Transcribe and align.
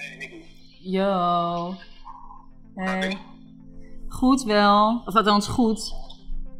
Hey 0.00 0.16
Nicky. 0.18 0.42
Yo. 0.80 1.74
Hey. 2.74 3.18
Goed 4.08 4.42
wel. 4.42 5.02
Of 5.04 5.16
althans 5.16 5.46
goed. 5.48 5.94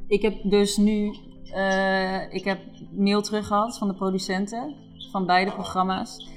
Ik 0.06 0.22
heb 0.22 0.34
dus 0.42 0.76
nu... 0.76 1.16
eh, 1.52 2.34
ik 2.34 2.44
heb 2.44 2.60
mail 2.90 3.22
terug 3.22 3.46
gehad 3.46 3.78
van 3.78 3.88
de 3.88 3.94
producenten. 3.94 4.74
Van 5.10 5.26
beide 5.26 5.52
programma's. 5.52 6.28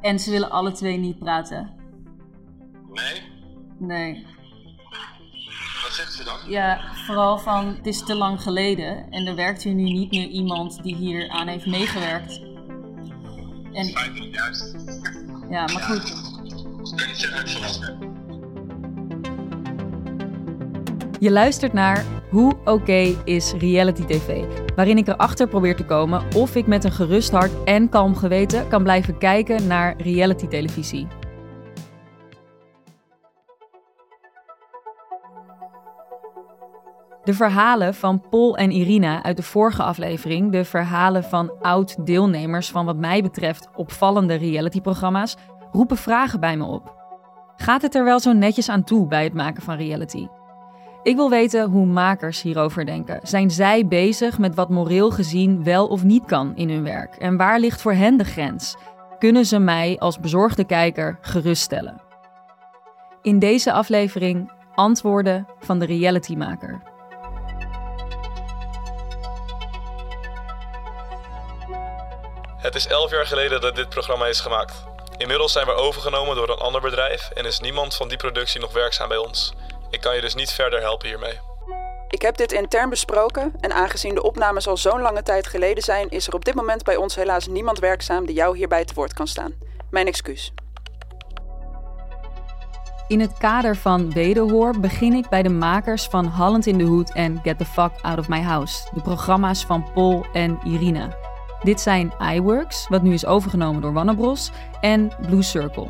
En 0.00 0.18
ze 0.18 0.30
willen 0.30 0.50
alle 0.50 0.72
twee 0.72 0.96
niet 0.96 1.18
praten. 1.18 1.70
Nee? 2.88 3.22
Nee. 3.78 4.26
Wat 5.82 5.92
zegt 5.92 6.12
ze 6.12 6.24
dan? 6.24 6.50
Ja, 6.50 6.80
vooral 6.94 7.38
van 7.38 7.66
het 7.66 7.86
is 7.86 8.04
te 8.04 8.14
lang 8.14 8.42
geleden. 8.42 9.10
En 9.10 9.26
er 9.26 9.34
werkt 9.34 9.62
hier 9.62 9.74
nu 9.74 9.82
niet 9.82 10.10
meer 10.10 10.28
iemand 10.28 10.82
die 10.82 10.96
hier 10.96 11.28
aan 11.28 11.48
heeft 11.48 11.66
meegewerkt. 11.66 12.40
En 13.72 13.86
ja, 15.50 15.60
maar 15.66 15.82
goed. 15.82 16.29
Je 21.20 21.30
luistert 21.30 21.72
naar 21.72 22.04
Hoe 22.30 22.56
oké 22.64 23.14
is 23.24 23.52
reality 23.52 24.04
TV, 24.04 24.44
waarin 24.76 24.98
ik 24.98 25.08
erachter 25.08 25.48
probeer 25.48 25.76
te 25.76 25.84
komen 25.84 26.22
of 26.34 26.54
ik 26.54 26.66
met 26.66 26.84
een 26.84 26.92
gerust 26.92 27.30
hart 27.30 27.64
en 27.64 27.88
kalm 27.88 28.16
geweten 28.16 28.68
kan 28.68 28.82
blijven 28.82 29.18
kijken 29.18 29.66
naar 29.66 29.94
reality 30.02 30.46
televisie. 30.46 31.06
De 37.24 37.34
verhalen 37.34 37.94
van 37.94 38.28
Paul 38.30 38.56
en 38.56 38.70
Irina 38.70 39.22
uit 39.22 39.36
de 39.36 39.42
vorige 39.42 39.82
aflevering, 39.82 40.52
de 40.52 40.64
verhalen 40.64 41.24
van 41.24 41.52
oud-deelnemers 41.60 42.70
van 42.70 42.84
wat 42.84 42.96
mij 42.96 43.22
betreft 43.22 43.68
opvallende 43.76 44.34
realityprogramma's, 44.34 45.36
roepen 45.72 45.96
vragen 45.96 46.40
bij 46.40 46.56
me 46.56 46.64
op. 46.64 46.94
Gaat 47.56 47.82
het 47.82 47.94
er 47.94 48.04
wel 48.04 48.20
zo 48.20 48.32
netjes 48.32 48.68
aan 48.68 48.84
toe 48.84 49.06
bij 49.06 49.24
het 49.24 49.34
maken 49.34 49.62
van 49.62 49.76
reality? 49.76 50.28
Ik 51.02 51.16
wil 51.16 51.30
weten 51.30 51.70
hoe 51.70 51.86
makers 51.86 52.42
hierover 52.42 52.86
denken. 52.86 53.20
Zijn 53.22 53.50
zij 53.50 53.86
bezig 53.86 54.38
met 54.38 54.54
wat 54.54 54.68
moreel 54.68 55.10
gezien 55.10 55.64
wel 55.64 55.86
of 55.86 56.04
niet 56.04 56.24
kan 56.24 56.56
in 56.56 56.70
hun 56.70 56.82
werk? 56.82 57.16
En 57.16 57.36
waar 57.36 57.58
ligt 57.58 57.80
voor 57.80 57.92
hen 57.92 58.16
de 58.16 58.24
grens? 58.24 58.76
Kunnen 59.18 59.44
ze 59.46 59.58
mij 59.58 59.98
als 59.98 60.18
bezorgde 60.18 60.64
kijker 60.64 61.18
geruststellen? 61.20 62.00
In 63.22 63.38
deze 63.38 63.72
aflevering 63.72 64.52
antwoorden 64.74 65.46
van 65.58 65.78
de 65.78 65.86
realitymaker. 65.86 66.82
Het 72.56 72.74
is 72.74 72.86
elf 72.86 73.10
jaar 73.10 73.26
geleden 73.26 73.60
dat 73.60 73.76
dit 73.76 73.88
programma 73.88 74.26
is 74.26 74.40
gemaakt. 74.40 74.89
Inmiddels 75.20 75.52
zijn 75.52 75.66
we 75.66 75.72
overgenomen 75.72 76.36
door 76.36 76.48
een 76.48 76.58
ander 76.58 76.80
bedrijf 76.80 77.30
en 77.30 77.44
is 77.44 77.60
niemand 77.60 77.94
van 77.94 78.08
die 78.08 78.16
productie 78.16 78.60
nog 78.60 78.72
werkzaam 78.72 79.08
bij 79.08 79.16
ons. 79.16 79.52
Ik 79.90 80.00
kan 80.00 80.14
je 80.14 80.20
dus 80.20 80.34
niet 80.34 80.50
verder 80.50 80.80
helpen 80.80 81.08
hiermee. 81.08 81.38
Ik 82.08 82.22
heb 82.22 82.36
dit 82.36 82.52
intern 82.52 82.88
besproken 82.88 83.52
en 83.60 83.72
aangezien 83.72 84.14
de 84.14 84.22
opnames 84.22 84.66
al 84.66 84.76
zo'n 84.76 85.00
lange 85.00 85.22
tijd 85.22 85.46
geleden 85.46 85.82
zijn, 85.82 86.10
is 86.10 86.26
er 86.26 86.34
op 86.34 86.44
dit 86.44 86.54
moment 86.54 86.84
bij 86.84 86.96
ons 86.96 87.14
helaas 87.14 87.46
niemand 87.46 87.78
werkzaam 87.78 88.26
die 88.26 88.34
jou 88.34 88.56
hierbij 88.56 88.84
te 88.84 88.94
woord 88.94 89.12
kan 89.12 89.26
staan. 89.26 89.54
Mijn 89.90 90.06
excuus. 90.06 90.52
In 93.08 93.20
het 93.20 93.38
kader 93.38 93.76
van 93.76 94.12
wederhoor 94.12 94.80
begin 94.80 95.12
ik 95.12 95.28
bij 95.28 95.42
de 95.42 95.48
makers 95.48 96.04
van 96.04 96.26
Holland 96.26 96.66
in 96.66 96.78
the 96.78 96.84
Hood 96.84 97.10
en 97.12 97.40
Get 97.42 97.58
the 97.58 97.64
Fuck 97.64 97.92
Out 98.00 98.18
of 98.18 98.28
My 98.28 98.40
House, 98.40 98.88
de 98.94 99.00
programma's 99.00 99.64
van 99.64 99.92
Paul 99.94 100.26
en 100.32 100.58
Irina. 100.64 101.19
Dit 101.62 101.80
zijn 101.80 102.12
iWorks, 102.34 102.88
wat 102.88 103.02
nu 103.02 103.12
is 103.12 103.26
overgenomen 103.26 103.82
door 103.82 103.92
Warner 103.92 104.16
Bros, 104.16 104.50
en 104.80 105.10
Blue 105.26 105.42
Circle. 105.42 105.88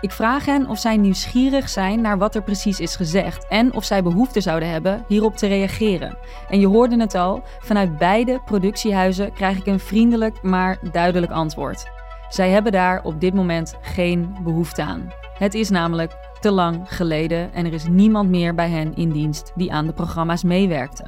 Ik 0.00 0.10
vraag 0.10 0.44
hen 0.44 0.68
of 0.68 0.78
zij 0.78 0.96
nieuwsgierig 0.96 1.68
zijn 1.68 2.00
naar 2.00 2.18
wat 2.18 2.34
er 2.34 2.42
precies 2.42 2.80
is 2.80 2.96
gezegd 2.96 3.46
en 3.48 3.74
of 3.74 3.84
zij 3.84 4.02
behoefte 4.02 4.40
zouden 4.40 4.68
hebben 4.68 5.04
hierop 5.08 5.36
te 5.36 5.46
reageren. 5.46 6.16
En 6.48 6.60
je 6.60 6.66
hoorde 6.66 7.00
het 7.00 7.14
al, 7.14 7.42
vanuit 7.58 7.98
beide 7.98 8.40
productiehuizen 8.44 9.32
krijg 9.32 9.58
ik 9.58 9.66
een 9.66 9.80
vriendelijk 9.80 10.42
maar 10.42 10.78
duidelijk 10.92 11.32
antwoord. 11.32 11.90
Zij 12.28 12.50
hebben 12.50 12.72
daar 12.72 13.04
op 13.04 13.20
dit 13.20 13.34
moment 13.34 13.74
geen 13.80 14.36
behoefte 14.42 14.82
aan. 14.82 15.12
Het 15.38 15.54
is 15.54 15.70
namelijk 15.70 16.16
te 16.40 16.50
lang 16.50 16.80
geleden 16.84 17.52
en 17.52 17.66
er 17.66 17.72
is 17.72 17.86
niemand 17.88 18.30
meer 18.30 18.54
bij 18.54 18.68
hen 18.68 18.94
in 18.94 19.10
dienst 19.10 19.52
die 19.54 19.72
aan 19.72 19.86
de 19.86 19.92
programma's 19.92 20.42
meewerkte. 20.42 21.04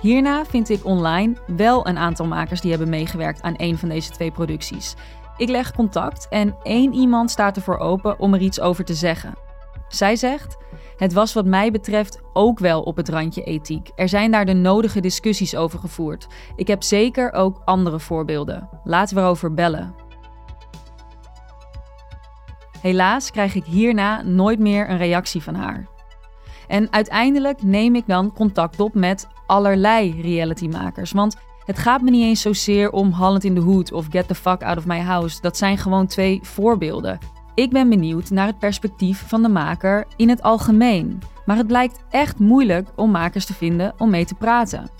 Hierna 0.00 0.44
vind 0.44 0.68
ik 0.68 0.84
online 0.84 1.36
wel 1.46 1.86
een 1.86 1.98
aantal 1.98 2.26
makers 2.26 2.60
die 2.60 2.70
hebben 2.70 2.88
meegewerkt 2.88 3.42
aan 3.42 3.54
een 3.56 3.78
van 3.78 3.88
deze 3.88 4.10
twee 4.10 4.30
producties. 4.30 4.94
Ik 5.36 5.48
leg 5.48 5.72
contact 5.72 6.28
en 6.28 6.56
één 6.62 6.94
iemand 6.94 7.30
staat 7.30 7.56
ervoor 7.56 7.78
open 7.78 8.18
om 8.18 8.34
er 8.34 8.40
iets 8.40 8.60
over 8.60 8.84
te 8.84 8.94
zeggen. 8.94 9.34
Zij 9.88 10.16
zegt: 10.16 10.56
Het 10.96 11.12
was 11.12 11.32
wat 11.32 11.46
mij 11.46 11.70
betreft 11.70 12.20
ook 12.32 12.58
wel 12.58 12.82
op 12.82 12.96
het 12.96 13.08
randje 13.08 13.42
ethiek. 13.42 13.90
Er 13.96 14.08
zijn 14.08 14.30
daar 14.30 14.44
de 14.44 14.52
nodige 14.52 15.00
discussies 15.00 15.56
over 15.56 15.78
gevoerd. 15.78 16.26
Ik 16.56 16.66
heb 16.66 16.82
zeker 16.82 17.32
ook 17.32 17.62
andere 17.64 18.00
voorbeelden. 18.00 18.68
Laten 18.84 19.16
we 19.16 19.22
erover 19.22 19.54
bellen. 19.54 19.94
Helaas 22.80 23.30
krijg 23.30 23.54
ik 23.54 23.64
hierna 23.64 24.22
nooit 24.22 24.58
meer 24.58 24.90
een 24.90 24.98
reactie 24.98 25.42
van 25.42 25.54
haar. 25.54 25.86
En 26.70 26.92
uiteindelijk 26.92 27.62
neem 27.62 27.94
ik 27.94 28.06
dan 28.06 28.32
contact 28.32 28.80
op 28.80 28.94
met 28.94 29.28
allerlei 29.46 30.20
realitymakers. 30.22 31.12
Want 31.12 31.36
het 31.64 31.78
gaat 31.78 32.02
me 32.02 32.10
niet 32.10 32.24
eens 32.24 32.40
zozeer 32.40 32.90
om 32.90 33.12
Holland 33.12 33.44
in 33.44 33.54
the 33.54 33.60
Hood 33.60 33.92
of 33.92 34.06
Get 34.10 34.28
the 34.28 34.34
Fuck 34.34 34.62
Out 34.62 34.76
of 34.76 34.86
My 34.86 34.98
House. 34.98 35.40
Dat 35.40 35.56
zijn 35.56 35.78
gewoon 35.78 36.06
twee 36.06 36.40
voorbeelden. 36.42 37.18
Ik 37.54 37.70
ben 37.70 37.88
benieuwd 37.88 38.30
naar 38.30 38.46
het 38.46 38.58
perspectief 38.58 39.28
van 39.28 39.42
de 39.42 39.48
maker 39.48 40.06
in 40.16 40.28
het 40.28 40.42
algemeen. 40.42 41.18
Maar 41.44 41.56
het 41.56 41.66
blijkt 41.66 42.04
echt 42.10 42.38
moeilijk 42.38 42.88
om 42.96 43.10
makers 43.10 43.46
te 43.46 43.54
vinden 43.54 43.94
om 43.98 44.10
mee 44.10 44.24
te 44.24 44.34
praten. 44.34 44.90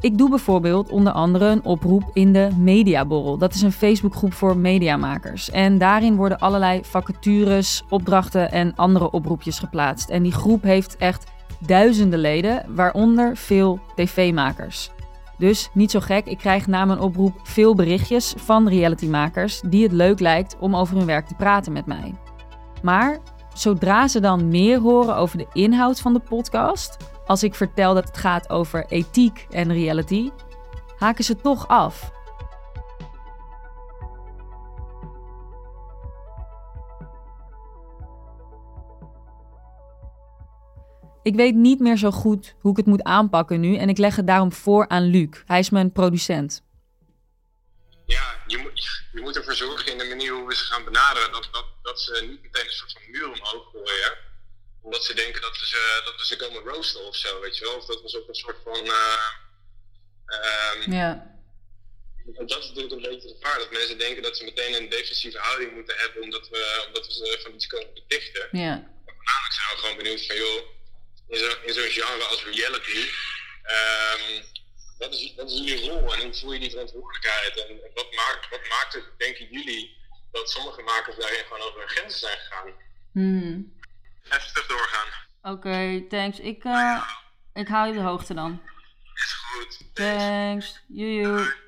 Ik 0.00 0.18
doe 0.18 0.28
bijvoorbeeld 0.28 0.90
onder 0.90 1.12
andere 1.12 1.46
een 1.46 1.64
oproep 1.64 2.10
in 2.12 2.32
de 2.32 2.48
Mediaborrel. 2.58 3.38
Dat 3.38 3.54
is 3.54 3.62
een 3.62 3.72
Facebookgroep 3.72 4.32
voor 4.32 4.56
mediamakers. 4.56 5.50
En 5.50 5.78
daarin 5.78 6.16
worden 6.16 6.38
allerlei 6.38 6.80
vacatures, 6.84 7.82
opdrachten 7.88 8.50
en 8.50 8.72
andere 8.76 9.10
oproepjes 9.10 9.58
geplaatst. 9.58 10.08
En 10.08 10.22
die 10.22 10.32
groep 10.32 10.62
heeft 10.62 10.96
echt 10.96 11.30
duizenden 11.58 12.18
leden, 12.18 12.64
waaronder 12.68 13.36
veel 13.36 13.80
tv-makers. 13.94 14.90
Dus 15.38 15.70
niet 15.72 15.90
zo 15.90 16.00
gek, 16.00 16.26
ik 16.26 16.38
krijg 16.38 16.66
na 16.66 16.84
mijn 16.84 17.00
oproep 17.00 17.40
veel 17.42 17.74
berichtjes 17.74 18.34
van 18.36 18.68
realitymakers 18.68 19.60
die 19.60 19.82
het 19.82 19.92
leuk 19.92 20.20
lijkt 20.20 20.56
om 20.58 20.76
over 20.76 20.96
hun 20.96 21.06
werk 21.06 21.26
te 21.26 21.34
praten 21.34 21.72
met 21.72 21.86
mij. 21.86 22.14
Maar 22.82 23.18
zodra 23.60 24.08
ze 24.08 24.20
dan 24.20 24.48
meer 24.48 24.78
horen 24.80 25.16
over 25.16 25.38
de 25.38 25.46
inhoud 25.52 26.00
van 26.00 26.12
de 26.12 26.20
podcast, 26.20 26.96
als 27.26 27.42
ik 27.42 27.54
vertel 27.54 27.94
dat 27.94 28.06
het 28.06 28.16
gaat 28.16 28.50
over 28.50 28.86
ethiek 28.88 29.46
en 29.50 29.72
reality, 29.72 30.30
haken 30.98 31.24
ze 31.24 31.36
toch 31.36 31.68
af. 31.68 32.16
Ik 41.22 41.34
weet 41.34 41.54
niet 41.54 41.80
meer 41.80 41.96
zo 41.96 42.10
goed 42.10 42.56
hoe 42.60 42.70
ik 42.70 42.76
het 42.76 42.86
moet 42.86 43.02
aanpakken 43.02 43.60
nu 43.60 43.76
en 43.76 43.88
ik 43.88 43.98
leg 43.98 44.16
het 44.16 44.26
daarom 44.26 44.52
voor 44.52 44.88
aan 44.88 45.02
Luc. 45.02 45.42
Hij 45.46 45.58
is 45.58 45.70
mijn 45.70 45.92
producent. 45.92 46.67
Ja, 48.16 48.42
je 48.46 48.56
moet, 48.58 48.88
je 49.12 49.20
moet 49.20 49.36
ervoor 49.36 49.54
zorgen 49.54 49.92
in 49.92 49.98
de 49.98 50.04
manier 50.04 50.32
hoe 50.32 50.46
we 50.48 50.54
ze 50.54 50.64
gaan 50.64 50.84
benaderen 50.84 51.32
dat, 51.32 51.48
dat, 51.52 51.66
dat 51.82 52.00
ze 52.00 52.24
niet 52.28 52.42
meteen 52.42 52.66
een 52.66 52.72
soort 52.72 52.92
van 52.92 53.10
muur 53.10 53.26
omhoog 53.32 53.70
gooien. 53.72 54.16
Omdat 54.82 55.04
ze 55.04 55.14
denken 55.14 55.40
dat 55.40 55.58
we 55.58 55.66
ze, 55.66 56.00
dat 56.04 56.16
we 56.16 56.26
ze 56.26 56.36
komen 56.36 56.62
roosten 56.62 57.04
of 57.06 57.16
zo, 57.16 57.40
weet 57.40 57.56
je 57.58 57.64
wel. 57.64 57.76
Of 57.76 57.84
dat 57.84 58.02
we 58.02 58.08
ze 58.08 58.20
op 58.20 58.28
een 58.28 58.34
soort 58.34 58.56
van... 58.64 58.84
eh, 58.84 59.28
ehm, 60.26 60.92
Ja. 60.92 61.36
Want 62.36 62.48
dat 62.48 62.58
is 62.62 62.68
natuurlijk 62.68 62.94
een 62.94 63.10
beetje 63.10 63.28
het 63.28 63.36
gevaar, 63.40 63.58
dat 63.58 63.70
mensen 63.70 63.98
denken 63.98 64.22
dat 64.22 64.36
ze 64.36 64.44
meteen 64.44 64.74
een 64.74 64.88
defensieve 64.88 65.38
houding 65.38 65.72
moeten 65.74 65.96
hebben 65.96 66.22
omdat 66.22 66.48
we, 66.48 66.84
omdat 66.86 67.06
we 67.06 67.12
ze 67.12 67.38
van 67.42 67.54
iets 67.54 67.66
komen 67.66 67.94
betichten. 67.94 68.48
Ja. 68.52 68.90
Voornamelijk 69.04 69.54
zijn 69.54 69.68
we 69.70 69.76
gewoon 69.80 69.96
benieuwd 69.96 70.26
van, 70.26 70.36
joh, 70.36 70.62
in 71.28 71.38
zo'n 71.38 71.74
zo'n 71.74 71.90
genre 71.90 72.24
als 72.24 72.44
reality, 72.44 73.08
ehm, 73.62 74.42
wat, 74.98 75.12
is, 75.12 75.34
wat 75.36 75.50
is 75.50 75.58
jullie 75.58 75.90
rol 75.90 76.14
en 76.14 76.22
hoe 76.22 76.34
voel 76.34 76.52
je 76.52 76.58
die 76.58 76.70
verantwoordelijkheid? 76.70 77.66
En 77.68 77.76
wat 77.94 78.14
maakt, 78.14 78.48
wat 78.50 78.68
maakt 78.68 78.92
het, 78.92 79.04
denken 79.16 79.46
jullie, 79.50 79.96
dat 80.32 80.50
sommige 80.50 80.82
makers 80.82 81.16
daarin 81.16 81.44
gewoon 81.48 81.68
over 81.68 81.78
hun 81.78 81.88
grenzen 81.88 82.18
zijn 82.18 82.38
gegaan? 82.38 82.72
Hmm. 83.12 83.76
Even 84.24 84.48
terug 84.52 84.66
doorgaan. 84.66 85.08
Oké, 85.42 86.06
thanks. 86.08 86.38
Ik, 86.40 86.64
eh, 86.64 87.02
ik 87.54 87.68
hou 87.68 87.86
je 87.86 87.92
op 87.92 87.98
de 87.98 88.04
hoogte 88.04 88.34
dan. 88.34 88.60
Is 89.14 89.32
goed. 89.32 89.94
Thanks. 89.94 90.80
Joejoe. 90.88 91.66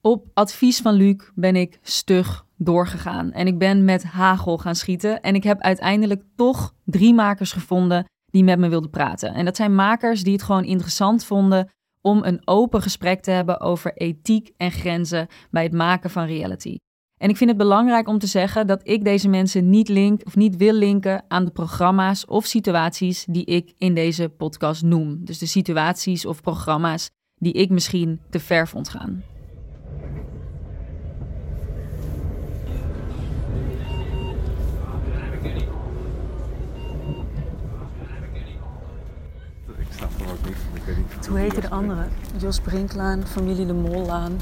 Op 0.00 0.26
advies 0.34 0.80
van 0.80 0.94
Luc 0.94 1.30
ben 1.34 1.56
ik 1.56 1.78
stug 1.82 2.44
doorgegaan 2.56 3.32
en 3.32 3.46
ik 3.46 3.58
ben 3.58 3.84
met 3.84 4.02
hagel 4.02 4.58
gaan 4.58 4.74
schieten 4.74 5.20
en 5.20 5.34
ik 5.34 5.42
heb 5.42 5.60
uiteindelijk 5.60 6.22
toch 6.36 6.74
drie 6.84 7.14
makers 7.14 7.52
gevonden 7.52 8.06
die 8.30 8.44
met 8.44 8.58
me 8.58 8.68
wilden 8.68 8.90
praten. 8.90 9.34
En 9.34 9.44
dat 9.44 9.56
zijn 9.56 9.74
makers 9.74 10.22
die 10.22 10.32
het 10.32 10.42
gewoon 10.42 10.64
interessant 10.64 11.24
vonden 11.24 11.70
om 12.00 12.24
een 12.24 12.40
open 12.44 12.82
gesprek 12.82 13.20
te 13.20 13.30
hebben 13.30 13.60
over 13.60 13.96
ethiek 13.96 14.50
en 14.56 14.70
grenzen 14.70 15.26
bij 15.50 15.62
het 15.62 15.72
maken 15.72 16.10
van 16.10 16.24
reality. 16.24 16.76
En 17.18 17.28
ik 17.28 17.36
vind 17.36 17.50
het 17.50 17.58
belangrijk 17.58 18.08
om 18.08 18.18
te 18.18 18.26
zeggen 18.26 18.66
dat 18.66 18.80
ik 18.82 19.04
deze 19.04 19.28
mensen 19.28 19.70
niet 19.70 19.88
link 19.88 20.20
of 20.24 20.36
niet 20.36 20.56
wil 20.56 20.72
linken 20.72 21.24
aan 21.28 21.44
de 21.44 21.50
programma's 21.50 22.24
of 22.28 22.46
situaties 22.46 23.24
die 23.24 23.44
ik 23.44 23.74
in 23.78 23.94
deze 23.94 24.28
podcast 24.28 24.82
noem. 24.82 25.24
Dus 25.24 25.38
de 25.38 25.46
situaties 25.46 26.26
of 26.26 26.42
programma's 26.42 27.10
die 27.34 27.52
ik 27.52 27.70
misschien 27.70 28.20
te 28.30 28.40
ver 28.40 28.68
vond 28.68 28.88
gaan. 28.88 29.22
Hoe 41.28 41.38
heette 41.38 41.60
de 41.60 41.70
andere? 41.70 42.02
Jos 42.36 42.60
Brinklaan, 42.60 43.26
familie 43.26 43.66
de 43.66 43.72
Mollaan. 43.72 44.32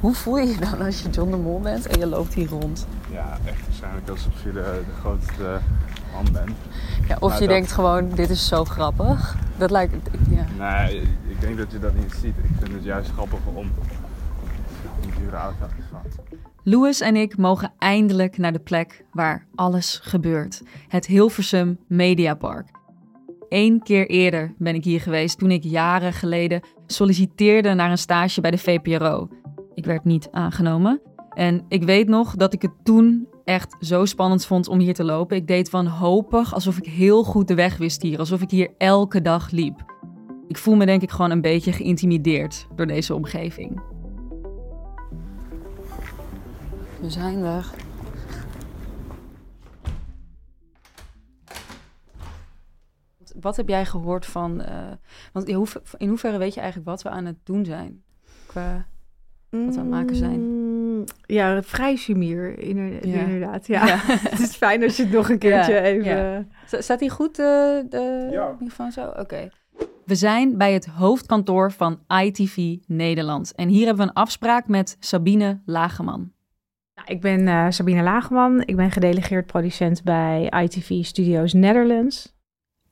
Hoe 0.00 0.14
voel 0.14 0.38
je 0.38 0.46
je 0.48 0.58
dan 0.58 0.80
als 0.80 1.02
je 1.02 1.10
John 1.10 1.30
de 1.30 1.36
Mol 1.36 1.60
bent 1.60 1.86
en 1.86 1.98
je 1.98 2.06
loopt 2.06 2.34
hier 2.34 2.48
rond? 2.48 2.86
Ja, 3.10 3.38
echt 3.44 3.66
waarschijnlijk 3.66 4.08
alsof 4.08 4.42
je 4.44 4.52
de, 4.52 4.82
de 4.86 4.92
grootste 5.00 5.58
man 6.12 6.32
bent. 6.32 6.50
Ja, 7.08 7.16
of 7.20 7.32
je 7.32 7.38
dat- 7.38 7.48
denkt 7.48 7.72
gewoon, 7.72 8.08
dit 8.08 8.30
is 8.30 8.48
zo 8.48 8.64
grappig. 8.64 9.36
Dat 9.56 9.70
lijkt... 9.70 9.94
Ja. 10.30 10.44
Nee, 10.58 11.00
ik 11.28 11.40
denk 11.40 11.56
dat 11.58 11.72
je 11.72 11.78
dat 11.78 11.94
niet 11.94 12.12
ziet. 12.12 12.34
Ik 12.36 12.50
vind 12.58 12.72
het 12.72 12.84
juist 12.84 13.10
grappig 13.10 13.38
om 13.54 13.56
een 15.02 15.10
dure 15.18 15.36
auto 15.36 15.66
te 15.66 15.82
van. 15.90 16.00
Louis 16.62 17.00
en 17.00 17.16
ik 17.16 17.36
mogen 17.36 17.72
eindelijk 17.78 18.38
naar 18.38 18.52
de 18.52 18.58
plek 18.58 19.04
waar 19.12 19.46
alles 19.54 20.00
gebeurt. 20.02 20.62
Het 20.88 21.06
Hilversum 21.06 21.78
Mediapark. 21.86 22.68
Eén 23.54 23.82
keer 23.82 24.08
eerder 24.08 24.54
ben 24.58 24.74
ik 24.74 24.84
hier 24.84 25.00
geweest 25.00 25.38
toen 25.38 25.50
ik 25.50 25.62
jaren 25.62 26.12
geleden 26.12 26.60
solliciteerde 26.86 27.74
naar 27.74 27.90
een 27.90 27.98
stage 27.98 28.40
bij 28.40 28.50
de 28.50 28.58
VPRO. 28.58 29.28
Ik 29.74 29.84
werd 29.84 30.04
niet 30.04 30.28
aangenomen. 30.30 31.00
En 31.34 31.64
ik 31.68 31.82
weet 31.82 32.08
nog 32.08 32.36
dat 32.36 32.52
ik 32.52 32.62
het 32.62 32.72
toen 32.82 33.28
echt 33.44 33.76
zo 33.80 34.04
spannend 34.04 34.46
vond 34.46 34.68
om 34.68 34.78
hier 34.78 34.94
te 34.94 35.04
lopen. 35.04 35.36
Ik 35.36 35.46
deed 35.46 35.70
wanhopig 35.70 36.54
alsof 36.54 36.78
ik 36.78 36.84
heel 36.84 37.24
goed 37.24 37.48
de 37.48 37.54
weg 37.54 37.76
wist 37.76 38.02
hier. 38.02 38.18
Alsof 38.18 38.42
ik 38.42 38.50
hier 38.50 38.70
elke 38.78 39.22
dag 39.22 39.50
liep. 39.50 39.84
Ik 40.48 40.58
voel 40.58 40.74
me 40.74 40.86
denk 40.86 41.02
ik 41.02 41.10
gewoon 41.10 41.30
een 41.30 41.40
beetje 41.40 41.72
geïntimideerd 41.72 42.66
door 42.76 42.86
deze 42.86 43.14
omgeving. 43.14 43.80
We 47.00 47.10
zijn 47.10 47.44
er. 47.44 47.91
Wat 53.40 53.56
heb 53.56 53.68
jij 53.68 53.84
gehoord 53.84 54.26
van... 54.26 54.60
eh, 54.60 54.74
want 55.32 55.48
in, 55.48 55.54
hoever- 55.54 55.82
in 55.96 56.08
hoeverre 56.08 56.38
weet 56.38 56.54
je 56.54 56.60
eigenlijk 56.60 56.90
wat 56.90 57.02
we 57.02 57.08
aan 57.08 57.24
het 57.24 57.36
doen 57.42 57.64
zijn? 57.64 58.02
Qua... 58.46 58.86
Wat 59.50 59.60
we 59.60 59.66
aan 59.66 59.76
het 59.76 59.88
maken 59.90 60.16
zijn. 60.16 60.40
Mm, 60.40 61.04
Ja, 61.26 61.62
vrij 61.62 61.96
sumier, 61.96 62.58
inder- 62.58 63.06
Ja. 63.08 63.20
inderdaad. 63.20 63.66
Ja. 63.66 63.86
Ja. 63.86 63.96
het 64.30 64.38
is 64.40 64.56
fijn 64.56 64.82
als 64.82 64.96
je 64.96 65.02
het 65.02 65.12
nog 65.12 65.28
een 65.30 65.38
keertje 65.48 65.72
Ja, 65.72 65.80
even... 65.80 66.50
Staat 66.66 67.00
hier 67.00 67.10
goed, 67.10 67.36
de, 67.36 67.84
de 67.88 68.28
Ja. 68.30 68.50
microfoon 68.60 68.92
zo? 68.92 69.06
Oké. 69.06 69.48
We 70.04 70.14
zijn 70.14 70.58
bij 70.58 70.72
het 70.72 70.86
hoofdkantoor 70.86 71.72
van 71.72 71.98
ITV 72.22 72.76
Nederland. 72.86 73.54
En 73.54 73.68
hier 73.68 73.86
hebben 73.86 74.04
we 74.04 74.10
een 74.10 74.16
afspraak 74.22 74.66
met 74.68 74.96
Sabine 75.00 75.60
Lageman. 75.66 76.32
Nou, 76.94 77.08
ik 77.08 77.20
ben 77.20 77.48
eh, 77.48 77.66
Sabine 77.68 78.02
Lageman. 78.02 78.62
Ik 78.64 78.76
ben 78.76 78.90
gedelegeerd 78.90 79.46
producent 79.46 80.02
bij 80.02 80.52
ITV 80.62 81.04
Studios 81.04 81.52
Netherlands. 81.52 82.34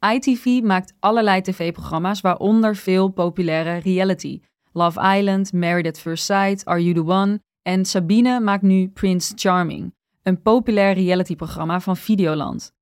ITV 0.01 0.61
maakt 0.63 0.95
allerlei 1.01 1.41
tv-programma's, 1.41 2.21
waaronder 2.21 2.77
veel 2.77 3.09
populaire 3.09 3.77
reality. 3.77 4.41
Love 4.73 5.17
Island, 5.19 5.53
Married 5.53 5.87
at 5.87 5.99
First 5.99 6.25
Sight, 6.25 6.65
Are 6.65 6.83
You 6.83 6.95
The 6.95 7.13
One? 7.13 7.41
En 7.63 7.85
Sabine 7.85 8.41
maakt 8.41 8.63
nu 8.63 8.89
Prince 8.89 9.33
Charming, 9.37 9.95
een 10.23 10.43
populair 10.43 10.95
realityprogramma 10.95 11.81
van 11.81 11.97
Videoland. 11.97 12.73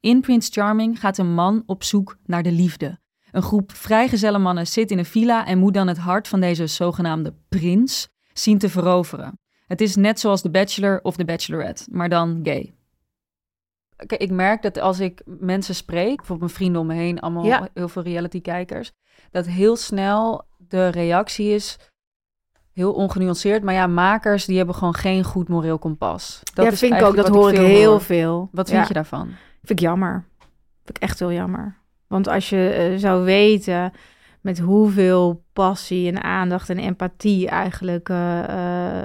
In 0.00 0.20
Prince 0.20 0.52
Charming 0.52 1.00
gaat 1.00 1.18
een 1.18 1.34
man 1.34 1.62
op 1.66 1.82
zoek 1.82 2.16
naar 2.26 2.42
de 2.42 2.52
liefde. 2.52 2.98
Een 3.30 3.42
groep 3.42 3.72
vrijgezelle 3.72 4.38
mannen 4.38 4.66
zit 4.66 4.90
in 4.90 4.98
een 4.98 5.04
villa 5.04 5.46
en 5.46 5.58
moet 5.58 5.74
dan 5.74 5.88
het 5.88 5.98
hart 5.98 6.28
van 6.28 6.40
deze 6.40 6.66
zogenaamde 6.66 7.34
prins 7.48 8.08
zien 8.32 8.58
te 8.58 8.68
veroveren. 8.68 9.38
Het 9.66 9.80
is 9.80 9.96
net 9.96 10.20
zoals 10.20 10.40
The 10.40 10.50
Bachelor 10.50 11.00
of 11.02 11.16
The 11.16 11.24
Bachelorette, 11.24 11.84
maar 11.90 12.08
dan 12.08 12.40
gay. 12.42 12.74
Ik 14.06 14.30
merk 14.30 14.62
dat 14.62 14.78
als 14.78 15.00
ik 15.00 15.22
mensen 15.24 15.74
spreek, 15.74 16.16
bijvoorbeeld 16.16 16.40
mijn 16.40 16.50
vrienden 16.60 16.80
om 16.80 16.86
me 16.86 16.94
heen, 16.94 17.20
allemaal 17.20 17.44
Ja. 17.44 17.68
heel 17.74 17.88
veel 17.88 18.02
reality-kijkers, 18.02 18.92
dat 19.30 19.46
heel 19.46 19.76
snel 19.76 20.42
de 20.56 20.88
reactie 20.88 21.48
is 21.48 21.78
heel 22.72 22.92
ongenuanceerd. 22.92 23.62
Maar 23.62 23.74
ja, 23.74 23.86
makers 23.86 24.44
die 24.44 24.56
hebben 24.56 24.74
gewoon 24.74 24.94
geen 24.94 25.24
goed 25.24 25.48
moreel 25.48 25.78
kompas. 25.78 26.40
Dat 26.54 26.64
ja, 26.64 26.70
is 26.70 26.78
vind 26.78 26.94
ik 26.94 27.02
ook. 27.02 27.16
Dat 27.16 27.28
hoor 27.28 27.50
ik 27.50 27.56
veel 27.56 27.64
heel 27.66 27.90
hoor. 27.90 28.00
veel. 28.00 28.48
Wat 28.52 28.68
Ja, 28.68 28.74
vind 28.74 28.88
je 28.88 28.94
daarvan? 28.94 29.26
Vind 29.62 29.70
ik 29.70 29.78
jammer. 29.78 30.24
Vind 30.84 30.96
ik 30.96 31.02
echt 31.02 31.18
heel 31.18 31.32
jammer. 31.32 31.78
Want 32.06 32.28
als 32.28 32.48
je 32.50 32.68
eh, 32.68 32.98
zou 32.98 33.24
weten 33.24 33.92
met 34.40 34.58
hoeveel 34.58 35.44
passie 35.52 36.08
en 36.08 36.22
aandacht 36.22 36.70
en 36.70 36.78
empathie 36.78 37.48
eigenlijk 37.48 38.08
eh, 38.08 39.04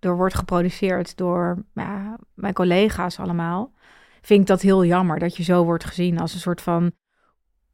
er 0.00 0.16
wordt 0.16 0.34
geproduceerd 0.34 1.16
door 1.16 1.64
ja, 1.74 2.16
mijn 2.34 2.54
collega's 2.54 3.18
allemaal, 3.18 3.72
vind 4.24 4.40
ik 4.40 4.46
dat 4.46 4.60
heel 4.60 4.84
jammer 4.84 5.18
dat 5.18 5.36
je 5.36 5.42
zo 5.42 5.64
wordt 5.64 5.84
gezien 5.84 6.18
als 6.20 6.34
een 6.34 6.40
soort 6.40 6.60
van 6.60 6.92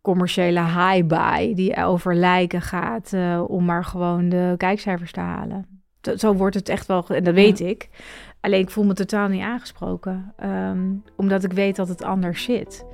commerciële 0.00 0.60
high-buy 0.60 1.54
die 1.54 1.76
over 1.84 2.14
lijken 2.14 2.62
gaat 2.62 3.12
eh, 3.12 3.42
om 3.46 3.64
maar 3.64 3.84
gewoon 3.84 4.28
de 4.28 4.54
kijkcijfers 4.56 5.12
te 5.12 5.20
halen. 5.20 5.66
Zo- 6.00 6.16
Zo 6.16 6.34
wordt 6.34 6.54
het 6.54 6.68
echt 6.68 6.86
wel, 6.86 7.06
en 7.08 7.24
dat 7.24 7.34
weet 7.34 7.60
ik. 7.60 7.88
Alleen 8.40 8.60
ik 8.60 8.70
voel 8.70 8.84
me 8.84 8.92
totaal 8.94 9.28
niet 9.28 9.42
aangesproken, 9.42 10.32
ehm, 10.36 10.88
omdat 11.16 11.44
ik 11.44 11.52
weet 11.52 11.76
dat 11.76 11.88
het 11.88 12.02
anders 12.02 12.42
zit. 12.42 12.84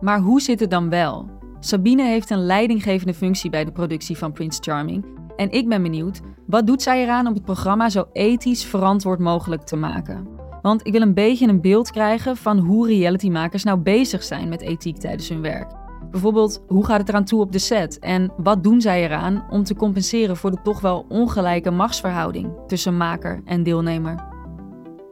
Maar 0.00 0.18
hoe 0.20 0.40
zit 0.40 0.60
het 0.60 0.70
dan 0.70 0.88
wel? 0.88 1.30
Sabine 1.60 2.02
heeft 2.02 2.30
een 2.30 2.46
leidinggevende 2.46 3.14
functie 3.14 3.50
bij 3.50 3.64
de 3.64 3.72
productie 3.72 4.18
van 4.18 4.32
Prince 4.32 4.60
Charming. 4.62 5.04
En 5.36 5.50
ik 5.50 5.68
ben 5.68 5.82
benieuwd, 5.82 6.20
wat 6.46 6.66
doet 6.66 6.82
zij 6.82 7.02
eraan 7.02 7.26
om 7.26 7.34
het 7.34 7.44
programma 7.44 7.88
zo 7.88 8.04
ethisch 8.12 8.64
verantwoord 8.64 9.18
mogelijk 9.18 9.62
te 9.62 9.76
maken? 9.76 10.33
Want 10.64 10.86
ik 10.86 10.92
wil 10.92 11.02
een 11.02 11.14
beetje 11.14 11.48
een 11.48 11.60
beeld 11.60 11.90
krijgen 11.90 12.36
van 12.36 12.58
hoe 12.58 12.86
realitymakers 12.86 13.64
nou 13.64 13.78
bezig 13.78 14.22
zijn 14.22 14.48
met 14.48 14.60
ethiek 14.60 14.96
tijdens 14.96 15.28
hun 15.28 15.40
werk. 15.40 15.72
Bijvoorbeeld, 16.10 16.62
hoe 16.66 16.86
gaat 16.86 16.98
het 17.00 17.08
eraan 17.08 17.24
toe 17.24 17.40
op 17.40 17.52
de 17.52 17.58
set? 17.58 17.98
En 17.98 18.32
wat 18.36 18.62
doen 18.62 18.80
zij 18.80 19.04
eraan 19.04 19.46
om 19.50 19.64
te 19.64 19.74
compenseren 19.74 20.36
voor 20.36 20.50
de 20.50 20.62
toch 20.62 20.80
wel 20.80 21.06
ongelijke 21.08 21.70
machtsverhouding 21.70 22.52
tussen 22.66 22.96
maker 22.96 23.42
en 23.44 23.62
deelnemer? 23.62 24.32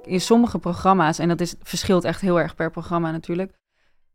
in 0.03 0.21
sommige 0.21 0.59
programma's, 0.59 1.19
en 1.19 1.29
dat 1.29 1.41
is, 1.41 1.55
verschilt 1.61 2.05
echt 2.05 2.21
heel 2.21 2.41
erg 2.41 2.55
per 2.55 2.71
programma 2.71 3.11
natuurlijk, 3.11 3.53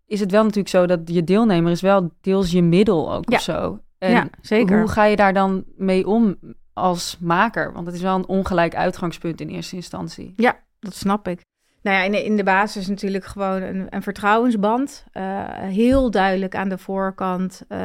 is 0.05 0.19
het 0.19 0.31
wel 0.31 0.41
natuurlijk 0.41 0.69
zo 0.69 0.85
dat 0.85 0.99
je 1.05 1.23
deelnemer 1.23 1.71
is 1.71 1.81
wel 1.81 2.11
deels 2.21 2.51
je 2.51 2.61
middel 2.61 3.13
ook 3.13 3.29
Ja. 3.29 3.35
of 3.35 3.41
zo. 3.41 3.79
En 3.97 4.11
ja, 4.11 4.27
zeker. 4.41 4.79
Hoe 4.79 4.89
ga 4.89 5.03
je 5.03 5.15
daar 5.15 5.33
dan 5.33 5.63
mee 5.75 6.07
om 6.07 6.37
als 6.73 7.17
maker? 7.19 7.73
Want 7.73 7.85
het 7.85 7.95
is 7.95 8.01
wel 8.01 8.15
een 8.15 8.27
ongelijk 8.27 8.75
uitgangspunt 8.75 9.41
in 9.41 9.47
eerste 9.47 9.75
instantie. 9.75 10.33
Ja, 10.35 10.65
dat 10.79 10.95
snap 10.95 11.27
ik. 11.27 11.45
Nou 11.81 11.97
ja, 11.97 12.03
in 12.03 12.11
de, 12.11 12.23
in 12.23 12.37
de 12.37 12.43
basis 12.43 12.87
natuurlijk 12.87 13.25
gewoon 13.25 13.61
een, 13.61 13.87
een 13.89 14.01
vertrouwensband. 14.01 15.05
Eh, 15.11 15.23
heel 15.57 16.11
duidelijk 16.11 16.55
aan 16.55 16.69
de 16.69 16.77
voorkant 16.77 17.63
eh, 17.67 17.79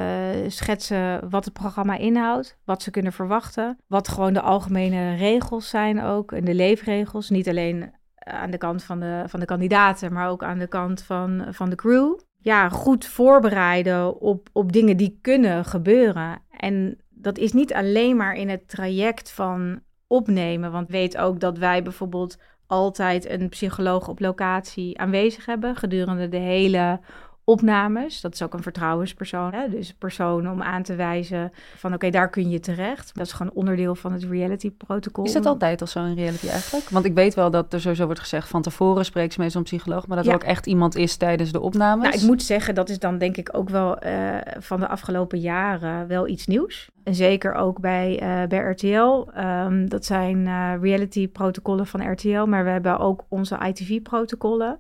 schetsen 0.47 1.31
wat 1.31 1.45
het 1.45 1.55
programma 1.55 1.97
inhoudt, 1.97 2.57
wat 2.65 2.83
ze 2.83 2.91
kunnen 2.91 3.13
verwachten, 3.13 3.79
wat 3.87 4.09
gewoon 4.09 4.33
de 4.33 4.41
algemene 4.41 5.15
regels 5.17 5.69
zijn 5.69 6.03
ook 6.03 6.33
en 6.33 6.45
de 6.45 6.55
leefregels. 6.55 7.31
Niet 7.31 7.49
alleen 7.49 7.93
aan 8.17 8.51
de 8.51 8.59
kant 8.59 8.83
van 8.85 9.01
de, 9.01 9.23
van 9.27 9.41
de 9.41 9.47
kandidaten, 9.47 10.13
maar 10.13 10.29
ook 10.29 10.43
aan 10.43 10.59
de 10.59 10.69
kant 10.69 11.03
van, 11.03 11.47
van 11.51 11.71
de 11.71 11.77
crew. 11.77 12.19
Ja, 12.39 12.69
goed 12.69 13.07
voorbereiden 13.07 14.21
op, 14.21 14.49
op 14.53 14.73
dingen 14.73 14.97
die 14.97 15.19
kunnen 15.21 15.65
gebeuren. 15.65 16.43
En 16.51 16.99
dat 17.09 17.39
is 17.39 17.53
niet 17.53 17.75
alleen 17.75 18.17
maar 18.17 18.35
in 18.35 18.49
het 18.49 18.69
traject 18.69 19.31
van 19.31 19.81
opnemen. 20.07 20.73
Want 20.73 20.89
weet 20.89 21.17
ook 21.17 21.41
dat 21.41 21.59
wij 21.59 21.83
bijvoorbeeld 21.83 22.39
altijd 22.73 23.31
een 23.31 23.49
psycholoog 23.49 24.09
op 24.09 24.21
locatie 24.21 24.99
aanwezig 24.99 25.47
hebben 25.47 25.77
gedurende 25.77 26.29
de 26.29 26.37
hele 26.37 27.01
opnames. 27.45 28.21
Dat 28.21 28.35
is 28.35 28.43
ook 28.43 28.55
een 28.55 28.63
vertrouwenspersoon. 28.63 29.53
Hè? 29.55 29.69
Dus 29.69 29.89
een 29.89 29.95
persoon 29.99 30.51
om 30.51 30.63
aan 30.63 30.83
te 30.83 30.95
wijzen 30.95 31.53
van 31.77 31.95
oké, 31.95 32.11
daar 32.11 32.31
kun 32.31 32.51
je 32.51 32.61
terecht. 32.61 33.15
Dat 33.15 33.27
is 33.27 33.33
gewoon 33.33 33.53
onderdeel 33.53 33.95
van 33.95 34.13
het 34.13 34.25
reality 34.25 34.71
protocol. 34.71 35.25
Is 35.25 35.33
dat 35.33 35.47
altijd 35.47 35.81
al 35.81 35.87
zo 35.87 36.05
in 36.05 36.15
reality 36.15 36.49
eigenlijk? 36.49 36.89
Want 36.89 37.05
ik 37.05 37.15
weet 37.15 37.35
wel 37.35 37.51
dat 37.51 37.73
er 37.73 37.81
sowieso 37.81 38.05
wordt 38.05 38.21
gezegd 38.21 38.49
van 38.49 38.63
tevoren 38.63 39.05
spreekt 39.05 39.33
ze 39.33 39.41
meestal 39.41 39.61
een 39.61 39.67
psycholoog, 39.67 40.07
maar 40.07 40.17
dat 40.17 40.27
Ja. 40.27 40.31
er 40.33 40.37
ook 40.37 40.45
echt 40.45 40.67
iemand 40.67 40.97
is 40.97 41.17
tijdens 41.17 41.53
de 41.53 41.61
opnames. 41.61 42.05
Nou, 42.09 42.21
ik 42.21 42.27
moet 42.27 42.43
zeggen, 42.43 42.75
dat 42.75 42.89
is 42.89 42.99
dan 42.99 43.19
denk 43.19 43.37
ik 43.37 43.49
ook 43.53 43.69
wel 43.69 43.99
eh, 43.99 44.37
van 44.59 44.81
de 44.81 44.89
afgelopen 44.89 45.39
jaren 45.41 46.07
wel 46.07 46.29
iets 46.29 46.47
nieuws. 46.47 46.91
En 47.05 47.15
zeker 47.15 47.55
ook 47.55 47.81
bij, 47.81 48.19
eh, 48.21 48.49
bij 48.49 48.59
RTL. 48.59 49.29
Ehm, 49.35 49.87
dat 49.89 50.05
zijn 50.05 50.47
eh, 50.47 50.73
reality-protocollen 50.81 51.87
van 51.87 52.11
RTL, 52.13 52.45
maar 52.45 52.65
we 52.65 52.71
hebben 52.71 52.99
ook 52.99 53.25
onze 53.29 53.59
ITV-protocollen. 53.67 54.79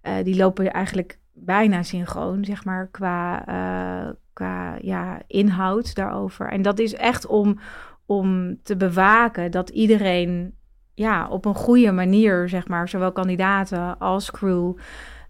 Eh, 0.00 0.14
die 0.24 0.36
lopen 0.36 0.72
eigenlijk 0.72 1.18
bijna 1.34 1.82
synchroon, 1.82 2.44
zeg 2.44 2.64
maar, 2.64 2.88
qua, 2.90 3.48
uh, 3.48 4.10
qua 4.32 4.76
ja, 4.80 5.20
inhoud 5.26 5.94
daarover. 5.94 6.48
En 6.48 6.62
dat 6.62 6.78
is 6.78 6.94
echt 6.94 7.26
om, 7.26 7.58
om 8.06 8.58
te 8.62 8.76
bewaken 8.76 9.50
dat 9.50 9.68
iedereen 9.68 10.54
ja, 10.94 11.28
op 11.28 11.44
een 11.44 11.54
goede 11.54 11.92
manier, 11.92 12.48
zeg 12.48 12.68
maar, 12.68 12.88
zowel 12.88 13.12
kandidaten 13.12 13.98
als 13.98 14.30
crew 14.30 14.76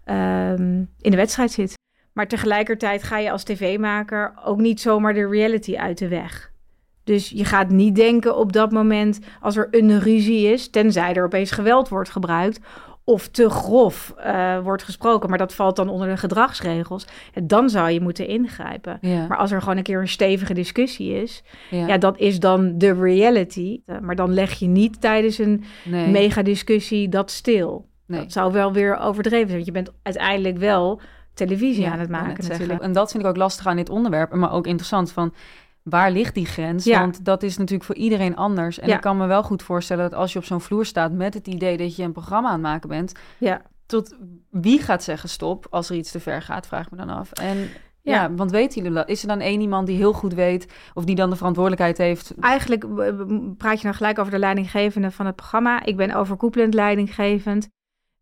um, 0.05 0.89
in 1.01 1.11
de 1.11 1.17
wedstrijd 1.17 1.51
zit. 1.51 1.73
Maar 2.13 2.27
tegelijkertijd 2.27 3.03
ga 3.03 3.17
je 3.17 3.31
als 3.31 3.43
tv-maker 3.43 4.33
ook 4.43 4.57
niet 4.57 4.81
zomaar 4.81 5.13
de 5.13 5.27
reality 5.27 5.75
uit 5.75 5.97
de 5.97 6.07
weg. 6.07 6.51
Dus 7.03 7.29
je 7.29 7.45
gaat 7.45 7.69
niet 7.69 7.95
denken 7.95 8.37
op 8.37 8.53
dat 8.53 8.71
moment 8.71 9.19
als 9.41 9.57
er 9.57 9.67
een 9.71 9.99
ruzie 9.99 10.47
is, 10.47 10.69
tenzij 10.69 11.13
er 11.13 11.25
opeens 11.25 11.51
geweld 11.51 11.89
wordt 11.89 12.09
gebruikt 12.09 12.59
of 13.05 13.27
te 13.27 13.49
grof 13.49 14.15
uh, 14.25 14.59
wordt 14.59 14.83
gesproken, 14.83 15.29
maar 15.29 15.37
dat 15.37 15.53
valt 15.53 15.75
dan 15.75 15.89
onder 15.89 16.07
de 16.07 16.17
gedragsregels, 16.17 17.07
dan 17.43 17.69
zou 17.69 17.89
je 17.89 18.01
moeten 18.01 18.27
ingrijpen. 18.27 18.99
Maar 19.01 19.37
als 19.37 19.51
er 19.51 19.61
gewoon 19.61 19.77
een 19.77 19.83
keer 19.83 20.01
een 20.01 20.07
stevige 20.07 20.53
discussie 20.53 21.21
is, 21.21 21.43
ja, 21.69 21.87
ja 21.87 21.97
dat 21.97 22.19
is 22.19 22.39
dan 22.39 22.77
de 22.77 22.93
reality. 22.93 23.81
Uh, 23.85 23.99
maar 23.99 24.15
dan 24.15 24.33
leg 24.33 24.53
je 24.53 24.67
niet 24.67 25.01
tijdens 25.01 25.37
een 25.37 25.63
nee. 25.83 26.07
megadiscussie 26.07 27.09
dat 27.09 27.31
stil. 27.31 27.85
Nee. 28.07 28.19
Dat 28.19 28.31
zou 28.31 28.51
wel 28.51 28.73
weer 28.73 28.97
overdreven 28.97 29.49
zijn, 29.49 29.63
want 29.63 29.65
je 29.65 29.71
bent 29.71 29.91
uiteindelijk 30.03 30.57
wel 30.57 31.01
televisie 31.33 31.87
aan 31.87 31.99
het 31.99 32.09
maken 32.09 32.49
natuurlijk. 32.49 32.81
En 32.81 32.91
dat 32.91 33.11
vind 33.11 33.23
ik 33.23 33.29
ook 33.29 33.37
lastig 33.37 33.67
aan 33.67 33.75
dit 33.75 33.89
onderwerp, 33.89 34.33
maar 34.33 34.51
ook 34.51 34.67
interessant 34.67 35.11
van 35.11 35.33
waar 35.89 36.11
ligt 36.11 36.33
die 36.33 36.45
grens? 36.45 36.85
Want 36.85 37.25
dat 37.25 37.43
is 37.43 37.57
natuurlijk 37.57 37.85
voor 37.85 37.95
iedereen 37.95 38.35
anders. 38.35 38.79
En 38.79 38.89
ik 38.89 39.01
kan 39.01 39.17
me 39.17 39.25
wel 39.25 39.43
goed 39.43 39.63
voorstellen 39.63 40.09
dat 40.09 40.19
als 40.19 40.33
je 40.33 40.39
op 40.39 40.45
zo'n 40.45 40.61
vloer 40.61 40.85
staat 40.85 41.11
met 41.11 41.33
het 41.33 41.47
idee 41.47 41.77
dat 41.77 41.95
je 41.95 42.03
een 42.03 42.11
programma 42.11 42.47
aan 42.47 42.53
het 42.53 42.63
maken 42.63 42.89
bent, 42.89 43.13
ja. 43.37 43.61
tot 43.85 44.15
wie 44.49 44.81
gaat 44.81 45.03
zeggen 45.03 45.29
stop 45.29 45.67
als 45.69 45.89
er 45.89 45.95
iets 45.95 46.11
te 46.11 46.19
ver 46.19 46.41
gaat, 46.41 46.67
vraag 46.67 46.85
ik 46.85 46.91
me 46.91 46.97
dan 46.97 47.09
af. 47.09 47.31
En 47.31 47.69
ja. 48.01 48.33
want 48.33 48.51
weten 48.51 48.81
jullie 48.81 48.97
dat? 48.97 49.09
Is 49.09 49.21
er 49.21 49.27
dan 49.27 49.39
één 49.39 49.61
iemand 49.61 49.87
die 49.87 49.97
heel 49.97 50.13
goed 50.13 50.33
weet 50.33 50.73
of 50.93 51.05
die 51.05 51.15
dan 51.15 51.29
de 51.29 51.35
verantwoordelijkheid 51.35 51.97
heeft? 51.97 52.33
Eigenlijk 52.39 52.85
praat 53.57 53.77
je 53.77 53.85
nou 53.85 53.95
gelijk 53.95 54.19
over 54.19 54.31
de 54.31 54.39
leidinggevende 54.39 55.11
van 55.11 55.25
het 55.25 55.35
programma. 55.35 55.83
Ik 55.83 55.97
ben 55.97 56.15
overkoepelend 56.15 56.73
leidinggevend. 56.73 57.69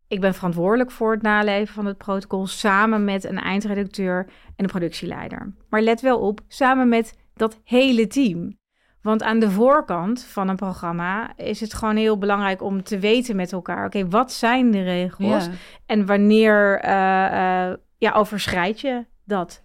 Ik 0.08 0.20
ben 0.20 0.34
verantwoordelijk 0.34 0.90
voor 0.90 1.12
het 1.12 1.22
naleven 1.22 1.74
van 1.74 1.86
het 1.86 1.98
protocol 1.98 2.46
samen 2.46 3.04
met 3.04 3.24
een 3.24 3.38
eindredacteur 3.38 4.26
en 4.56 4.64
een 4.64 4.70
productieleider. 4.70 5.54
Maar 5.68 5.82
let 5.82 6.00
wel 6.00 6.18
op, 6.18 6.40
samen 6.48 6.88
met 6.88 7.22
dat 7.34 7.60
hele 7.64 8.06
team. 8.06 8.58
Want 9.02 9.22
aan 9.22 9.38
de 9.38 9.50
voorkant 9.50 10.22
van 10.22 10.48
een 10.48 10.56
programma 10.56 11.36
is 11.36 11.60
het 11.60 11.74
gewoon 11.74 11.96
heel 11.96 12.18
belangrijk 12.18 12.62
om 12.62 12.82
te 12.82 12.98
weten 12.98 13.36
met 13.36 13.52
elkaar: 13.52 13.86
oké, 13.86 14.08
wat 14.08 14.32
zijn 14.32 14.70
de 14.70 14.82
regels 14.82 15.48
en 15.86 16.06
wanneer 16.06 16.84
uh, 16.84 16.90
uh, 16.90 17.74
ja, 17.98 18.12
overschrijd 18.12 18.80
je 18.80 19.04
dat? 19.24 19.62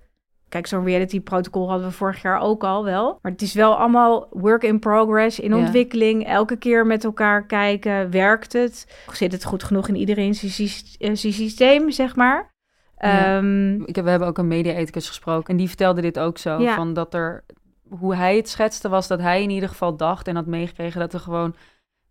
Kijk, 0.49 0.67
zo'n 0.67 0.85
reality 0.85 1.21
protocol 1.21 1.69
hadden 1.69 1.87
we 1.87 1.93
vorig 1.93 2.21
jaar 2.21 2.39
ook 2.39 2.63
al 2.63 2.83
wel. 2.83 3.19
Maar 3.21 3.31
het 3.31 3.41
is 3.41 3.53
wel 3.53 3.75
allemaal 3.75 4.27
work 4.31 4.63
in 4.63 4.79
progress, 4.79 5.39
in 5.39 5.53
ontwikkeling. 5.55 6.25
Elke 6.25 6.55
keer 6.57 6.85
met 6.85 7.03
elkaar 7.03 7.45
kijken, 7.45 8.11
werkt 8.11 8.53
het? 8.53 9.03
Zit 9.11 9.31
het 9.31 9.43
goed 9.43 9.63
genoeg 9.63 9.87
in 9.87 9.95
iedereen 9.95 10.35
zijn 10.35 11.17
systeem, 11.17 11.91
zeg 11.91 12.15
maar? 12.15 12.53
Ehm, 12.97 13.81
Ik 13.81 13.95
heb, 13.95 14.03
we 14.03 14.09
hebben 14.09 14.27
ook 14.27 14.37
een 14.37 14.47
media-ethicus 14.47 15.07
gesproken 15.07 15.49
en 15.49 15.57
die 15.57 15.67
vertelde 15.67 16.01
dit 16.01 16.19
ook 16.19 16.37
zo. 16.37 16.59
Van 16.75 16.93
dat 16.93 17.13
er 17.13 17.43
hoe 17.89 18.15
hij 18.15 18.35
het 18.35 18.49
schetste 18.49 18.89
was 18.89 19.07
dat 19.07 19.19
hij 19.19 19.43
in 19.43 19.49
ieder 19.49 19.69
geval 19.69 19.95
dacht 19.95 20.27
en 20.27 20.35
had 20.35 20.45
meegekregen 20.45 20.99
dat 20.99 21.13
er 21.13 21.19
gewoon 21.19 21.55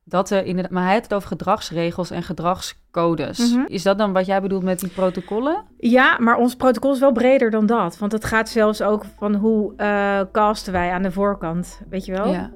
dat 0.09 0.31
er 0.31 0.45
inderdaad, 0.45 0.73
maar 0.73 0.85
hij 0.85 0.95
had 0.95 1.03
het 1.03 1.15
over 1.15 1.29
gedragsregels 1.29 2.11
en 2.11 2.23
gedragscodes. 2.23 3.55
Mhm. 3.55 3.65
Is 3.67 3.83
dat 3.83 3.99
dan 3.99 4.13
wat 4.13 4.27
jij 4.27 4.41
bedoelt 4.41 4.63
met 4.63 4.81
die 4.81 4.89
protocollen? 4.89 5.65
Ja, 5.77 6.17
maar 6.19 6.37
ons 6.37 6.57
protocol 6.57 6.93
is 6.93 6.99
wel 6.99 7.13
breder 7.13 7.51
dan 7.51 7.67
dat. 7.67 7.99
Want 7.99 8.13
het 8.13 8.25
gaat 8.25 8.49
zelfs 8.49 8.83
ook 8.83 9.05
van 9.19 9.35
hoe 9.35 9.73
uh, 9.77 10.21
casten 10.33 10.73
wij 10.73 10.91
aan 10.91 11.03
de 11.03 11.13
voorkant, 11.13 11.81
weet 11.89 12.05
je 12.05 12.13
wel? 12.13 12.33
Ja. 12.33 12.51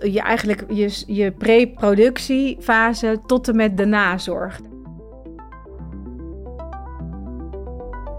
Je 0.00 0.20
eigenlijk 0.20 0.64
je, 0.68 1.02
je 1.06 1.30
pre-productiefase 1.30 3.18
tot 3.26 3.48
en 3.48 3.56
met 3.56 3.76
de 3.76 3.86
nazorg. 3.86 4.60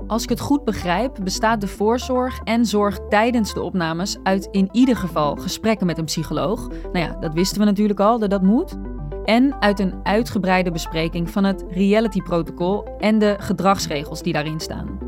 Als 0.09 0.23
ik 0.23 0.29
het 0.29 0.39
goed 0.39 0.63
begrijp, 0.63 1.17
bestaat 1.23 1.61
de 1.61 1.67
voorzorg 1.67 2.39
en 2.43 2.65
zorg 2.65 2.99
tijdens 3.09 3.53
de 3.53 3.61
opnames 3.61 4.17
uit 4.23 4.47
in 4.51 4.69
ieder 4.71 4.95
geval 4.95 5.35
gesprekken 5.35 5.87
met 5.87 5.97
een 5.97 6.05
psycholoog. 6.05 6.67
Nou 6.67 7.05
ja, 7.05 7.17
dat 7.19 7.33
wisten 7.33 7.59
we 7.59 7.65
natuurlijk 7.65 7.99
al 7.99 8.19
dat 8.19 8.29
dat 8.29 8.41
moet. 8.41 8.77
En 9.25 9.61
uit 9.61 9.79
een 9.79 9.93
uitgebreide 10.03 10.71
bespreking 10.71 11.29
van 11.29 11.43
het 11.43 11.65
reality-protocol 11.69 12.83
en 12.97 13.19
de 13.19 13.35
gedragsregels 13.39 14.21
die 14.21 14.33
daarin 14.33 14.59
staan. 14.59 14.99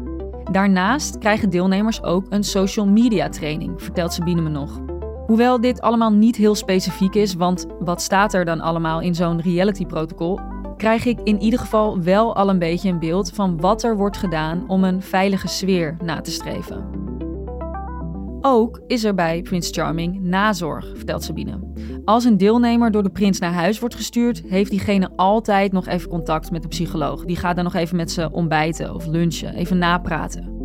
Daarnaast 0.51 1.17
krijgen 1.17 1.50
deelnemers 1.50 2.03
ook 2.03 2.25
een 2.29 2.43
social 2.43 2.88
media 2.88 3.29
training, 3.29 3.81
vertelt 3.81 4.13
Sabine 4.13 4.41
me 4.41 4.50
nog. 4.50 4.79
Hoewel 5.25 5.62
dit 5.62 5.81
allemaal 5.81 6.12
niet 6.12 6.36
heel 6.36 6.55
specifiek 6.55 7.15
is, 7.15 7.34
want 7.34 7.65
wat 7.79 8.01
staat 8.01 8.34
er 8.34 8.46
dan 8.46 8.62
allemaal 8.62 9.01
in 9.01 9.15
zo'n 9.15 9.41
reality-protocol? 9.41 10.50
Krijg 10.82 11.06
ik 11.06 11.20
in 11.24 11.42
ieder 11.42 11.60
geval 11.60 12.02
wel 12.02 12.36
al 12.36 12.50
een 12.50 12.60
beetje 12.60 12.90
een 12.90 13.00
beeld 13.00 13.32
van 13.32 13.60
wat 13.60 13.84
er 13.84 13.98
wordt 13.98 14.18
gedaan 14.18 14.70
om 14.70 14.84
een 14.84 15.02
veilige 15.02 15.48
sfeer 15.48 15.98
na 16.04 16.22
te 16.22 16.32
streven. 16.32 16.90
Ook 18.42 18.82
is 18.88 19.04
er 19.04 19.14
bij 19.14 19.42
Prins 19.42 19.70
Charming 19.72 20.22
nazorg, 20.22 20.92
vertelt 20.96 21.24
Sabine. 21.24 21.60
Als 22.06 22.24
een 22.24 22.38
deelnemer 22.38 22.92
door 22.92 23.04
de 23.04 23.10
prins 23.10 23.40
naar 23.40 23.54
huis 23.54 23.80
wordt 23.80 23.96
gestuurd, 23.96 24.44
heeft 24.48 24.70
diegene 24.70 25.10
altijd 25.16 25.72
nog 25.72 25.88
even 25.88 26.10
contact 26.10 26.52
met 26.52 26.62
de 26.62 26.68
psycholoog. 26.68 27.26
Die 27.26 27.36
gaat 27.36 27.56
dan 27.56 27.64
nog 27.64 27.76
even 27.76 27.96
met 27.96 28.12
ze 28.12 28.32
ontbijten 28.32 28.96
of 28.96 29.06
lunchen, 29.06 29.54
even 29.54 29.78
napraten. 29.78 30.60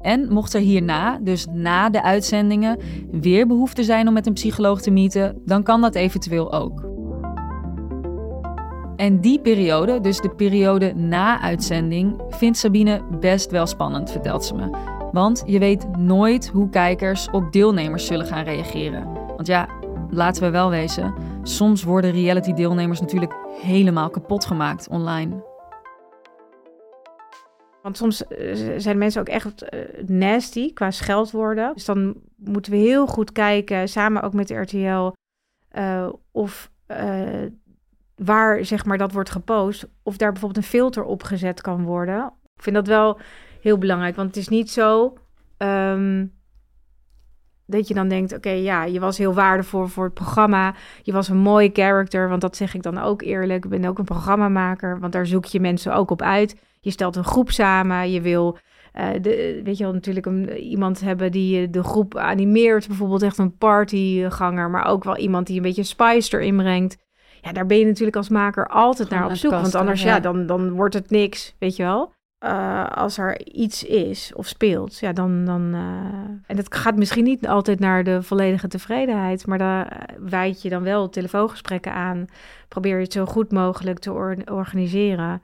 En 0.00 0.32
mocht 0.32 0.54
er 0.54 0.60
hierna, 0.60 1.18
dus 1.22 1.46
na 1.52 1.90
de 1.90 2.02
uitzendingen, 2.02 2.78
weer 3.10 3.46
behoefte 3.46 3.82
zijn 3.84 4.08
om 4.08 4.14
met 4.14 4.26
een 4.26 4.32
psycholoog 4.32 4.80
te 4.80 4.90
meeten, 4.90 5.42
dan 5.44 5.62
kan 5.62 5.80
dat 5.80 5.94
eventueel 5.94 6.52
ook. 6.52 6.87
En 8.98 9.20
die 9.20 9.40
periode, 9.40 10.00
dus 10.00 10.20
de 10.20 10.30
periode 10.30 10.94
na 10.94 11.40
uitzending, 11.40 12.22
vindt 12.28 12.58
Sabine 12.58 13.02
best 13.20 13.50
wel 13.50 13.66
spannend, 13.66 14.10
vertelt 14.10 14.44
ze 14.44 14.54
me. 14.54 14.70
Want 15.12 15.42
je 15.46 15.58
weet 15.58 15.96
nooit 15.96 16.48
hoe 16.48 16.68
kijkers 16.68 17.30
op 17.30 17.52
deelnemers 17.52 18.06
zullen 18.06 18.26
gaan 18.26 18.44
reageren. 18.44 19.12
Want 19.12 19.46
ja, 19.46 19.68
laten 20.10 20.42
we 20.42 20.50
wel 20.50 20.70
wezen, 20.70 21.14
soms 21.42 21.82
worden 21.82 22.10
reality-deelnemers 22.10 23.00
natuurlijk 23.00 23.34
helemaal 23.62 24.10
kapot 24.10 24.44
gemaakt 24.44 24.88
online. 24.88 25.44
Want 27.82 27.96
soms 27.96 28.26
eh, 28.26 28.74
zijn 28.76 28.98
mensen 28.98 29.20
ook 29.20 29.28
echt 29.28 29.62
eh, 29.62 29.80
nasty 30.06 30.72
qua 30.72 30.90
scheldwoorden. 30.90 31.74
Dus 31.74 31.84
dan 31.84 32.14
moeten 32.36 32.72
we 32.72 32.78
heel 32.78 33.06
goed 33.06 33.32
kijken, 33.32 33.88
samen 33.88 34.22
ook 34.22 34.32
met 34.32 34.48
de 34.48 34.54
RTL, 34.54 35.12
uh, 35.78 36.08
of 36.32 36.70
waar 38.18 38.64
zeg 38.64 38.84
maar 38.84 38.98
dat 38.98 39.12
wordt 39.12 39.30
gepost, 39.30 39.86
of 40.02 40.16
daar 40.16 40.32
bijvoorbeeld 40.32 40.64
een 40.64 40.70
filter 40.70 41.04
op 41.04 41.22
gezet 41.22 41.60
kan 41.60 41.84
worden. 41.84 42.32
Ik 42.56 42.62
vind 42.62 42.76
dat 42.76 42.86
wel 42.86 43.18
heel 43.60 43.78
belangrijk, 43.78 44.16
want 44.16 44.28
het 44.28 44.36
is 44.36 44.48
niet 44.48 44.70
zo 44.70 45.18
ehm, 45.56 46.26
dat 47.66 47.88
je 47.88 47.94
dan 47.94 48.08
denkt, 48.08 48.34
oké, 48.34 48.50
ja, 48.50 48.84
je 48.84 49.00
was 49.00 49.18
heel 49.18 49.34
waardevol 49.34 49.86
voor 49.86 50.04
het 50.04 50.14
programma, 50.14 50.74
je 51.02 51.12
was 51.12 51.28
een 51.28 51.38
mooie 51.38 51.70
character, 51.72 52.28
want 52.28 52.40
dat 52.40 52.56
zeg 52.56 52.74
ik 52.74 52.82
dan 52.82 52.98
ook 52.98 53.22
eerlijk. 53.22 53.64
Ik 53.64 53.70
ben 53.70 53.84
ook 53.84 53.98
een 53.98 54.04
programmamaker, 54.04 55.00
want 55.00 55.12
daar 55.12 55.26
zoek 55.26 55.44
je 55.44 55.60
mensen 55.60 55.94
ook 55.94 56.10
op 56.10 56.22
uit. 56.22 56.56
Je 56.80 56.90
stelt 56.90 57.16
een 57.16 57.24
groep 57.24 57.50
samen, 57.50 58.10
je 58.10 58.20
wil 58.20 58.58
uh, 58.94 59.08
de, 59.20 59.60
weet 59.64 59.78
je 59.78 59.84
wel, 59.84 59.92
natuurlijk 59.92 60.26
een, 60.26 60.56
iemand 60.56 61.00
hebben 61.00 61.32
die 61.32 61.70
de 61.70 61.82
groep 61.82 62.16
animeert. 62.16 62.86
Bijvoorbeeld 62.86 63.22
echt 63.22 63.38
een 63.38 63.56
partyganger. 63.56 64.70
Maar 64.70 64.86
ook 64.86 65.04
wel 65.04 65.16
iemand 65.16 65.46
die 65.46 65.56
een 65.56 65.62
beetje 65.62 65.82
spice 65.82 66.36
erin 66.36 66.56
brengt 66.56 66.96
ja, 67.40 67.52
daar 67.52 67.66
ben 67.66 67.78
je 67.78 67.86
natuurlijk 67.86 68.16
als 68.16 68.28
maker 68.28 68.66
altijd 68.68 69.08
naar 69.08 69.26
op 69.26 69.34
zoek. 69.34 69.50
want 69.50 69.74
anders, 69.74 70.02
ja. 70.02 70.20
dan, 70.20 70.46
dan 70.46 70.70
wordt 70.70 70.94
het 70.94 71.10
niks, 71.10 71.54
weet 71.58 71.76
je 71.76 71.82
wel. 71.82 72.16
Uh, 72.44 72.86
als 72.86 73.18
er 73.18 73.46
iets 73.46 73.84
is 73.84 74.32
of 74.34 74.46
speelt, 74.46 74.98
ja, 74.98 75.12
dan. 75.12 75.44
dan 75.44 75.74
uh, 75.74 75.80
en 76.46 76.56
het 76.56 76.74
gaat 76.74 76.96
misschien 76.96 77.24
niet 77.24 77.48
altijd 77.48 77.78
naar 77.78 78.04
de 78.04 78.22
volledige 78.22 78.68
tevredenheid, 78.68 79.46
maar 79.46 79.58
daar 79.58 80.06
wijd 80.18 80.62
je 80.62 80.68
dan 80.68 80.82
wel 80.82 81.08
telefoongesprekken 81.08 81.92
aan. 81.92 82.26
Probeer 82.68 82.96
je 82.96 83.02
het 83.02 83.12
zo 83.12 83.24
goed 83.24 83.52
mogelijk 83.52 83.98
te 83.98 84.12
organiseren. 84.44 85.42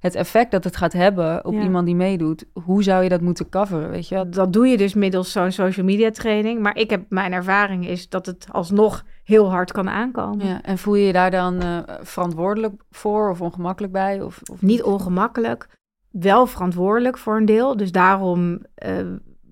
Het 0.00 0.14
effect 0.14 0.50
dat 0.50 0.64
het 0.64 0.76
gaat 0.76 0.92
hebben 0.92 1.44
op 1.44 1.54
iemand 1.54 1.86
die 1.86 1.94
meedoet, 1.94 2.44
hoe 2.52 2.82
zou 2.82 3.02
je 3.02 3.08
dat 3.08 3.20
moeten 3.20 3.48
coveren? 3.48 3.90
Weet 3.90 4.08
je? 4.08 4.28
Dat 4.28 4.52
doe 4.52 4.66
je 4.66 4.76
dus 4.76 4.94
middels 4.94 5.32
zo'n 5.32 5.50
social 5.50 5.86
media 5.86 6.10
training. 6.10 6.60
Maar 6.60 6.76
ik 6.76 6.90
heb 6.90 7.04
mijn 7.08 7.32
ervaring 7.32 7.88
is 7.88 8.08
dat 8.08 8.26
het 8.26 8.46
alsnog 8.52 9.04
heel 9.24 9.50
hard 9.50 9.72
kan 9.72 9.88
aankomen. 9.88 10.46
Ja, 10.46 10.62
en 10.62 10.78
voel 10.78 10.94
je 10.94 11.06
je 11.06 11.12
daar 11.12 11.30
dan 11.30 11.62
uh, 11.62 11.78
verantwoordelijk 12.00 12.82
voor 12.90 13.30
of 13.30 13.40
ongemakkelijk 13.40 13.92
bij? 13.92 14.22
Of, 14.22 14.40
of 14.52 14.62
niet 14.62 14.82
ongemakkelijk, 14.82 15.68
wel 16.10 16.46
verantwoordelijk 16.46 17.18
voor 17.18 17.36
een 17.36 17.44
deel. 17.44 17.76
Dus 17.76 17.92
daarom 17.92 18.60
uh, 18.86 18.98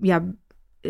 ja, 0.01 0.23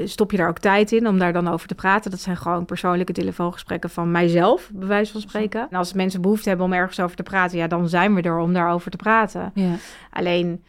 stop 0.05 0.31
je 0.31 0.37
daar 0.37 0.49
ook 0.49 0.59
tijd 0.59 0.91
in 0.91 1.07
om 1.07 1.19
daar 1.19 1.33
dan 1.33 1.47
over 1.47 1.67
te 1.67 1.75
praten. 1.75 2.11
Dat 2.11 2.19
zijn 2.19 2.37
gewoon 2.37 2.65
persoonlijke 2.65 3.13
telefoongesprekken 3.13 3.89
van 3.89 4.11
mijzelf, 4.11 4.69
bij 4.73 4.87
wijze 4.87 5.11
van 5.11 5.21
spreken. 5.21 5.67
En 5.69 5.77
als 5.77 5.93
mensen 5.93 6.21
behoefte 6.21 6.49
hebben 6.49 6.65
om 6.65 6.73
ergens 6.73 6.99
over 6.99 7.15
te 7.15 7.23
praten, 7.23 7.57
ja, 7.57 7.67
dan 7.67 7.89
zijn 7.89 8.15
we 8.15 8.21
er 8.21 8.37
om 8.37 8.53
daarover 8.53 8.91
te 8.91 8.97
praten. 8.97 9.51
Ja. 9.53 9.75
Alleen 10.09 10.63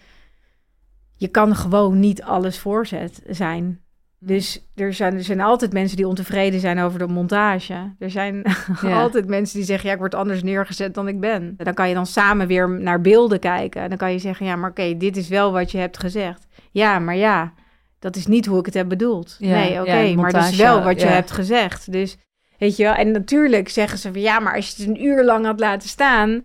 je 1.17 1.29
kan 1.29 1.57
gewoon 1.57 2.01
niet 2.01 2.23
alles 2.23 2.59
voorzet 2.59 3.23
zijn. 3.27 3.81
Dus 4.19 4.69
er 4.75 4.95
zijn, 4.95 5.15
er 5.15 5.25
zijn 5.25 5.41
altijd 5.41 5.73
mensen 5.73 5.97
die 5.97 6.09
ontevreden 6.09 6.61
zijn 6.61 6.79
over 6.79 6.99
de 6.99 7.07
montage. 7.07 7.95
Er 7.99 8.11
zijn 8.11 8.43
altijd 9.03 9.27
mensen 9.27 9.57
die 9.57 9.67
zeggen, 9.67 9.87
ja, 9.87 9.95
ik 9.95 10.01
word 10.01 10.15
anders 10.15 10.43
neergezet 10.43 10.95
dan 10.95 11.09
ik 11.09 11.21
ben. 11.21 11.55
Dan 11.57 11.75
kan 11.75 11.89
je 11.89 11.95
dan 11.95 12.07
samen 12.07 12.47
weer 12.47 12.71
naar 12.71 13.01
beelden 13.01 13.39
kijken. 13.39 13.89
Dan 13.89 13.99
kan 13.99 14.13
je 14.13 14.19
zeggen, 14.19 14.47
ja, 14.47 14.57
maar 14.57 14.71
oké, 14.71 14.97
dit 14.97 15.17
is 15.17 15.29
wel 15.29 15.53
wat 15.53 15.71
je 15.71 15.79
hebt 15.79 15.99
gezegd. 15.99 16.47
Ja, 16.71 16.99
maar 16.99 17.17
ja, 17.17 17.53
dat 18.07 18.17
is 18.17 18.27
niet 18.27 18.47
hoe 18.47 18.59
ik 18.59 18.65
het 18.67 18.75
heb 18.75 18.89
bedoeld. 18.89 19.37
nee, 19.39 19.81
oké, 19.81 20.15
maar 20.15 20.33
dat 20.33 20.45
is 20.45 20.57
wel 20.57 20.83
wat 20.83 21.01
je 21.01 21.07
hebt 21.07 21.31
gezegd. 21.31 21.93
Dus, 21.93 22.17
weet 22.59 22.77
je 22.77 22.83
wel, 22.83 22.95
en 22.95 23.11
natuurlijk 23.11 23.69
zeggen 23.69 23.99
ze 23.99 24.13
van, 24.13 24.21
ja, 24.21 24.39
maar 24.39 24.55
als 24.55 24.69
je 24.69 24.83
het 24.83 24.91
een 24.91 25.05
uur 25.05 25.25
lang 25.25 25.45
had 25.47 25.61
laten 25.61 25.89
staan... 25.89 26.45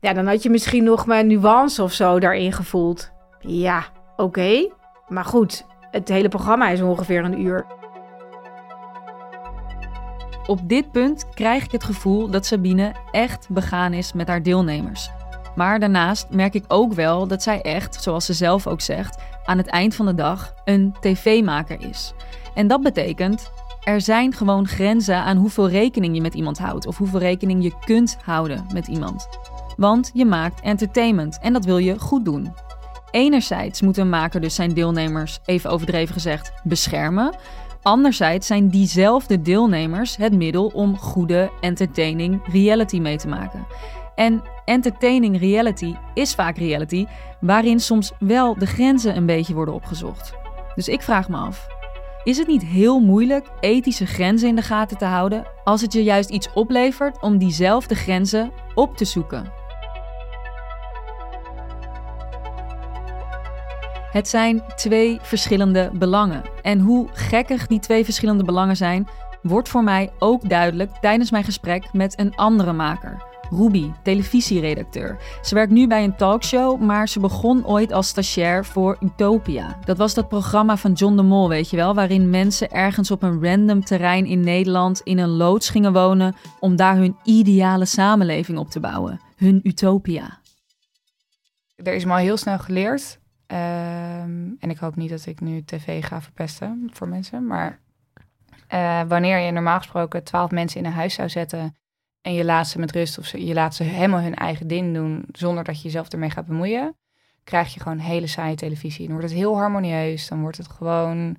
Ja, 0.00 0.12
dan 0.12 0.26
had 0.26 0.42
je 0.42 0.50
misschien 0.50 0.84
nog 0.84 1.06
maar 1.06 1.24
nuance 1.24 1.82
of 1.82 1.92
zo 1.92 2.18
daarin 2.18 2.52
gevoeld. 2.52 3.10
Ja, 3.40 3.84
oké. 4.16 4.68
Maar 5.08 5.24
goed, 5.24 5.66
het 5.90 6.08
hele 6.08 6.28
programma 6.28 6.68
is 6.68 6.80
ongeveer 6.80 7.24
een 7.24 7.40
uur. 7.40 7.66
Op 10.46 10.68
dit 10.68 10.92
punt 10.92 11.28
krijg 11.34 11.64
ik 11.64 11.72
het 11.72 11.84
gevoel 11.84 12.30
dat 12.30 12.46
Sabine 12.46 12.92
echt 13.10 13.48
begaan 13.48 13.92
is 13.92 14.12
met 14.12 14.28
haar 14.28 14.42
deelnemers. 14.42 15.10
Maar 15.54 15.78
daarnaast 15.80 16.26
merk 16.30 16.54
ik 16.54 16.64
ook 16.68 16.92
wel 16.92 17.26
dat 17.26 17.42
zij 17.42 17.60
echt, 17.62 18.02
zoals 18.02 18.26
ze 18.26 18.32
zelf 18.32 18.66
ook 18.66 18.80
zegt, 18.80 19.22
aan 19.50 19.58
het 19.58 19.66
eind 19.66 19.94
van 19.94 20.06
de 20.06 20.14
dag 20.14 20.54
een 20.64 20.94
tv-maker 21.00 21.88
is. 21.88 22.12
En 22.54 22.66
dat 22.66 22.82
betekent, 22.82 23.50
er 23.84 24.00
zijn 24.00 24.32
gewoon 24.32 24.66
grenzen 24.66 25.16
aan 25.16 25.36
hoeveel 25.36 25.68
rekening 25.68 26.14
je 26.14 26.20
met 26.20 26.34
iemand 26.34 26.58
houdt 26.58 26.86
of 26.86 26.96
hoeveel 26.96 27.18
rekening 27.18 27.62
je 27.62 27.72
kunt 27.84 28.16
houden 28.24 28.66
met 28.72 28.86
iemand. 28.86 29.28
Want 29.76 30.10
je 30.14 30.24
maakt 30.24 30.60
entertainment 30.60 31.38
en 31.42 31.52
dat 31.52 31.64
wil 31.64 31.78
je 31.78 31.98
goed 31.98 32.24
doen. 32.24 32.52
Enerzijds 33.10 33.80
moet 33.80 33.96
een 33.96 34.08
maker 34.08 34.40
dus 34.40 34.54
zijn 34.54 34.74
deelnemers, 34.74 35.38
even 35.44 35.70
overdreven 35.70 36.14
gezegd, 36.14 36.52
beschermen. 36.62 37.34
Anderzijds 37.82 38.46
zijn 38.46 38.68
diezelfde 38.68 39.42
deelnemers 39.42 40.16
het 40.16 40.32
middel 40.32 40.66
om 40.66 40.98
goede 40.98 41.50
entertaining 41.60 42.40
reality 42.52 42.98
mee 42.98 43.16
te 43.16 43.28
maken. 43.28 43.66
En 44.20 44.42
entertaining 44.64 45.38
reality 45.38 45.94
is 46.14 46.34
vaak 46.34 46.56
reality, 46.56 47.06
waarin 47.40 47.80
soms 47.80 48.12
wel 48.18 48.58
de 48.58 48.66
grenzen 48.66 49.16
een 49.16 49.26
beetje 49.26 49.54
worden 49.54 49.74
opgezocht. 49.74 50.32
Dus 50.74 50.88
ik 50.88 51.02
vraag 51.02 51.28
me 51.28 51.36
af: 51.36 51.66
is 52.24 52.38
het 52.38 52.46
niet 52.46 52.64
heel 52.64 53.00
moeilijk 53.00 53.46
ethische 53.60 54.06
grenzen 54.06 54.48
in 54.48 54.56
de 54.56 54.62
gaten 54.62 54.98
te 54.98 55.04
houden 55.04 55.46
als 55.64 55.80
het 55.80 55.92
je 55.92 56.02
juist 56.02 56.30
iets 56.30 56.52
oplevert 56.52 57.22
om 57.22 57.38
diezelfde 57.38 57.94
grenzen 57.94 58.50
op 58.74 58.96
te 58.96 59.04
zoeken? 59.04 59.52
Het 64.12 64.28
zijn 64.28 64.62
twee 64.76 65.18
verschillende 65.22 65.90
belangen. 65.94 66.42
En 66.62 66.78
hoe 66.78 67.08
gekkig 67.12 67.66
die 67.66 67.80
twee 67.80 68.04
verschillende 68.04 68.44
belangen 68.44 68.76
zijn, 68.76 69.08
wordt 69.42 69.68
voor 69.68 69.84
mij 69.84 70.10
ook 70.18 70.48
duidelijk 70.48 70.90
tijdens 71.00 71.30
mijn 71.30 71.44
gesprek 71.44 71.92
met 71.92 72.18
een 72.18 72.36
andere 72.36 72.72
maker. 72.72 73.29
Ruby, 73.50 73.90
televisieredacteur. 74.02 75.18
Ze 75.42 75.54
werkt 75.54 75.72
nu 75.72 75.86
bij 75.86 76.04
een 76.04 76.16
talkshow, 76.16 76.80
maar 76.80 77.08
ze 77.08 77.20
begon 77.20 77.66
ooit 77.66 77.92
als 77.92 78.08
stagiair 78.08 78.64
voor 78.64 78.96
Utopia. 79.00 79.78
Dat 79.84 79.96
was 79.96 80.14
dat 80.14 80.28
programma 80.28 80.76
van 80.76 80.92
John 80.92 81.16
de 81.16 81.22
Mol, 81.22 81.48
weet 81.48 81.70
je 81.70 81.76
wel, 81.76 81.94
waarin 81.94 82.30
mensen 82.30 82.70
ergens 82.70 83.10
op 83.10 83.22
een 83.22 83.44
random 83.44 83.84
terrein 83.84 84.26
in 84.26 84.40
Nederland 84.40 85.00
in 85.00 85.18
een 85.18 85.28
loods 85.28 85.68
gingen 85.68 85.92
wonen 85.92 86.34
om 86.60 86.76
daar 86.76 86.96
hun 86.96 87.16
ideale 87.24 87.84
samenleving 87.84 88.58
op 88.58 88.70
te 88.70 88.80
bouwen. 88.80 89.20
Hun 89.36 89.60
Utopia. 89.62 90.38
Er 91.76 91.94
is 91.94 92.04
me 92.04 92.12
al 92.12 92.18
heel 92.18 92.36
snel 92.36 92.58
geleerd 92.58 93.20
Ehm, 93.50 94.48
en 94.58 94.70
ik 94.70 94.78
hoop 94.78 94.96
niet 94.96 95.10
dat 95.10 95.26
ik 95.26 95.40
nu 95.40 95.64
tv 95.64 96.04
ga 96.04 96.20
verpesten 96.20 96.90
voor 96.92 97.08
mensen. 97.08 97.46
Maar 97.46 97.80
uh, 98.72 99.02
wanneer 99.08 99.38
je 99.38 99.50
normaal 99.50 99.78
gesproken 99.78 100.24
twaalf 100.24 100.50
mensen 100.50 100.80
in 100.80 100.86
een 100.86 100.92
huis 100.92 101.14
zou 101.14 101.28
zetten. 101.28 101.76
En 102.20 102.34
je 102.34 102.44
laat 102.44 102.68
ze 102.68 102.78
met 102.78 102.92
rust 102.92 103.18
of 103.18 103.36
je 103.36 103.54
laat 103.54 103.74
ze 103.74 103.82
helemaal 103.82 104.20
hun 104.20 104.34
eigen 104.34 104.66
ding 104.66 104.94
doen. 104.94 105.24
zonder 105.32 105.64
dat 105.64 105.76
je 105.76 105.82
jezelf 105.82 106.08
ermee 106.08 106.30
gaat 106.30 106.46
bemoeien. 106.46 106.96
krijg 107.44 107.74
je 107.74 107.80
gewoon 107.80 107.98
hele 107.98 108.26
saaie 108.26 108.54
televisie. 108.54 109.06
Dan 109.06 109.14
wordt 109.16 109.30
het 109.30 109.38
heel 109.38 109.56
harmonieus. 109.56 110.28
Dan 110.28 110.40
wordt 110.40 110.56
het 110.56 110.68
gewoon 110.68 111.36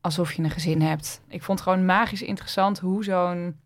alsof 0.00 0.32
je 0.32 0.42
een 0.42 0.50
gezin 0.50 0.80
hebt. 0.80 1.20
Ik 1.28 1.42
vond 1.42 1.58
het 1.58 1.68
gewoon 1.68 1.86
magisch 1.86 2.22
interessant 2.22 2.78
hoe 2.78 3.04
zo'n 3.04 3.60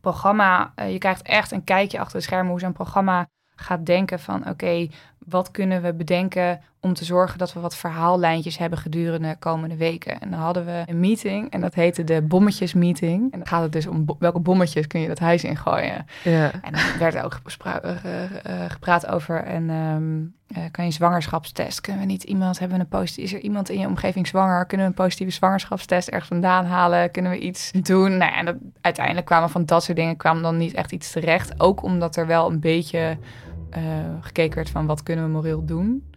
programma. 0.00 0.72
Uh, 0.76 0.92
je 0.92 0.98
krijgt 0.98 1.22
echt 1.22 1.50
een 1.50 1.64
kijkje 1.64 1.98
achter 1.98 2.18
de 2.18 2.24
schermen 2.24 2.50
hoe 2.50 2.60
zo'n 2.60 2.72
programma 2.72 3.28
gaat 3.56 3.86
denken 3.86 4.20
van 4.20 4.48
oké, 4.48 4.88
wat 5.24 5.50
kunnen 5.50 5.82
we 5.82 5.94
bedenken 5.94 6.60
om 6.80 6.94
te 6.94 7.04
zorgen 7.04 7.38
dat 7.38 7.52
we 7.52 7.60
wat 7.60 7.76
verhaallijntjes 7.76 8.58
hebben 8.58 8.78
gedurende 8.78 9.28
de 9.28 9.36
komende 9.38 9.76
weken. 9.76 10.20
En 10.20 10.30
dan 10.30 10.38
hadden 10.38 10.64
we 10.64 10.82
een 10.86 11.00
meeting 11.00 11.50
en 11.50 11.60
dat 11.60 11.74
heette 11.74 12.04
de 12.04 12.22
bommetjesmeeting. 12.22 13.32
En 13.32 13.38
dan 13.38 13.48
gaat 13.48 13.62
het 13.62 13.72
dus 13.72 13.86
om 13.86 14.04
welke 14.18 14.40
bommetjes 14.40 14.86
kun 14.86 15.00
je 15.00 15.08
dat 15.08 15.18
huis 15.18 15.44
ingooien. 15.44 16.06
Ja. 16.24 16.50
En 16.62 16.72
dan 16.72 16.82
werd 16.98 17.14
er 17.14 17.24
ook 17.24 17.40
uh, 17.66 17.80
gepraat 18.68 19.06
over 19.06 19.44
en 19.44 19.70
um, 19.70 20.34
kan 20.70 20.84
je 20.84 20.90
zwangerschapstest? 20.90 21.80
Kunnen 21.80 22.02
we 22.02 22.08
niet 22.08 22.22
iemand 22.22 22.58
hebben 22.58 22.80
een 22.80 22.88
positieve? 22.88 23.22
Is 23.22 23.38
er 23.38 23.44
iemand 23.44 23.68
in 23.68 23.80
je 23.80 23.86
omgeving 23.86 24.26
zwanger? 24.26 24.66
Kunnen 24.66 24.86
we 24.86 24.92
een 24.92 25.04
positieve 25.04 25.32
zwangerschapstest 25.32 26.08
ergens 26.08 26.28
vandaan 26.28 26.64
halen? 26.64 27.10
Kunnen 27.10 27.32
we 27.32 27.38
iets 27.38 27.70
doen? 27.70 28.16
Nou, 28.16 28.32
en 28.32 28.44
dat, 28.44 28.56
uiteindelijk 28.80 29.26
kwamen 29.26 29.50
van 29.50 29.64
dat 29.64 29.84
soort 29.84 29.96
dingen 29.96 30.16
kwam 30.16 30.42
dan 30.42 30.56
niet 30.56 30.74
echt 30.74 30.92
iets 30.92 31.12
terecht. 31.12 31.60
Ook 31.60 31.82
omdat 31.82 32.16
er 32.16 32.26
wel 32.26 32.50
een 32.50 32.60
beetje 32.60 33.18
gekeken 34.20 34.54
werd 34.54 34.70
van 34.70 34.86
wat 34.86 35.02
kunnen 35.02 35.24
we 35.24 35.30
moreel 35.30 35.64
doen. 35.64 36.12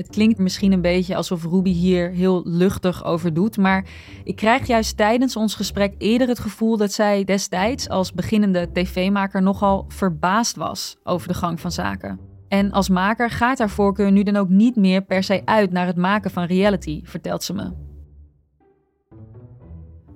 Het 0.00 0.08
klinkt 0.08 0.38
misschien 0.38 0.72
een 0.72 0.80
beetje 0.80 1.16
alsof 1.16 1.44
Ruby 1.44 1.70
hier 1.70 2.10
heel 2.10 2.42
luchtig 2.44 3.04
over 3.04 3.34
doet, 3.34 3.56
maar 3.56 3.84
ik 4.24 4.36
krijg 4.36 4.66
juist 4.66 4.96
tijdens 4.96 5.36
ons 5.36 5.54
gesprek 5.54 5.94
eerder 5.98 6.28
het 6.28 6.38
gevoel 6.38 6.76
dat 6.76 6.92
zij 6.92 7.24
destijds 7.24 7.88
als 7.88 8.12
beginnende 8.12 8.68
tv-maker 8.72 9.42
nogal 9.42 9.84
verbaasd 9.88 10.56
was 10.56 10.96
over 11.02 11.28
de 11.28 11.34
gang 11.34 11.60
van 11.60 11.72
zaken. 11.72 12.20
En 12.48 12.70
als 12.70 12.88
maker 12.88 13.30
gaat 13.30 13.58
haar 13.58 13.70
voorkeur 13.70 14.12
nu 14.12 14.22
dan 14.22 14.36
ook 14.36 14.48
niet 14.48 14.76
meer 14.76 15.02
per 15.02 15.22
se 15.22 15.42
uit 15.44 15.70
naar 15.70 15.86
het 15.86 15.96
maken 15.96 16.30
van 16.30 16.44
reality, 16.44 17.00
vertelt 17.04 17.42
ze 17.42 17.54
me. 17.54 17.89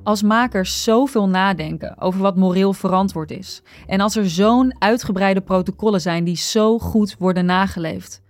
Als 0.04 0.22
makers 0.22 0.82
zoveel 0.82 1.28
nadenken 1.28 2.00
over 2.00 2.20
wat 2.20 2.36
moreel 2.36 2.72
verantwoord 2.72 3.30
is, 3.30 3.62
en 3.86 4.00
als 4.00 4.16
er 4.16 4.30
zo'n 4.30 4.76
uitgebreide 4.78 5.40
protocollen 5.40 6.00
zijn 6.00 6.24
die 6.24 6.36
zo 6.36 6.78
goed 6.78 7.16
worden 7.18 7.44
nageleefd, 7.44 8.22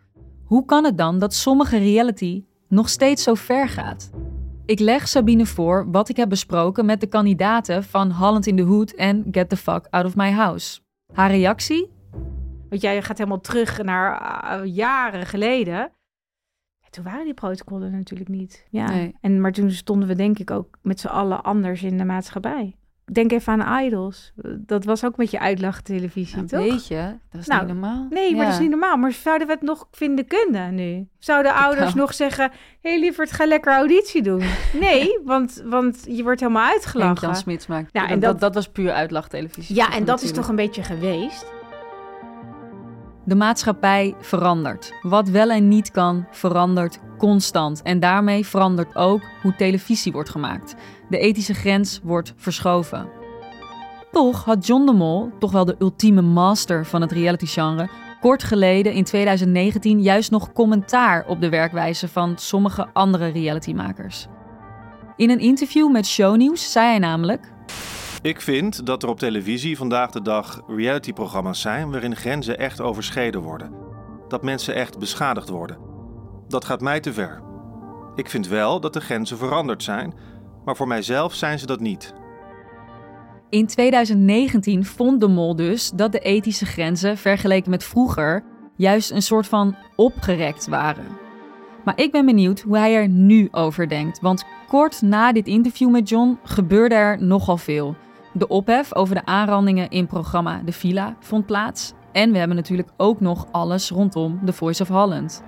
hoe 0.44 0.64
kan 0.64 0.84
het 0.84 0.98
dan 0.98 1.18
dat 1.18 1.34
sommige 1.34 1.78
reality 1.78 2.44
nog 2.68 2.88
steeds 2.88 3.22
zo 3.22 3.34
ver 3.34 3.68
gaat? 3.68 4.10
Ik 4.66 4.78
leg 4.80 5.08
Sabine 5.08 5.46
voor 5.46 5.90
wat 5.90 6.08
ik 6.08 6.16
heb 6.16 6.28
besproken 6.28 6.86
met 6.86 7.00
de 7.00 7.06
kandidaten 7.06 7.84
van 7.84 8.10
Holland 8.10 8.46
in 8.46 8.56
the 8.56 8.62
Hood 8.62 8.90
en 8.90 9.26
Get 9.30 9.48
the 9.48 9.56
Fuck 9.56 9.86
Out 9.90 10.04
of 10.04 10.16
My 10.16 10.30
House. 10.30 10.80
Haar 11.12 11.30
reactie? 11.30 11.90
Want 12.68 12.82
jij 12.82 13.02
gaat 13.02 13.18
helemaal 13.18 13.40
terug 13.40 13.82
naar 13.82 14.20
uh, 14.60 14.74
jaren 14.74 15.26
geleden 15.26 15.92
toen 16.94 17.04
waren 17.04 17.24
die 17.24 17.34
protocollen 17.34 17.90
natuurlijk 17.90 18.30
niet. 18.30 18.66
Ja. 18.70 19.10
En, 19.20 19.40
maar 19.40 19.52
toen 19.52 19.70
stonden 19.70 20.08
we 20.08 20.14
denk 20.14 20.38
ik 20.38 20.50
ook 20.50 20.78
met 20.82 21.00
z'n 21.00 21.06
allen 21.06 21.42
anders 21.42 21.82
in 21.82 21.98
de 21.98 22.04
maatschappij. 22.04 22.76
Denk 23.12 23.32
even 23.32 23.62
aan 23.62 23.84
Idols. 23.84 24.32
Dat 24.58 24.84
was 24.84 25.04
ook 25.04 25.16
met 25.16 25.30
je 25.30 25.40
uitlachtelevisie, 25.40 26.36
nou, 26.36 26.48
toch? 26.48 26.60
Weet 26.60 26.86
je, 26.86 27.14
dat 27.30 27.40
is 27.40 27.46
nou, 27.46 27.60
niet 27.60 27.72
normaal. 27.72 28.06
Nee, 28.10 28.36
maar 28.36 28.44
dat 28.44 28.54
is 28.54 28.60
niet 28.60 28.70
normaal. 28.70 28.96
Maar 28.96 29.12
zouden 29.12 29.46
we 29.46 29.52
het 29.52 29.62
nog 29.62 29.88
vinden 29.90 30.26
kunnen 30.26 30.74
nu? 30.74 31.08
Zouden 31.18 31.54
ouders 31.54 31.94
nog 31.94 32.14
zeggen... 32.14 32.50
hé 32.80 32.90
hey, 32.90 33.00
lieverd, 33.00 33.32
ga 33.32 33.46
lekker 33.46 33.72
auditie 33.72 34.22
doen. 34.22 34.42
Nee, 34.80 35.18
want, 35.24 35.62
want 35.64 36.04
je 36.08 36.22
wordt 36.22 36.40
helemaal 36.40 36.70
uitgelachen. 36.70 37.28
Jan 37.28 37.36
Smits 37.36 37.66
maakt. 37.66 37.88
Ja, 37.92 38.08
en 38.08 38.20
dat, 38.20 38.40
dat, 38.40 38.54
was 38.54 38.68
puur 38.68 38.92
uitlachtelevisie. 38.92 39.74
Ja, 39.74 39.92
en 39.92 40.04
dat 40.04 40.22
is 40.22 40.32
toch 40.32 40.48
een 40.48 40.56
beetje 40.56 40.82
geweest. 40.82 41.46
De 43.26 43.34
maatschappij 43.34 44.14
verandert. 44.20 44.92
Wat 45.02 45.28
wel 45.28 45.50
en 45.50 45.68
niet 45.68 45.90
kan, 45.90 46.26
verandert 46.30 46.98
constant. 47.18 47.82
En 47.82 48.00
daarmee 48.00 48.46
verandert 48.46 48.96
ook 48.96 49.22
hoe 49.42 49.56
televisie 49.56 50.12
wordt 50.12 50.30
gemaakt. 50.30 50.74
De 51.08 51.18
ethische 51.18 51.54
grens 51.54 52.00
wordt 52.02 52.32
verschoven. 52.36 53.08
Toch 54.12 54.44
had 54.44 54.66
John 54.66 54.86
de 54.86 54.92
Mol, 54.92 55.30
toch 55.38 55.52
wel 55.52 55.64
de 55.64 55.76
ultieme 55.78 56.22
master 56.22 56.86
van 56.86 57.00
het 57.00 57.12
reality-genre, 57.12 57.88
kort 58.20 58.42
geleden 58.42 58.92
in 58.92 59.04
2019 59.04 60.02
juist 60.02 60.30
nog 60.30 60.52
commentaar 60.52 61.26
op 61.26 61.40
de 61.40 61.48
werkwijze 61.48 62.08
van 62.08 62.38
sommige 62.38 62.88
andere 62.92 63.28
realitymakers. 63.28 64.26
In 65.16 65.30
een 65.30 65.40
interview 65.40 65.90
met 65.90 66.06
Shownieuws 66.06 66.72
zei 66.72 66.86
hij 66.86 66.98
namelijk: 66.98 67.52
ik 68.24 68.40
vind 68.40 68.86
dat 68.86 69.02
er 69.02 69.08
op 69.08 69.18
televisie 69.18 69.76
vandaag 69.76 70.10
de 70.10 70.22
dag 70.22 70.62
realityprogramma's 70.66 71.60
zijn 71.60 71.90
waarin 71.90 72.16
grenzen 72.16 72.58
echt 72.58 72.80
overschreden 72.80 73.40
worden. 73.40 73.72
Dat 74.28 74.42
mensen 74.42 74.74
echt 74.74 74.98
beschadigd 74.98 75.48
worden. 75.48 75.78
Dat 76.48 76.64
gaat 76.64 76.80
mij 76.80 77.00
te 77.00 77.12
ver. 77.12 77.42
Ik 78.14 78.30
vind 78.30 78.48
wel 78.48 78.80
dat 78.80 78.92
de 78.92 79.00
grenzen 79.00 79.38
veranderd 79.38 79.82
zijn, 79.82 80.14
maar 80.64 80.76
voor 80.76 80.88
mijzelf 80.88 81.34
zijn 81.34 81.58
ze 81.58 81.66
dat 81.66 81.80
niet. 81.80 82.14
In 83.50 83.66
2019 83.66 84.84
vond 84.84 85.20
de 85.20 85.28
Mol 85.28 85.56
dus 85.56 85.90
dat 85.90 86.12
de 86.12 86.18
ethische 86.18 86.66
grenzen 86.66 87.16
vergeleken 87.18 87.70
met 87.70 87.84
vroeger 87.84 88.44
juist 88.76 89.10
een 89.10 89.22
soort 89.22 89.46
van 89.46 89.76
opgerekt 89.96 90.68
waren. 90.68 91.06
Maar 91.84 91.98
ik 91.98 92.12
ben 92.12 92.26
benieuwd 92.26 92.60
hoe 92.60 92.78
hij 92.78 92.94
er 92.94 93.08
nu 93.08 93.48
over 93.50 93.88
denkt. 93.88 94.20
Want 94.20 94.44
kort 94.68 95.02
na 95.02 95.32
dit 95.32 95.46
interview 95.46 95.90
met 95.90 96.08
John 96.08 96.38
gebeurde 96.44 96.94
er 96.94 97.22
nogal 97.22 97.56
veel. 97.56 97.96
De 98.36 98.48
ophef 98.48 98.94
over 98.94 99.14
de 99.14 99.24
aanrandingen 99.24 99.90
in 99.90 100.06
programma 100.06 100.60
De 100.64 100.72
Villa 100.72 101.16
vond 101.20 101.46
plaats. 101.46 101.92
En 102.12 102.32
we 102.32 102.38
hebben 102.38 102.56
natuurlijk 102.56 102.88
ook 102.96 103.20
nog 103.20 103.46
alles 103.50 103.90
rondom 103.90 104.40
The 104.44 104.52
Voice 104.52 104.82
of 104.82 104.88
Holland. 104.88 105.42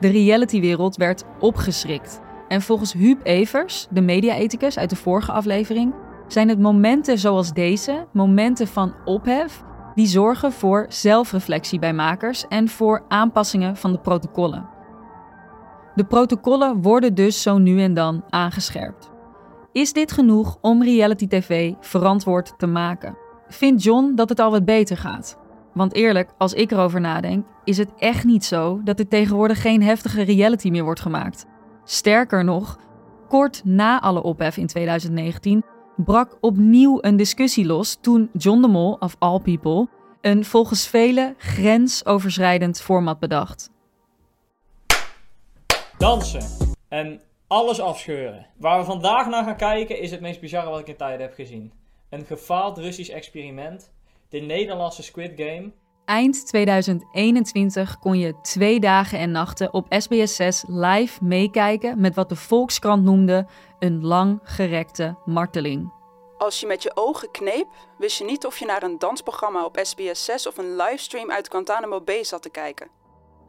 De 0.00 0.08
realitywereld 0.08 0.96
werd 0.96 1.24
opgeschrikt. 1.40 2.20
En 2.48 2.62
volgens 2.62 2.92
Huub 2.92 3.20
Evers, 3.22 3.86
de 3.90 4.00
media-ethicus 4.00 4.78
uit 4.78 4.90
de 4.90 4.96
vorige 4.96 5.32
aflevering, 5.32 5.94
zijn 6.26 6.48
het 6.48 6.58
momenten 6.58 7.18
zoals 7.18 7.52
deze, 7.52 8.06
momenten 8.12 8.66
van 8.66 8.94
ophef, 9.04 9.62
die 9.94 10.06
zorgen 10.06 10.52
voor 10.52 10.86
zelfreflectie 10.88 11.78
bij 11.78 11.92
makers 11.92 12.48
en 12.48 12.68
voor 12.68 13.04
aanpassingen 13.08 13.76
van 13.76 13.92
de 13.92 13.98
protocollen. 13.98 14.68
De 15.94 16.04
protocollen 16.04 16.82
worden 16.82 17.14
dus 17.14 17.42
zo 17.42 17.58
nu 17.58 17.82
en 17.82 17.94
dan 17.94 18.24
aangescherpt. 18.30 19.10
Is 19.78 19.92
dit 19.92 20.12
genoeg 20.12 20.58
om 20.60 20.82
reality 20.82 21.26
TV 21.26 21.72
verantwoord 21.80 22.54
te 22.56 22.66
maken? 22.66 23.16
Vindt 23.48 23.82
John 23.82 24.12
dat 24.14 24.28
het 24.28 24.38
al 24.38 24.50
wat 24.50 24.64
beter 24.64 24.96
gaat? 24.96 25.38
Want 25.74 25.94
eerlijk, 25.94 26.30
als 26.38 26.52
ik 26.52 26.70
erover 26.70 27.00
nadenk, 27.00 27.46
is 27.64 27.78
het 27.78 27.90
echt 27.98 28.24
niet 28.24 28.44
zo 28.44 28.80
dat 28.84 28.98
er 28.98 29.08
tegenwoordig 29.08 29.60
geen 29.60 29.82
heftige 29.82 30.22
reality 30.22 30.70
meer 30.70 30.84
wordt 30.84 31.00
gemaakt. 31.00 31.46
Sterker 31.84 32.44
nog, 32.44 32.78
kort 33.28 33.64
na 33.64 34.00
alle 34.00 34.22
ophef 34.22 34.56
in 34.56 34.66
2019 34.66 35.62
brak 35.96 36.36
opnieuw 36.40 36.98
een 37.00 37.16
discussie 37.16 37.66
los 37.66 37.98
toen 38.00 38.30
John 38.32 38.60
de 38.60 38.68
Mol, 38.68 38.96
of 39.00 39.16
all 39.18 39.40
people, 39.40 39.88
een 40.20 40.44
volgens 40.44 40.86
velen 40.86 41.34
grensoverschrijdend 41.36 42.80
format 42.80 43.18
bedacht. 43.18 43.70
Dansen 45.98 46.74
en 46.88 47.20
alles 47.48 47.80
afscheuren. 47.80 48.46
Waar 48.56 48.78
we 48.78 48.84
vandaag 48.84 49.26
naar 49.26 49.44
gaan 49.44 49.56
kijken 49.56 49.98
is 49.98 50.10
het 50.10 50.20
meest 50.20 50.40
bizarre 50.40 50.70
wat 50.70 50.80
ik 50.80 50.88
in 50.88 50.96
tijden 50.96 51.20
heb 51.26 51.34
gezien. 51.34 51.72
Een 52.10 52.24
gefaald 52.24 52.78
Russisch 52.78 53.10
experiment, 53.10 53.92
de 54.28 54.38
Nederlandse 54.38 55.02
Squid 55.02 55.32
Game. 55.36 55.72
Eind 56.04 56.46
2021 56.46 57.98
kon 57.98 58.18
je 58.18 58.40
twee 58.40 58.80
dagen 58.80 59.18
en 59.18 59.30
nachten 59.30 59.72
op 59.72 59.86
SBS6 59.86 60.68
live 60.68 61.24
meekijken 61.24 62.00
met 62.00 62.14
wat 62.14 62.28
de 62.28 62.36
Volkskrant 62.36 63.04
noemde 63.04 63.46
een 63.78 64.04
langgerekte 64.04 65.16
marteling. 65.24 65.92
Als 66.38 66.60
je 66.60 66.66
met 66.66 66.82
je 66.82 66.90
ogen 66.94 67.30
kneep, 67.30 67.66
wist 67.98 68.18
je 68.18 68.24
niet 68.24 68.46
of 68.46 68.58
je 68.58 68.66
naar 68.66 68.82
een 68.82 68.98
dansprogramma 68.98 69.64
op 69.64 69.78
SBS 69.82 70.24
6 70.24 70.46
of 70.46 70.58
een 70.58 70.76
livestream 70.76 71.30
uit 71.30 71.48
Guantanamo 71.50 72.00
Bay 72.00 72.24
zat 72.24 72.42
te 72.42 72.50
kijken. 72.50 72.97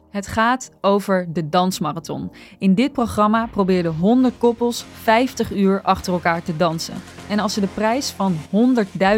Het 0.09 0.27
gaat 0.27 0.71
over 0.81 1.27
de 1.33 1.49
dansmarathon. 1.49 2.31
In 2.59 2.75
dit 2.75 2.91
programma 2.91 3.47
probeerden 3.47 3.95
100 3.95 4.33
koppels 4.37 4.85
50 4.91 5.53
uur 5.53 5.81
achter 5.81 6.13
elkaar 6.13 6.43
te 6.43 6.57
dansen. 6.57 6.93
En 7.29 7.39
als 7.39 7.53
ze 7.53 7.59
de 7.59 7.67
prijs 7.67 8.09
van 8.09 8.35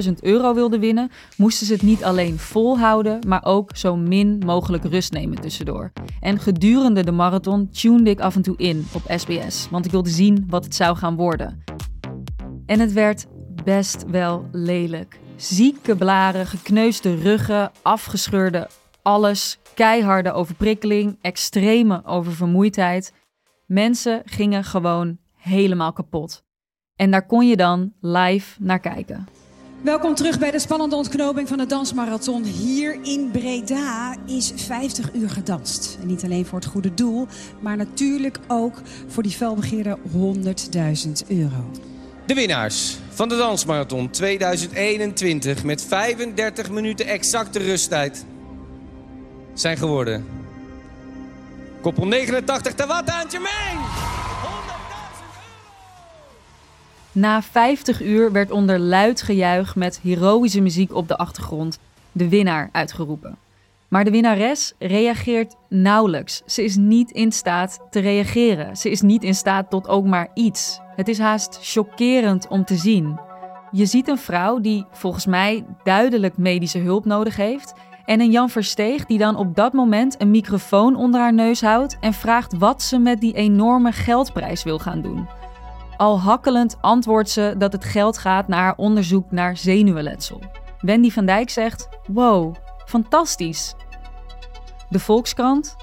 100.000 0.06 0.12
euro 0.22 0.54
wilden 0.54 0.80
winnen, 0.80 1.12
moesten 1.38 1.68
ze 1.68 1.74
het 1.74 1.82
niet 1.82 2.04
alleen 2.04 2.40
volhouden, 2.40 3.20
maar 3.28 3.46
ook 3.46 3.76
zo 3.76 3.96
min 3.96 4.42
mogelijk 4.46 4.84
rust 4.84 5.12
nemen 5.12 5.42
tussendoor. 5.42 5.92
En 6.20 6.40
gedurende 6.40 7.04
de 7.04 7.12
marathon 7.12 7.70
tunede 7.70 8.10
ik 8.10 8.20
af 8.20 8.36
en 8.36 8.42
toe 8.42 8.58
in 8.58 8.88
op 8.92 9.02
SBS, 9.08 9.68
want 9.70 9.86
ik 9.86 9.92
wilde 9.92 10.10
zien 10.10 10.46
wat 10.50 10.64
het 10.64 10.76
zou 10.76 10.98
gaan 10.98 11.16
worden. 11.16 11.64
En 12.66 12.80
het 12.80 12.94
werd 12.94 13.26
best 13.64 14.04
wel 14.08 14.46
lelijk. 14.52 15.20
Zieke 15.36 15.96
blaren, 15.96 16.48
gekneusde 16.48 17.16
ruggen, 17.16 17.72
afgescheurde 17.82 18.68
alles, 19.02 19.60
keiharde 19.74 20.32
overprikkeling, 20.32 21.18
extreme 21.22 22.06
oververmoeidheid. 22.06 23.14
Mensen 23.66 24.22
gingen 24.26 24.64
gewoon 24.64 25.18
helemaal 25.36 25.94
kapot. 25.94 26.44
En 26.96 27.12
daar 27.12 27.26
kon 27.26 27.48
je 27.48 27.56
dan 27.56 27.94
live 28.02 28.56
naar 28.60 28.80
kijken. 28.80 29.28
Welkom 29.82 30.16
terug 30.16 30.40
bij 30.40 30.52
de 30.52 30.60
spannende 30.60 30.96
ontknoping 30.96 31.48
van 31.48 31.58
de 31.58 31.66
dansmarathon. 31.66 32.44
Hier 32.44 33.00
in 33.04 33.30
Breda 33.32 34.16
is 34.26 34.52
50 34.56 35.14
uur 35.14 35.30
gedanst. 35.30 35.98
En 36.02 36.08
niet 36.08 36.24
alleen 36.24 36.46
voor 36.46 36.60
het 36.60 36.68
goede 36.68 36.94
doel, 36.94 37.28
maar 37.60 37.78
natuurlijk 37.78 38.40
ook 38.48 38.82
voor 39.08 39.24
die 39.24 39.32
felbegeerde 39.32 39.98
100.000 40.12 41.28
euro. 41.28 41.72
De 42.26 42.34
winnaars 42.34 42.98
van 43.10 43.30
de 43.30 43.38
Dansmarathon 43.38 44.10
2021 44.10 45.64
met 45.64 45.84
35 45.84 46.72
minuten 46.72 47.06
exacte 47.06 47.60
rusttijd 47.60 48.26
zijn 49.54 49.78
geworden. 49.78 50.26
Koppel 51.82 52.08
89 52.08 52.74
Tawata 52.74 53.22
en 53.22 53.28
Jermaine! 53.30 53.80
Na 57.12 57.42
50 57.42 58.02
uur 58.02 58.32
werd 58.32 58.52
onder 58.52 58.80
luid 58.80 59.22
gejuich 59.22 59.76
met 59.76 60.00
heroïsche 60.04 60.62
muziek 60.62 60.94
op 60.94 61.08
de 61.08 61.18
achtergrond 61.18 61.80
de 62.12 62.30
winnaar 62.30 62.70
uitgeroepen. 62.72 63.38
Maar 63.88 64.04
de 64.04 64.12
winnares 64.12 64.74
reageert 64.80 65.56
nauwelijks. 65.70 66.42
Ze 66.46 66.64
is 66.64 66.76
niet 66.76 67.12
in 67.12 67.32
staat 67.32 67.80
te 67.90 68.00
reageren. 68.00 68.78
Ze 68.78 68.90
is 68.90 69.02
niet 69.02 69.24
in 69.24 69.36
staat 69.36 69.70
tot 69.70 69.88
ook 69.88 70.06
maar 70.06 70.30
iets. 70.34 70.80
Het 70.96 71.08
is 71.08 71.20
haast 71.20 71.60
chockerend 71.62 72.48
om 72.48 72.66
te 72.66 72.76
zien. 72.76 73.20
Je 73.72 73.86
ziet 73.86 74.08
een 74.08 74.18
vrouw 74.18 74.60
die 74.60 74.86
volgens 74.92 75.26
mij 75.26 75.66
duidelijk 75.84 76.38
medische 76.38 76.80
hulp 76.80 77.06
nodig 77.06 77.36
heeft. 77.36 77.74
En 78.12 78.20
een 78.20 78.32
Jan 78.32 78.50
Versteeg 78.50 79.06
die 79.06 79.18
dan 79.18 79.36
op 79.36 79.56
dat 79.56 79.74
moment 79.74 80.22
een 80.22 80.32
microfoon 80.32 80.96
onder 80.96 81.22
haar 81.22 81.34
neus 81.34 81.62
houdt 81.62 81.98
en 82.00 82.14
vraagt 82.14 82.58
wat 82.58 82.82
ze 82.82 82.98
met 83.00 83.20
die 83.22 83.34
enorme 83.34 83.92
geldprijs 83.92 84.64
wil 84.64 84.80
gaan 84.80 85.02
doen. 85.02 85.30
Al 85.98 86.20
hakkelend 86.20 86.78
antwoordt 86.82 87.30
ze 87.30 87.56
dat 87.58 87.74
het 87.74 87.86
geld 87.86 88.18
gaat 88.18 88.48
naar 88.48 88.74
onderzoek 88.78 89.32
naar 89.32 89.58
zenuwletsel. 89.58 90.42
Wendy 90.80 91.12
van 91.12 91.26
Dijk 91.26 91.50
zegt: 91.50 91.90
Wow, 92.08 92.56
fantastisch. 92.86 93.74
De 94.90 95.00
Volkskrant. 95.00 95.76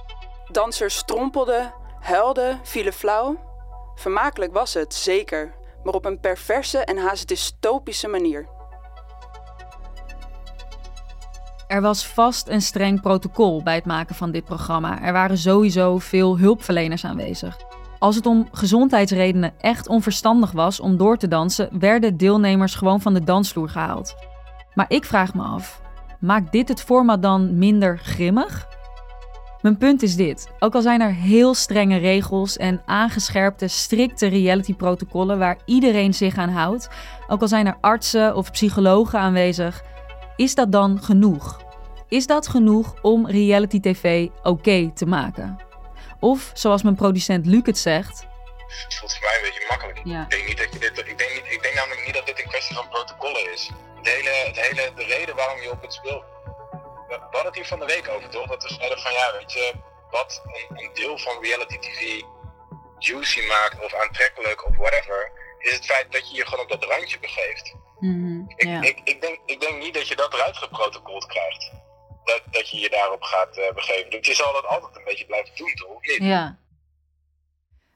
Dansers 0.51 0.97
strompelden, 0.97 1.75
huilden, 2.01 2.61
vielen 2.63 2.93
flauw. 2.93 3.37
Vermakelijk 3.95 4.53
was 4.53 4.75
het, 4.75 4.95
zeker, 4.95 5.55
maar 5.83 5.95
op 5.95 6.05
een 6.05 6.21
perverse 6.21 6.79
en 6.79 6.97
haast 6.97 7.29
dystopische 7.29 8.09
manier. 8.09 8.58
Er 11.69 11.81
was 11.81 12.07
vast 12.07 12.49
een 12.49 12.63
streng 12.63 13.01
protocol 13.01 13.63
bij 13.63 13.75
het 13.75 13.85
maken 13.85 14.15
van 14.15 14.31
dit 14.31 14.45
programma. 14.45 15.03
Er 15.03 15.13
waren 15.13 15.39
sowieso 15.39 15.99
veel 15.99 16.39
hulpverleners 16.39 17.05
aanwezig. 17.05 17.57
Als 17.99 18.17
het 18.17 18.27
om 18.27 18.49
gezondheidsredenen 18.53 19.53
echt 19.59 19.89
onverstandig 19.89 20.53
was 20.53 20.81
om 20.81 20.97
door 20.97 21.17
te 21.17 21.29
dansen, 21.29 21.69
werden 21.79 22.17
deelnemers 22.17 22.75
gewoon 22.75 23.01
van 23.01 23.15
de 23.15 23.25
dansvloer 23.25 23.69
gehaald. 23.69 24.15
Maar 24.75 24.87
ik 24.89 25.05
vraag 25.05 25.35
me 25.35 25.43
af: 25.43 25.81
maakt 26.21 26.53
dit 26.53 26.69
het 26.69 26.83
format 26.83 27.23
dan 27.23 27.59
minder 27.59 27.99
grimmig? 27.99 28.67
Mijn 29.63 29.77
punt 29.77 30.03
is 30.03 30.17
dit: 30.17 30.51
ook 30.59 30.75
al 30.75 30.83
zijn 30.83 31.01
er 31.01 31.15
heel 31.15 31.55
strenge 31.55 31.97
regels 31.97 32.57
en 32.57 32.83
aangescherpte, 32.87 33.69
strikte 33.69 34.27
reality-protocollen 34.27 35.39
waar 35.39 35.59
iedereen 35.65 36.15
zich 36.15 36.37
aan 36.37 36.49
houdt, 36.49 36.89
ook 37.27 37.41
al 37.41 37.49
zijn 37.49 37.67
er 37.67 37.77
artsen 37.81 38.37
of 38.37 38.51
psychologen 38.51 39.19
aanwezig, 39.19 39.83
is 40.39 40.55
dat 40.55 40.73
dan 40.73 41.03
genoeg? 41.03 41.61
Is 42.09 42.27
dat 42.27 42.49
genoeg 42.49 42.95
om 43.03 43.27
reality 43.27 43.81
TV 43.81 44.29
oké 44.43 44.91
te 44.95 45.07
maken? 45.07 45.59
Of 46.21 46.51
zoals 46.55 46.83
mijn 46.83 46.95
producent 46.95 47.47
Luc 47.47 47.61
het 47.65 47.79
zegt. 47.79 48.27
Het 48.85 48.95
voelt 48.95 49.13
voor 49.13 49.27
mij 49.27 49.37
een 49.37 49.43
beetje 49.43 49.67
makkelijk. 49.69 50.01
Ja. 50.05 50.23
Ik, 50.23 50.31
denk 50.31 50.47
niet 50.47 50.59
dat 50.59 50.73
je 50.73 50.79
dit, 50.79 50.99
ik, 50.99 51.19
denk 51.19 51.31
niet, 51.35 51.53
ik 51.53 51.63
denk 51.63 51.75
namelijk 51.75 52.05
niet 52.07 52.15
dat 52.15 52.27
dit 52.27 52.39
een 52.43 52.49
kwestie 52.49 52.77
van 52.77 52.89
protocollen 52.89 53.53
is. 53.53 53.71
De 54.03 54.11
hele, 54.11 54.53
de 54.53 54.61
hele 54.61 54.93
de 54.95 55.05
reden 55.05 55.35
waarom 55.37 55.61
je 55.61 55.71
op 55.71 55.83
het 55.83 55.93
speel. 55.93 56.25
We 57.09 57.15
hadden 57.21 57.45
het 57.45 57.55
hier 57.55 57.67
van 57.67 57.79
de 57.79 57.87
week 57.87 58.09
over, 58.09 58.29
toch? 58.29 58.47
Dat 58.47 58.63
we 58.63 58.69
zeiden 58.75 58.99
van 58.99 59.13
ja, 59.13 59.33
weet 59.39 59.53
je, 59.53 59.73
wat 60.11 60.43
een, 60.45 60.79
een 60.79 60.91
deel 60.95 61.19
van 61.19 61.43
reality 61.43 61.79
TV 61.79 62.23
juicy 62.99 63.47
maakt 63.47 63.85
of 63.85 63.95
aantrekkelijk 63.95 64.67
of 64.67 64.77
whatever, 64.77 65.33
is 65.59 65.73
het 65.73 65.85
feit 65.85 66.13
dat 66.13 66.31
je 66.31 66.37
je 66.37 66.47
gewoon 66.47 66.65
op 66.65 66.71
dat 66.71 66.85
randje 66.85 67.19
begeeft. 67.19 67.75
Ik, 68.01 68.65
ja. 68.65 68.83
ik, 68.83 69.01
ik, 69.05 69.21
denk, 69.21 69.39
ik 69.47 69.61
denk 69.61 69.83
niet 69.83 69.95
dat 69.95 70.09
je 70.09 70.17
dat 70.17 70.35
eruit 70.35 70.57
geprotocold 70.57 71.27
krijgt. 71.27 71.73
Dat, 72.25 72.43
dat 72.51 72.71
je 72.71 72.79
je 72.79 72.91
daarop 72.91 73.23
gaat 73.23 73.57
eh, 73.57 73.75
begeven. 73.75 74.11
Dus 74.11 74.27
je 74.27 74.35
zal 74.35 74.53
dat 74.53 74.67
altijd 74.67 74.97
een 74.97 75.05
beetje 75.05 75.27
blijven 75.27 75.57
doen, 75.57 75.75
toch? 75.75 76.01
Niet? 76.01 76.19
Ja. 76.21 76.59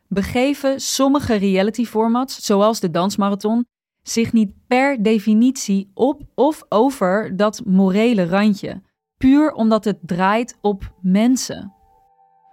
Begeven 0.08 0.80
sommige 0.80 1.34
reality-formats, 1.34 2.44
zoals 2.44 2.80
de 2.80 2.90
dansmarathon, 2.90 3.66
zich 4.02 4.32
niet 4.32 4.52
per 4.66 5.02
definitie 5.02 5.90
op 5.94 6.20
of 6.34 6.62
over 6.68 7.36
dat 7.36 7.62
morele 7.64 8.26
randje, 8.26 8.82
puur 9.16 9.52
omdat 9.52 9.84
het 9.84 9.98
draait 10.02 10.58
op 10.60 10.92
mensen. 11.00 11.74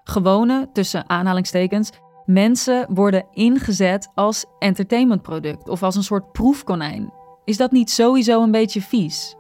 Gewone, 0.04 0.70
tussen 0.74 1.10
aanhalingstekens, 1.10 1.90
mensen 2.26 2.94
worden 2.94 3.28
ingezet 3.32 4.12
als 4.16 4.46
entertainmentproduct 4.60 5.70
of 5.70 5.84
als 5.84 5.96
een 5.96 6.04
soort 6.04 6.32
proefkonijn. 6.32 7.14
Is 7.50 7.58
dat 7.58 7.72
niet 7.72 7.90
sowieso 7.90 8.44
een 8.44 8.52
beetje 8.52 8.82
vies? 8.82 9.36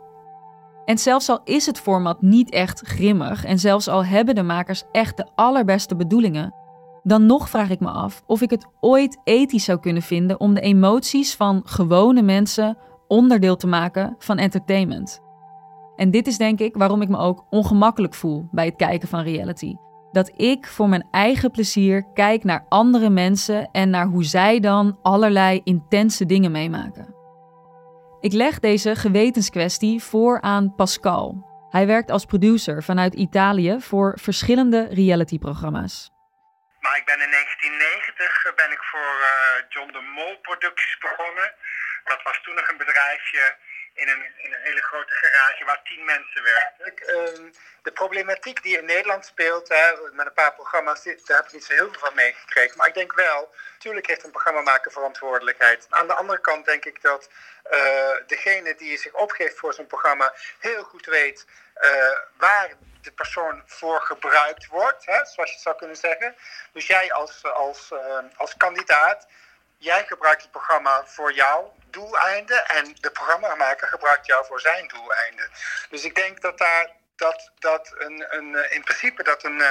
En 0.86 0.98
zelfs 0.98 1.30
al 1.30 1.40
is 1.44 1.66
het 1.66 1.80
format 1.80 2.22
niet 2.22 2.50
echt 2.50 2.80
grimmig 2.80 3.46
en 3.46 3.60
zelfs 3.60 3.88
al 3.88 4.06
hebben 4.06 4.36
de 4.36 4.44
makers 4.44 4.84
echt 4.92 5.18
de 5.18 5.28
allerbeste 5.36 5.96
bedoelingen, 5.96 6.54
Dan 7.04 7.26
nog 7.26 7.50
vraag 7.50 7.70
ik 7.70 7.80
me 7.80 7.90
af 7.90 8.24
of 8.26 8.42
ik 8.42 8.50
het 8.50 8.68
ooit 8.80 9.20
ethisch 9.24 9.64
zou 9.64 9.80
kunnen 9.80 10.02
vinden 10.02 10.40
om 10.40 10.54
de 10.54 10.62
emoties 10.62 11.36
van 11.36 11.62
gewone 11.66 12.22
mensen 12.22 12.78
onderdeel 13.08 13.56
te 13.56 13.68
maken 13.68 14.16
van 14.20 14.38
entertainment. 14.38 15.22
En 15.96 16.12
dit 16.12 16.28
is 16.28 16.38
denk 16.38 16.60
ik 16.60 16.76
waarom 16.76 17.02
ik 17.02 17.10
me 17.10 17.18
ook 17.18 17.46
ongemakkelijk 17.50 18.14
voel 18.14 18.48
bij 18.52 18.66
het 18.66 18.76
kijken 18.76 19.08
van 19.08 19.22
reality. 19.22 19.76
Dat 20.12 20.32
ik 20.36 20.68
voor 20.68 20.90
mijn 20.90 21.08
eigen 21.12 21.52
plezier 21.52 22.04
kijk 22.14 22.44
naar 22.44 22.66
andere 22.70 23.10
mensen 23.10 23.72
en 23.72 23.90
naar 23.90 24.08
hoe 24.08 24.24
zij 24.24 24.60
dan 24.60 24.98
allerlei 25.02 25.62
intense 25.64 26.26
dingen 26.26 26.52
meemaken. 26.52 27.18
Ik 28.22 28.34
leg 28.34 28.60
deze 28.60 28.96
gewetenskwestie 28.96 30.04
voor 30.04 30.42
aan 30.42 30.76
Pascal. 30.76 31.28
Hij 31.70 31.86
werkt 31.88 32.12
als 32.12 32.26
producer 32.26 32.84
vanuit 32.84 33.14
Italië 33.14 33.76
voor 33.80 34.18
verschillende 34.22 34.88
realityprogramma's. 34.92 36.12
Maar 36.80 36.98
ik 36.98 37.06
ben 37.06 37.20
in 37.26 37.32
1990 37.32 38.54
ben 38.56 38.72
ik 38.72 38.84
voor 38.92 39.14
uh, 39.22 39.32
John 39.70 39.92
de 39.92 40.04
Mol 40.16 40.36
producties 40.48 40.98
begonnen. 40.98 41.48
Dat 42.04 42.22
was 42.24 42.42
toen 42.44 42.56
nog 42.56 42.68
een 42.70 42.78
bedrijfje 42.78 43.44
in 44.00 44.08
een, 44.08 44.26
in 44.38 44.54
een 44.54 44.62
hele 44.62 44.82
grote 44.82 45.14
garage 45.14 45.66
waar 45.66 45.82
tien 45.84 46.06
mensen 46.06 46.44
werkten. 46.44 46.94
Uh, 47.46 47.52
de 47.82 47.92
problematiek 47.92 48.64
die 48.64 48.78
in 48.78 48.86
Nederland 48.86 49.26
speelt, 49.26 49.68
hè, 49.68 50.12
met 50.12 50.26
een 50.26 50.34
paar 50.34 50.54
programma's, 50.54 51.04
daar 51.04 51.38
heb 51.38 51.46
ik 51.46 51.54
niet 51.54 51.64
zo 51.64 51.74
heel 51.74 51.92
veel 51.92 52.00
van 52.00 52.16
meegekregen. 52.16 52.78
Maar 52.78 52.88
ik 52.88 52.94
denk 52.94 53.14
wel, 53.14 53.54
natuurlijk 53.74 54.08
heeft 54.08 54.24
een 54.24 54.32
programmamaker 54.32 54.92
verantwoordelijkheid. 54.92 55.88
Aan 55.90 56.08
de 56.08 56.14
andere 56.14 56.40
kant 56.40 56.66
denk 56.66 56.86
ik 56.86 57.02
dat 57.02 57.30
uh, 57.72 58.16
degene 58.28 58.76
die 58.76 58.98
zich 58.98 59.14
opgeeft 59.14 59.58
voor 59.58 59.74
zo'n 59.74 59.88
programma 59.88 60.34
heel 60.60 60.84
goed 60.84 61.06
weet 61.06 61.46
uh, 61.82 62.18
waar 62.38 62.70
de 63.02 63.12
persoon 63.12 63.64
voor 63.66 64.02
gebruikt 64.02 64.66
wordt, 64.68 65.06
hè, 65.06 65.26
zoals 65.26 65.54
je 65.54 65.60
zou 65.60 65.76
kunnen 65.76 65.96
zeggen. 65.96 66.36
Dus 66.74 66.88
jij 66.88 67.12
als, 67.12 67.44
als, 67.44 67.90
uh, 67.94 68.18
als 68.36 68.58
kandidaat, 68.58 69.28
jij 69.80 70.06
gebruikt 70.06 70.42
het 70.42 70.52
programma 70.52 71.06
voor 71.06 71.34
jouw 71.34 71.74
doeleinden 71.90 72.68
en 72.68 72.96
de 73.00 73.12
programmamaker 73.12 73.88
gebruikt 73.88 74.26
jou 74.26 74.46
voor 74.46 74.60
zijn 74.60 74.88
doeleinden. 74.88 75.50
Dus 75.90 76.04
ik 76.04 76.16
denk 76.16 76.42
dat 76.42 76.58
daar 76.58 76.92
dat, 77.16 77.52
dat 77.60 77.94
een, 77.98 78.26
een, 78.30 78.72
in 78.72 78.84
principe 78.84 79.24
dat 79.24 79.44
een, 79.44 79.62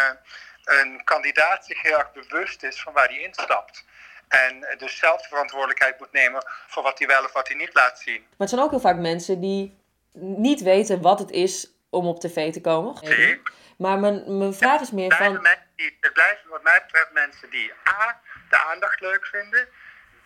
een 0.64 1.04
kandidaat 1.04 1.64
zich 1.64 1.82
heel 1.82 1.98
erg 1.98 2.12
bewust 2.12 2.62
is 2.62 2.82
van 2.82 2.92
waar 2.92 3.08
hij 3.08 3.20
instapt. 3.20 3.84
En 4.28 4.76
dus 4.78 4.98
zelf 4.98 5.22
de 5.22 5.28
verantwoordelijkheid 5.28 5.98
moet 5.98 6.12
nemen 6.12 6.42
voor 6.66 6.82
wat 6.82 6.98
hij 6.98 7.08
wel 7.08 7.24
of 7.24 7.32
wat 7.32 7.48
hij 7.48 7.56
niet 7.56 7.74
laat 7.74 7.98
zien. 7.98 8.20
Maar 8.20 8.38
het 8.38 8.48
zijn 8.48 8.60
ook 8.60 8.70
heel 8.70 8.80
vaak 8.80 8.96
mensen 8.96 9.40
die 9.40 9.78
niet 10.12 10.62
weten 10.62 11.02
wat 11.02 11.18
het 11.18 11.30
is 11.30 11.70
om 11.90 12.06
op 12.06 12.20
tv 12.20 12.52
te 12.52 12.60
komen. 12.60 12.96
Nee. 13.02 13.42
Maar 13.78 13.98
mijn, 13.98 14.38
mijn 14.38 14.54
vraag 14.54 14.80
is 14.80 14.90
meer 14.90 15.08
het 15.08 15.18
van... 15.18 15.46
Die, 15.76 15.96
het 16.00 16.12
blijven 16.12 16.50
wat 16.50 16.62
mij 16.62 16.82
betreft 16.82 17.12
mensen 17.12 17.50
die 17.50 17.72
A, 17.88 18.20
de 18.50 18.56
aandacht 18.56 19.00
leuk 19.00 19.26
vinden. 19.26 19.68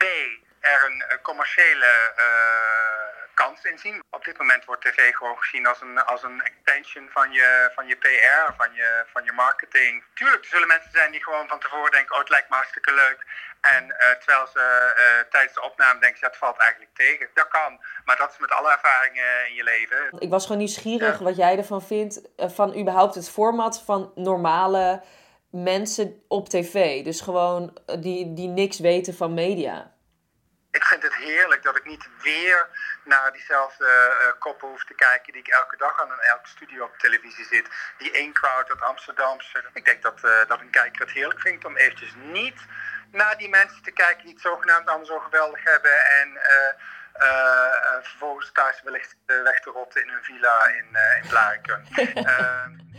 B, 0.03 0.05
er 0.61 0.85
een, 0.87 1.05
een 1.09 1.23
commerciële 1.23 1.91
uh, 2.19 3.13
kans 3.35 3.65
in 3.65 3.79
zien. 3.79 4.03
Op 4.11 4.25
dit 4.25 4.39
moment 4.39 4.65
wordt 4.65 4.83
tv 4.83 5.15
gewoon 5.15 5.39
gezien 5.39 5.67
als 5.67 5.81
een, 5.81 6.05
als 6.05 6.23
een 6.23 6.41
extension 6.43 7.09
van 7.13 7.33
je, 7.33 7.71
van 7.75 7.87
je 7.87 7.97
PR, 7.97 8.55
van 8.57 8.73
je, 8.75 9.05
van 9.13 9.25
je 9.25 9.33
marketing. 9.33 10.05
Tuurlijk, 10.15 10.43
er 10.43 10.51
zullen 10.51 10.69
mensen 10.69 10.91
zijn 10.91 11.11
die 11.11 11.23
gewoon 11.23 11.49
van 11.49 11.61
tevoren 11.61 11.91
denken, 11.91 12.15
oh 12.15 12.21
het 12.21 12.29
lijkt 12.29 12.49
me 12.49 12.55
hartstikke 12.55 12.95
leuk. 12.95 13.21
En 13.61 13.85
uh, 13.85 13.99
terwijl 14.21 14.47
ze 14.47 14.65
uh, 14.99 15.31
tijdens 15.31 15.55
de 15.55 15.63
opname 15.63 16.01
denken, 16.01 16.19
ja, 16.21 16.27
het 16.27 16.37
valt 16.37 16.59
eigenlijk 16.59 16.95
tegen. 16.95 17.29
Dat 17.35 17.49
kan, 17.49 17.81
maar 18.05 18.17
dat 18.17 18.31
is 18.31 18.39
met 18.39 18.51
alle 18.51 18.71
ervaringen 18.71 19.49
in 19.49 19.55
je 19.55 19.65
leven. 19.65 19.99
Ik 20.19 20.31
was 20.31 20.43
gewoon 20.43 20.59
nieuwsgierig 20.59 21.19
ja. 21.19 21.25
wat 21.25 21.37
jij 21.37 21.57
ervan 21.57 21.83
vindt, 21.83 22.21
van 22.37 22.79
überhaupt 22.79 23.15
het 23.15 23.31
format 23.31 23.83
van 23.83 24.13
normale 24.15 25.03
mensen 25.51 26.23
op 26.29 26.49
tv. 26.49 27.05
Dus 27.05 27.21
gewoon 27.21 27.79
die, 28.01 28.33
die 28.33 28.49
niks 28.49 28.79
weten 28.79 29.15
van 29.15 29.35
media 29.35 29.92
ik 30.73 30.85
vind 30.85 31.03
het 31.03 31.15
heerlijk 31.15 31.63
dat 31.63 31.77
ik 31.77 31.85
niet 31.85 32.09
weer 32.23 32.69
naar 33.05 33.33
diezelfde 33.33 33.85
uh, 33.85 34.39
koppen 34.39 34.69
hoef 34.69 34.85
te 34.85 34.95
kijken 34.95 35.33
die 35.33 35.43
ik 35.43 35.49
elke 35.49 35.77
dag 35.77 36.01
aan 36.01 36.11
een 36.11 36.19
elke 36.19 36.49
studio 36.49 36.85
op 36.85 36.99
televisie 36.99 37.45
zit. 37.45 37.69
Die 37.99 38.11
één 38.11 38.33
crowd 38.33 38.71
uit 38.71 38.83
Amsterdamse. 38.83 39.65
Ik 39.73 39.85
denk 39.85 40.03
dat, 40.03 40.21
uh, 40.25 40.31
dat 40.49 40.61
een 40.61 40.71
kijker 40.71 41.01
het 41.01 41.11
heerlijk 41.11 41.41
vindt 41.41 41.65
om 41.65 41.77
eventjes 41.77 42.15
niet 42.15 42.61
naar 43.11 43.37
die 43.39 43.49
mensen 43.49 43.83
te 43.83 43.91
kijken 43.91 44.25
die 44.25 44.33
het 44.33 44.43
zogenaamd 44.43 44.89
allemaal 44.89 45.07
zo 45.07 45.19
geweldig 45.19 45.65
hebben. 45.65 46.07
En 46.07 46.29
uh, 46.29 48.01
vervolgens 48.03 48.53
thuis 48.53 48.83
wellicht 48.83 49.17
weg 49.27 49.61
te 49.61 49.71
rotten 49.71 50.03
in 50.03 50.09
hun 50.09 50.23
villa 50.23 50.67
in, 50.67 50.97
in 51.23 51.29
Blarikum. 51.29 51.83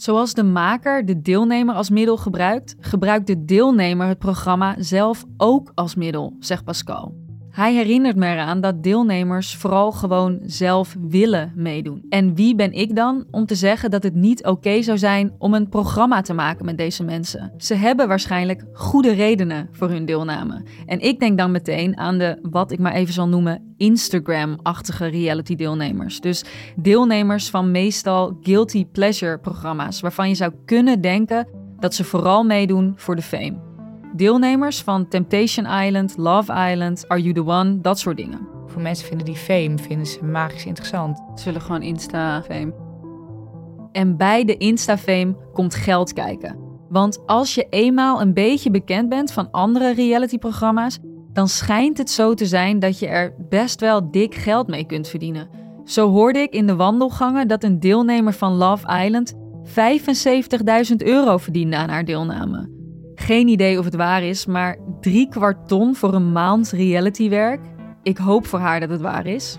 Zoals 0.00 0.34
de 0.34 0.42
maker 0.42 1.06
de 1.06 1.20
deelnemer 1.20 1.74
als 1.74 1.90
middel 1.90 2.16
gebruikt, 2.16 2.74
gebruikt 2.78 3.26
de 3.26 3.44
deelnemer 3.44 4.06
het 4.06 4.18
programma 4.18 4.74
zelf 4.78 5.24
ook 5.36 5.72
als 5.74 5.94
middel, 5.94 6.36
zegt 6.38 6.64
Pascal. 6.64 7.19
Hij 7.50 7.74
herinnert 7.74 8.16
me 8.16 8.26
eraan 8.26 8.60
dat 8.60 8.82
deelnemers 8.82 9.56
vooral 9.56 9.92
gewoon 9.92 10.38
zelf 10.42 10.96
willen 11.08 11.52
meedoen. 11.56 12.04
En 12.08 12.34
wie 12.34 12.54
ben 12.54 12.72
ik 12.72 12.96
dan 12.96 13.24
om 13.30 13.46
te 13.46 13.54
zeggen 13.54 13.90
dat 13.90 14.02
het 14.02 14.14
niet 14.14 14.44
oké 14.44 14.82
zou 14.82 14.98
zijn 14.98 15.32
om 15.38 15.54
een 15.54 15.68
programma 15.68 16.20
te 16.20 16.32
maken 16.32 16.64
met 16.64 16.78
deze 16.78 17.04
mensen? 17.04 17.52
Ze 17.56 17.74
hebben 17.74 18.08
waarschijnlijk 18.08 18.64
goede 18.72 19.12
redenen 19.12 19.68
voor 19.72 19.88
hun 19.88 20.04
deelname. 20.04 20.62
En 20.86 21.00
ik 21.00 21.20
denk 21.20 21.38
dan 21.38 21.50
meteen 21.50 21.98
aan 21.98 22.18
de, 22.18 22.38
wat 22.42 22.70
ik 22.70 22.78
maar 22.78 22.92
even 22.92 23.14
zal 23.14 23.28
noemen, 23.28 23.74
Instagram-achtige 23.76 25.06
reality-deelnemers. 25.06 26.20
Dus 26.20 26.44
deelnemers 26.76 27.50
van 27.50 27.70
meestal 27.70 28.38
guilty 28.42 28.86
pleasure 28.86 29.38
programma's, 29.38 30.00
waarvan 30.00 30.28
je 30.28 30.34
zou 30.34 30.52
kunnen 30.64 31.00
denken 31.00 31.48
dat 31.78 31.94
ze 31.94 32.04
vooral 32.04 32.44
meedoen 32.44 32.92
voor 32.96 33.16
de 33.16 33.22
fame. 33.22 33.69
Deelnemers 34.12 34.82
van 34.82 35.08
Temptation 35.08 35.66
Island, 35.66 36.16
Love 36.16 36.52
Island, 36.70 37.08
Are 37.08 37.22
You 37.22 37.34
The 37.34 37.44
One, 37.44 37.80
dat 37.80 37.98
soort 37.98 38.16
dingen. 38.16 38.48
Voor 38.66 38.82
mensen 38.82 39.06
vinden 39.06 39.26
die 39.26 39.36
fame 39.36 39.78
vinden 39.78 40.06
ze 40.06 40.24
magisch 40.24 40.66
interessant. 40.66 41.22
Ze 41.34 41.44
willen 41.44 41.60
gewoon 41.60 41.82
Insta-fame. 41.82 42.74
En 43.92 44.16
bij 44.16 44.44
de 44.44 44.56
Insta-fame 44.56 45.36
komt 45.52 45.74
geld 45.74 46.12
kijken. 46.12 46.58
Want 46.88 47.26
als 47.26 47.54
je 47.54 47.66
eenmaal 47.70 48.20
een 48.20 48.34
beetje 48.34 48.70
bekend 48.70 49.08
bent 49.08 49.32
van 49.32 49.50
andere 49.50 49.94
reality-programma's, 49.94 50.98
dan 51.32 51.48
schijnt 51.48 51.98
het 51.98 52.10
zo 52.10 52.34
te 52.34 52.46
zijn 52.46 52.78
dat 52.78 52.98
je 52.98 53.06
er 53.06 53.34
best 53.48 53.80
wel 53.80 54.10
dik 54.10 54.34
geld 54.34 54.66
mee 54.66 54.84
kunt 54.84 55.08
verdienen. 55.08 55.48
Zo 55.84 56.10
hoorde 56.10 56.38
ik 56.38 56.52
in 56.52 56.66
de 56.66 56.76
wandelgangen 56.76 57.48
dat 57.48 57.64
een 57.64 57.80
deelnemer 57.80 58.32
van 58.32 58.52
Love 58.52 59.04
Island 59.04 59.34
75.000 60.90 60.96
euro 60.96 61.36
verdiende 61.36 61.76
aan 61.76 61.88
haar 61.88 62.04
deelname. 62.04 62.79
Geen 63.20 63.48
idee 63.48 63.78
of 63.78 63.84
het 63.84 63.94
waar 63.94 64.22
is, 64.22 64.46
maar 64.46 64.76
drie 65.00 65.28
kwart 65.28 65.68
ton 65.68 65.94
voor 65.94 66.14
een 66.14 66.32
maand 66.32 66.70
realitywerk. 66.70 67.60
Ik 68.02 68.18
hoop 68.18 68.46
voor 68.46 68.58
haar 68.58 68.80
dat 68.80 68.90
het 68.90 69.00
waar 69.00 69.26
is. 69.26 69.58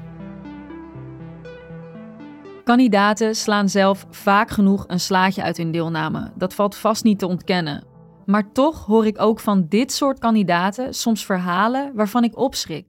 Kandidaten 2.64 3.36
slaan 3.36 3.70
zelf 3.70 4.06
vaak 4.10 4.50
genoeg 4.50 4.84
een 4.88 5.00
slaatje 5.00 5.44
uit 5.44 5.58
hun 5.58 5.72
deelname. 5.72 6.32
Dat 6.36 6.54
valt 6.54 6.76
vast 6.76 7.04
niet 7.04 7.20
te 7.20 7.28
ontkennen. 7.28 7.84
Maar 8.26 8.52
toch 8.52 8.86
hoor 8.86 9.06
ik 9.06 9.22
ook 9.22 9.40
van 9.40 9.66
dit 9.70 9.92
soort 9.92 10.20
kandidaten 10.20 10.94
soms 10.94 11.26
verhalen 11.26 11.92
waarvan 11.96 12.24
ik 12.24 12.38
opschrik. 12.38 12.86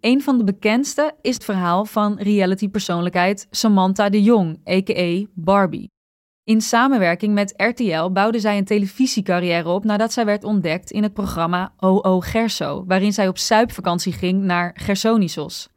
Een 0.00 0.22
van 0.22 0.38
de 0.38 0.44
bekendste 0.44 1.14
is 1.20 1.34
het 1.34 1.44
verhaal 1.44 1.84
van 1.84 2.18
reality-persoonlijkheid 2.18 3.46
Samantha 3.50 4.08
de 4.08 4.22
Jong, 4.22 4.60
a.k.a. 4.68 5.26
Barbie. 5.34 5.93
In 6.44 6.60
samenwerking 6.60 7.34
met 7.34 7.54
RTL 7.56 8.10
bouwde 8.10 8.40
zij 8.40 8.58
een 8.58 8.64
televisiecarrière 8.64 9.68
op 9.68 9.84
nadat 9.84 10.12
zij 10.12 10.24
werd 10.24 10.44
ontdekt 10.44 10.90
in 10.90 11.02
het 11.02 11.12
programma 11.12 11.72
OO 11.76 12.20
Gerso, 12.20 12.84
waarin 12.86 13.12
zij 13.12 13.28
op 13.28 13.38
suipvakantie 13.38 14.12
ging 14.12 14.42
naar 14.42 14.70
Gersonisos. 14.74 15.68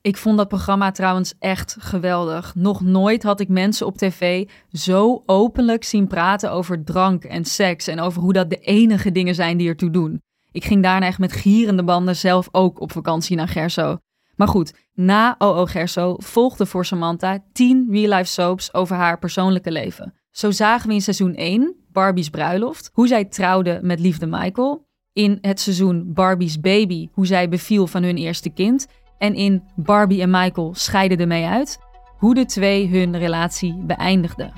Ik 0.00 0.16
vond 0.16 0.36
dat 0.36 0.48
programma 0.48 0.90
trouwens 0.90 1.34
echt 1.38 1.76
geweldig. 1.80 2.54
Nog 2.54 2.80
nooit 2.80 3.22
had 3.22 3.40
ik 3.40 3.48
mensen 3.48 3.86
op 3.86 3.96
tv 3.96 4.48
zo 4.72 5.22
openlijk 5.26 5.84
zien 5.84 6.06
praten 6.06 6.50
over 6.50 6.84
drank 6.84 7.24
en 7.24 7.44
seks 7.44 7.86
en 7.86 8.00
over 8.00 8.22
hoe 8.22 8.32
dat 8.32 8.50
de 8.50 8.58
enige 8.58 9.12
dingen 9.12 9.34
zijn 9.34 9.56
die 9.56 9.68
ertoe 9.68 9.90
doen. 9.90 10.22
Ik 10.50 10.64
ging 10.64 10.82
daarna 10.82 11.06
echt 11.06 11.18
met 11.18 11.32
gierende 11.32 11.84
banden 11.84 12.16
zelf 12.16 12.48
ook 12.50 12.80
op 12.80 12.92
vakantie 12.92 13.36
naar 13.36 13.48
Gerso. 13.48 13.98
Maar 14.36 14.48
goed, 14.48 14.74
na 14.94 15.34
OO 15.38 15.66
Gerso 15.66 16.14
volgde 16.18 16.66
voor 16.66 16.84
Samantha 16.84 17.38
10 17.52 17.88
real-life 17.90 18.30
soaps 18.30 18.74
over 18.74 18.96
haar 18.96 19.18
persoonlijke 19.18 19.72
leven. 19.72 20.14
Zo 20.30 20.50
zagen 20.50 20.88
we 20.88 20.94
in 20.94 21.02
seizoen 21.02 21.34
1, 21.34 21.76
Barbie's 21.92 22.28
bruiloft, 22.28 22.90
hoe 22.92 23.06
zij 23.06 23.24
trouwde 23.24 23.78
met 23.82 24.00
liefde 24.00 24.26
Michael. 24.26 24.86
In 25.12 25.38
het 25.40 25.60
seizoen 25.60 26.12
Barbie's 26.12 26.60
baby, 26.60 27.08
hoe 27.12 27.26
zij 27.26 27.48
beviel 27.48 27.86
van 27.86 28.02
hun 28.02 28.16
eerste 28.16 28.50
kind. 28.50 28.86
En 29.18 29.34
in 29.34 29.62
Barbie 29.76 30.22
en 30.22 30.30
Michael 30.30 30.74
scheiden 30.74 31.18
ermee 31.18 31.46
uit, 31.46 31.78
hoe 32.18 32.34
de 32.34 32.44
twee 32.44 32.88
hun 32.88 33.18
relatie 33.18 33.84
beëindigden. 33.84 34.52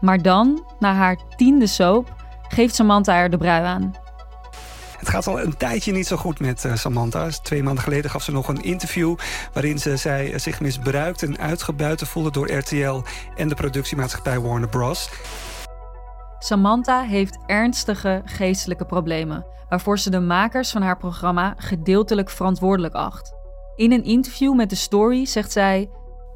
Maar 0.00 0.22
dan, 0.22 0.64
na 0.78 0.92
haar 0.92 1.18
tiende 1.36 1.66
soap, 1.66 2.14
geeft 2.48 2.74
Samantha 2.74 3.16
er 3.16 3.30
de 3.30 3.36
brui 3.36 3.64
aan. 3.64 3.92
Het 5.00 5.08
gaat 5.08 5.26
al 5.26 5.40
een 5.40 5.56
tijdje 5.56 5.92
niet 5.92 6.06
zo 6.06 6.16
goed 6.16 6.40
met 6.40 6.64
uh, 6.64 6.74
Samantha. 6.74 7.28
Twee 7.42 7.62
maanden 7.62 7.82
geleden 7.82 8.10
gaf 8.10 8.22
ze 8.22 8.32
nog 8.32 8.48
een 8.48 8.62
interview... 8.62 9.16
waarin 9.52 9.78
ze 9.78 9.96
zij 9.96 10.38
zich 10.38 10.60
misbruikt 10.60 11.22
en 11.22 11.38
uitgebuiten 11.38 12.06
voelde 12.06 12.30
door 12.30 12.52
RTL... 12.52 13.02
en 13.36 13.48
de 13.48 13.54
productiemaatschappij 13.54 14.40
Warner 14.40 14.68
Bros. 14.68 15.10
Samantha 16.38 17.02
heeft 17.02 17.38
ernstige 17.46 18.22
geestelijke 18.24 18.86
problemen, 18.86 19.46
waarvoor 19.68 19.98
ze 19.98 20.10
de 20.10 20.20
makers 20.20 20.70
van 20.70 20.82
haar 20.82 20.96
programma 20.96 21.54
gedeeltelijk 21.56 22.30
verantwoordelijk 22.30 22.94
acht. 22.94 23.34
In 23.76 23.92
een 23.92 24.04
interview 24.04 24.54
met 24.54 24.70
de 24.70 24.76
Story 24.76 25.24
zegt 25.24 25.52
zij: 25.52 25.90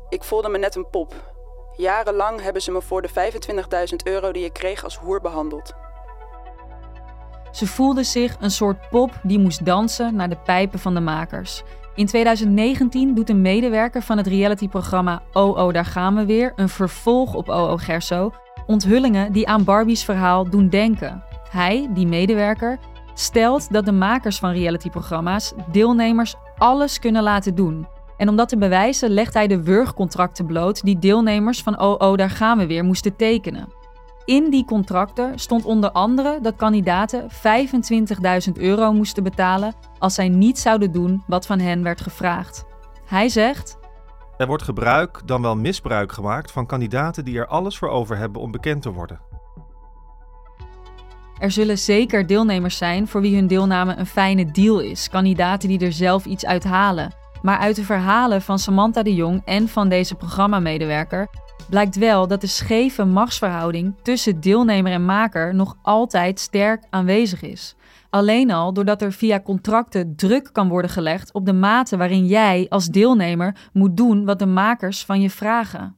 Ik 0.09 0.25
voelde 0.25 0.49
me 0.49 0.59
net 0.59 0.75
een 0.75 0.91
pop. 0.91 1.33
Jarenlang 1.77 2.43
hebben 2.43 2.63
ze 2.63 2.71
me 2.71 2.83
voor 2.83 3.03
de 3.03 3.09
25.000 3.91 3.97
euro 4.05 4.33
die 4.33 4.45
ik 4.45 4.53
kreeg 4.53 4.85
als 4.85 4.97
hoer 4.97 5.21
behandeld. 5.21 5.75
Ze 7.55 7.67
voelde 7.67 8.03
zich 8.03 8.37
een 8.41 8.51
soort 8.51 8.89
pop 8.91 9.21
die 9.23 9.39
moest 9.39 9.65
dansen 9.65 10.15
naar 10.15 10.29
de 10.29 10.39
pijpen 10.45 10.79
van 10.79 10.95
de 10.95 11.01
makers. 11.01 11.63
In 11.95 12.07
2019 12.07 13.15
doet 13.15 13.31
een 13.31 13.41
medewerker 13.41 14.03
van 14.03 14.17
het 14.17 14.27
realityprogramma 14.27 15.23
OO 15.33 15.73
Daar 15.73 15.85
gaan 15.85 16.15
we 16.15 16.25
weer 16.25 16.53
een 16.57 16.69
vervolg 16.69 17.35
op 17.35 17.49
OO 17.49 17.77
Gerso. 17.77 18.33
Onthullingen 18.67 19.33
die 19.33 19.49
aan 19.49 19.65
Barbie's 19.65 20.05
verhaal 20.05 20.51
doen 20.51 20.69
denken. 20.69 21.23
Hij, 21.51 21.89
die 21.91 22.07
medewerker, 22.07 22.79
stelt 23.15 23.73
dat 23.73 23.85
de 23.85 23.93
makers 23.93 24.39
van 24.39 24.53
realityprogramma's 24.53 25.53
deelnemers 25.71 26.35
alles 26.59 26.99
kunnen 26.99 27.23
laten 27.23 27.55
doen. 27.55 27.87
En 28.17 28.29
om 28.29 28.37
dat 28.37 28.49
te 28.49 28.59
bewijzen 28.59 29.11
legt 29.11 29.35
hij 29.35 29.47
de 29.47 29.63
wurgcontracten 29.63 30.47
bloot 30.47 30.85
die 30.85 30.99
deelnemers 30.99 31.63
van 31.63 31.79
OO 31.79 32.17
Daar 32.17 32.31
gaan 32.31 32.59
we 32.59 32.67
weer 32.67 32.85
moesten 32.85 33.17
tekenen. 33.17 33.84
In 34.25 34.51
die 34.51 34.65
contracten 34.65 35.39
stond 35.39 35.65
onder 35.65 35.91
andere 35.91 36.39
dat 36.43 36.57
kandidaten 36.57 37.29
25.000 37.31 38.53
euro 38.55 38.93
moesten 38.93 39.23
betalen 39.23 39.75
als 39.99 40.15
zij 40.15 40.29
niet 40.29 40.59
zouden 40.59 40.93
doen 40.93 41.23
wat 41.27 41.47
van 41.47 41.59
hen 41.59 41.83
werd 41.83 42.01
gevraagd. 42.01 42.65
Hij 43.07 43.29
zegt: 43.29 43.79
Er 44.37 44.47
wordt 44.47 44.63
gebruik, 44.63 45.21
dan 45.25 45.43
wel 45.43 45.57
misbruik 45.57 46.13
gemaakt 46.13 46.53
van 46.53 46.67
kandidaten 46.67 47.25
die 47.25 47.39
er 47.39 47.47
alles 47.47 47.79
voor 47.79 47.89
over 47.89 48.17
hebben 48.17 48.43
om 48.43 48.51
bekend 48.51 48.83
te 48.83 48.93
worden. 48.93 49.21
Er 51.39 51.51
zullen 51.51 51.79
zeker 51.79 52.27
deelnemers 52.27 52.77
zijn 52.77 53.09
voor 53.09 53.21
wie 53.21 53.37
hun 53.37 53.47
deelname 53.47 53.97
een 53.97 54.07
fijne 54.07 54.51
deal 54.51 54.81
is, 54.81 55.09
kandidaten 55.09 55.69
die 55.69 55.85
er 55.85 55.93
zelf 55.93 56.25
iets 56.25 56.47
uit 56.47 56.65
halen. 56.65 57.15
Maar 57.43 57.59
uit 57.59 57.77
de 57.77 57.85
verhalen 57.85 58.43
van 58.43 58.59
Samantha 58.59 59.03
de 59.03 59.15
Jong 59.15 59.43
en 59.45 59.69
van 59.69 59.89
deze 59.89 60.15
programmamedewerker 60.15 61.29
blijkt 61.69 61.97
wel 61.97 62.29
dat 62.29 62.41
de 62.41 62.47
scheve 62.47 63.05
machtsverhouding 63.05 63.95
tussen 64.03 64.41
deelnemer 64.41 64.93
en 64.93 65.05
maker 65.05 65.55
nog 65.55 65.77
altijd 65.83 66.41
sterk 66.41 66.85
aanwezig 66.91 67.43
is. 67.43 67.75
Alleen 68.11 68.51
al 68.51 68.73
doordat 68.73 69.03
er 69.03 69.13
via 69.13 69.41
contracten 69.41 70.17
druk 70.17 70.49
kan 70.53 70.69
worden 70.69 70.91
gelegd 70.91 71.33
op 71.33 71.47
de 71.47 71.53
mate 71.53 71.97
waarin 71.97 72.27
jij 72.27 72.67
als 72.69 72.87
deelnemer 72.87 73.69
moet 73.73 73.97
doen 73.97 74.25
wat 74.25 74.39
de 74.39 74.47
makers 74.47 75.05
van 75.05 75.21
je 75.21 75.31
vragen. 75.31 75.97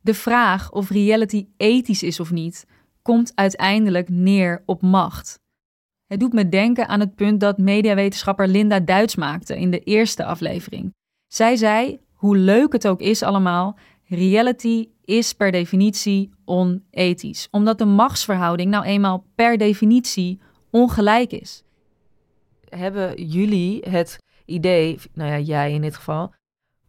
De 0.00 0.14
vraag 0.14 0.70
of 0.72 0.90
reality 0.90 1.46
ethisch 1.56 2.02
is 2.02 2.20
of 2.20 2.30
niet, 2.30 2.66
komt 3.02 3.32
uiteindelijk 3.34 4.08
neer 4.08 4.62
op 4.66 4.82
macht. 4.82 5.40
Het 6.06 6.20
doet 6.20 6.32
me 6.32 6.48
denken 6.48 6.88
aan 6.88 7.00
het 7.00 7.14
punt 7.14 7.40
dat 7.40 7.58
mediawetenschapper 7.58 8.48
Linda 8.48 8.80
Duits 8.80 9.16
maakte 9.16 9.58
in 9.58 9.70
de 9.70 9.78
eerste 9.78 10.24
aflevering. 10.24 10.94
Zij 11.26 11.56
zei: 11.56 12.00
hoe 12.12 12.36
leuk 12.36 12.72
het 12.72 12.88
ook 12.88 13.00
is 13.00 13.22
allemaal, 13.22 13.76
reality 14.08 14.88
is 15.04 15.32
per 15.32 15.50
definitie 15.50 16.30
onethisch, 16.44 17.48
omdat 17.50 17.78
de 17.78 17.84
machtsverhouding 17.84 18.70
nou 18.70 18.84
eenmaal 18.84 19.24
per 19.34 19.58
definitie 19.58 20.40
ongelijk 20.70 21.32
is. 21.32 21.62
Hebben 22.68 23.26
jullie 23.26 23.82
het 23.88 24.18
idee, 24.44 24.98
nou 25.12 25.30
ja, 25.30 25.38
jij 25.38 25.72
in 25.72 25.80
dit 25.80 25.96
geval, 25.96 26.32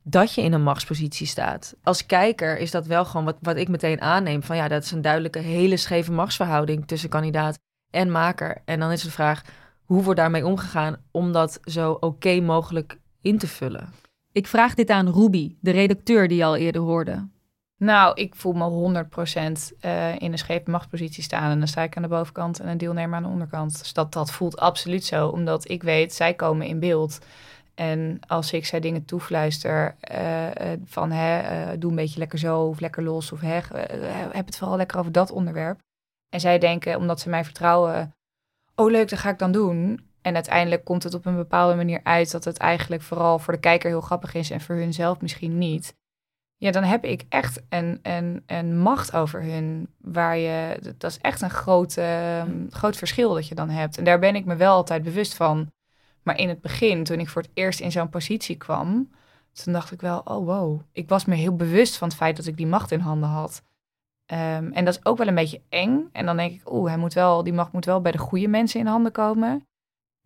dat 0.04 0.34
je 0.34 0.42
in 0.42 0.54
een 0.54 0.64
machtspositie 0.64 1.28
staat? 1.28 1.76
Als 1.84 2.06
kijker 2.06 2.58
is 2.58 2.72
dat 2.72 2.86
wel 2.86 3.06
gewoon 3.06 3.26
wat, 3.26 3.38
wat 3.42 3.58
ik 3.58 3.68
meteen 3.68 4.02
aanneem: 4.02 4.44
van 4.44 4.56
ja, 4.56 4.68
dat 4.68 4.84
is 4.84 4.92
een 4.92 5.02
duidelijke, 5.02 5.40
hele 5.40 5.78
scheve 5.78 6.12
machtsverhouding 6.12 6.88
tussen 6.88 7.10
kandidaat 7.10 7.60
en 7.92 8.12
maker. 8.12 8.62
En 8.66 8.80
dan 8.80 8.92
is 8.92 9.02
de 9.02 9.12
vraag: 9.12 9.42
hoe 9.84 10.04
wordt 10.04 10.20
daarmee 10.20 10.46
omgegaan 10.46 10.98
om 11.12 11.32
dat 11.32 11.60
zo 11.64 11.92
oké 11.92 12.40
mogelijk 12.40 13.00
in 13.22 13.38
te 13.38 13.48
vullen? 13.48 13.94
Ik 14.38 14.47
vraag 14.47 14.73
dit 14.73 14.89
aan 14.89 15.12
Ruby, 15.12 15.56
de 15.60 15.71
redacteur 15.71 16.28
die 16.28 16.38
je 16.38 16.43
al 16.43 16.56
eerder 16.56 16.82
hoorde. 16.82 17.28
Nou, 17.78 18.21
ik 18.21 18.36
voel 18.36 18.54
me 18.54 19.06
100% 19.06 19.86
uh, 19.86 20.15
in 20.19 20.32
een 20.32 20.38
scheef 20.38 20.65
machtspositie 20.65 21.23
staan. 21.23 21.52
En 21.52 21.58
dan 21.58 21.67
sta 21.67 21.82
ik 21.82 21.95
aan 21.95 22.02
de 22.02 22.08
bovenkant 22.10 22.60
en 22.60 22.67
een 22.67 22.78
deelnemer 22.78 23.15
aan 23.15 23.23
de 23.23 23.30
onderkant. 23.30 23.80
Dus 23.80 23.93
dat, 23.93 24.13
dat 24.13 24.32
voelt 24.32 24.58
absoluut 24.58 25.06
zo, 25.06 25.28
omdat 25.28 25.69
ik 25.69 25.84
weet, 25.84 26.13
zij 26.13 26.34
komen 26.34 26.67
in 26.67 26.80
beeld. 26.80 27.19
En 27.76 28.19
als 28.28 28.54
ik 28.54 28.65
zij 28.65 28.80
dingen 28.80 29.06
toefluister 29.06 29.95
uh, 30.12 30.47
van 30.86 31.12
hè, 31.12 31.78
doe 31.78 31.89
een 31.89 31.95
beetje 31.95 32.19
lekker 32.19 32.39
zo 32.39 32.62
of 32.62 32.80
lekker 32.80 33.04
los 33.04 33.32
of 33.32 33.41
hè, 33.41 33.60
heb 34.32 34.45
het 34.45 34.58
vooral 34.58 34.78
lekker 34.78 35.00
over 35.00 35.12
dat 35.12 35.32
onderwerp. 35.32 35.80
En 36.30 36.39
zij 36.39 36.58
denken, 36.60 36.97
omdat 36.97 37.19
ze 37.19 37.30
mij 37.30 37.43
vertrouwen, 37.43 38.13
oh 38.76 38.91
leuk, 38.91 39.10
dat 39.10 39.19
ga 39.19 39.30
ik 39.30 39.39
dan 39.39 39.52
doen. 39.52 40.00
En 40.28 40.36
uiteindelijk 40.36 40.86
komt 40.86 41.04
het 41.04 41.13
op 41.13 41.26
een 41.26 41.36
bepaalde 41.36 41.76
manier 41.76 42.00
uit 42.04 42.32
dat 42.32 42.44
het 42.44 42.58
eigenlijk 42.58 43.02
vooral 43.02 43.40
voor 43.40 43.54
de 43.54 43.60
kijker 43.60 43.90
heel 43.90 44.02
grappig 44.02 44.34
is 44.34 44.50
en 44.50 44.62
voor 44.62 44.76
hun 44.76 44.94
zelf 44.94 45.22
misschien 45.22 45.58
niet. 45.58 45.96
Ja, 46.58 46.72
dan 46.72 46.84
heb 46.84 47.06
ik 47.06 47.26
echt 47.30 47.62
een, 47.70 48.00
een, 48.02 48.44
een 48.46 48.78
macht 48.80 49.13
over 49.13 49.44
hun. 49.44 49.90
Waar 49.98 50.38
je, 50.38 50.80
dat 50.98 51.12
is 51.12 51.18
echt 51.22 51.42
een 51.42 51.50
groot, 51.50 51.98
uh, 51.98 52.44
groot 52.70 52.98
verschil 52.98 53.34
dat 53.34 53.48
je 53.48 53.56
dan 53.56 53.70
hebt. 53.70 53.98
En 53.98 54.04
daar 54.04 54.20
ben 54.20 54.36
ik 54.36 54.46
me 54.46 54.56
wel 54.56 54.74
altijd 54.74 55.04
bewust 55.04 55.36
van. 55.36 55.72
Maar 56.24 56.38
in 56.38 56.50
het 56.50 56.62
begin, 56.62 57.04
toen 57.04 57.20
ik 57.20 57.30
voor 57.30 57.42
het 57.42 57.52
eerst 57.54 57.80
in 57.80 57.92
zo'n 57.92 58.10
positie 58.10 58.58
kwam, 58.58 59.10
toen 59.52 59.74
dacht 59.74 59.92
ik 59.92 60.02
wel, 60.02 60.20
oh 60.20 60.46
wow. 60.46 60.82
Ik 60.92 61.10
was 61.10 61.26
me 61.26 61.36
heel 61.36 61.56
bewust 61.56 61.98
van 61.98 62.08
het 62.08 62.18
feit 62.18 62.36
dat 62.36 62.46
ik 62.46 62.58
die 62.58 62.68
macht 62.68 62.92
in 62.92 63.00
handen 63.00 63.30
had. 63.30 63.63
Um, 64.32 64.72
en 64.72 64.86
dat 64.86 64.96
is 64.96 65.06
ook 65.06 65.18
wel 65.18 65.28
een 65.28 65.36
beetje 65.36 65.62
eng. 65.70 66.10
En 66.12 66.26
dan 66.26 66.38
denk 66.38 66.54
ik, 66.54 66.72
oeh, 66.72 66.88
hij 66.88 66.98
moet 66.98 67.13
wel, 67.13 67.44
die 67.44 67.54
macht 67.54 67.72
moet 67.72 67.86
wel 67.86 68.02
bij 68.02 68.12
de 68.12 68.18
goede 68.18 68.48
mensen 68.48 68.80
in 68.80 68.86
handen 68.86 69.12
komen. 69.12 69.68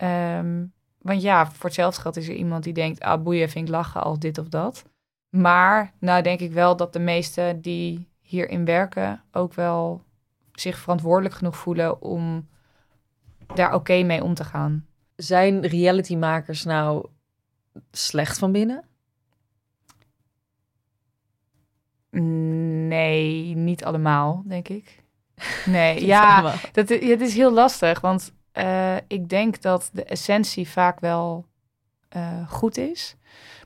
Um, 0.04 0.74
want 0.98 1.22
ja, 1.22 1.52
voor 1.52 1.66
hetzelfde 1.66 2.02
geld 2.02 2.18
is 2.18 2.28
er 2.28 2.36
iemand 2.36 2.64
die 2.64 2.74
denkt, 2.74 3.00
ah 3.00 3.24
boeien, 3.24 3.50
vind 3.50 3.68
ik 3.68 3.74
lachen 3.74 4.04
als 4.04 4.20
dit 4.20 4.38
of 4.38 4.48
dat. 4.48 4.86
Maar 5.30 5.94
nou 6.00 6.22
denk 6.22 6.40
ik 6.40 6.52
wel 6.52 6.76
dat 6.76 6.94
de 6.94 7.00
meesten 7.00 7.62
die 7.62 8.08
hierin 8.22 8.66
werken 8.66 9.24
ook 9.32 9.54
wel 9.54 10.04
zich 10.54 10.78
verantwoordelijk 10.78 11.36
genoeg 11.36 11.58
voelen 11.58 12.02
om 12.02 12.48
daar 13.56 13.74
oké 13.74 14.04
mee 14.04 14.24
om 14.24 14.34
te 14.34 14.44
gaan. 14.44 14.86
Zijn 15.16 15.66
realitymakers 15.66 16.64
nou 16.64 17.06
slecht 17.92 18.38
van 18.38 18.52
binnen? 18.52 18.84
Nee, 22.88 23.56
niet 23.56 23.84
allemaal, 23.84 24.44
denk 24.46 24.68
ik. 24.68 25.04
Nee, 25.66 26.06
ja, 26.14 26.42
dat, 26.72 26.90
het 26.90 27.22
is 27.22 27.36
heel 27.36 27.52
lastig, 27.52 28.00
want 28.00 28.34
uh, 28.54 28.96
ik 29.08 29.30
denk 29.30 29.62
dat 29.62 29.90
de 29.94 30.04
essentie 30.04 30.70
vaak 30.70 31.00
wel 31.00 31.46
uh, 32.16 32.50
goed 32.50 32.78
is. 32.78 33.16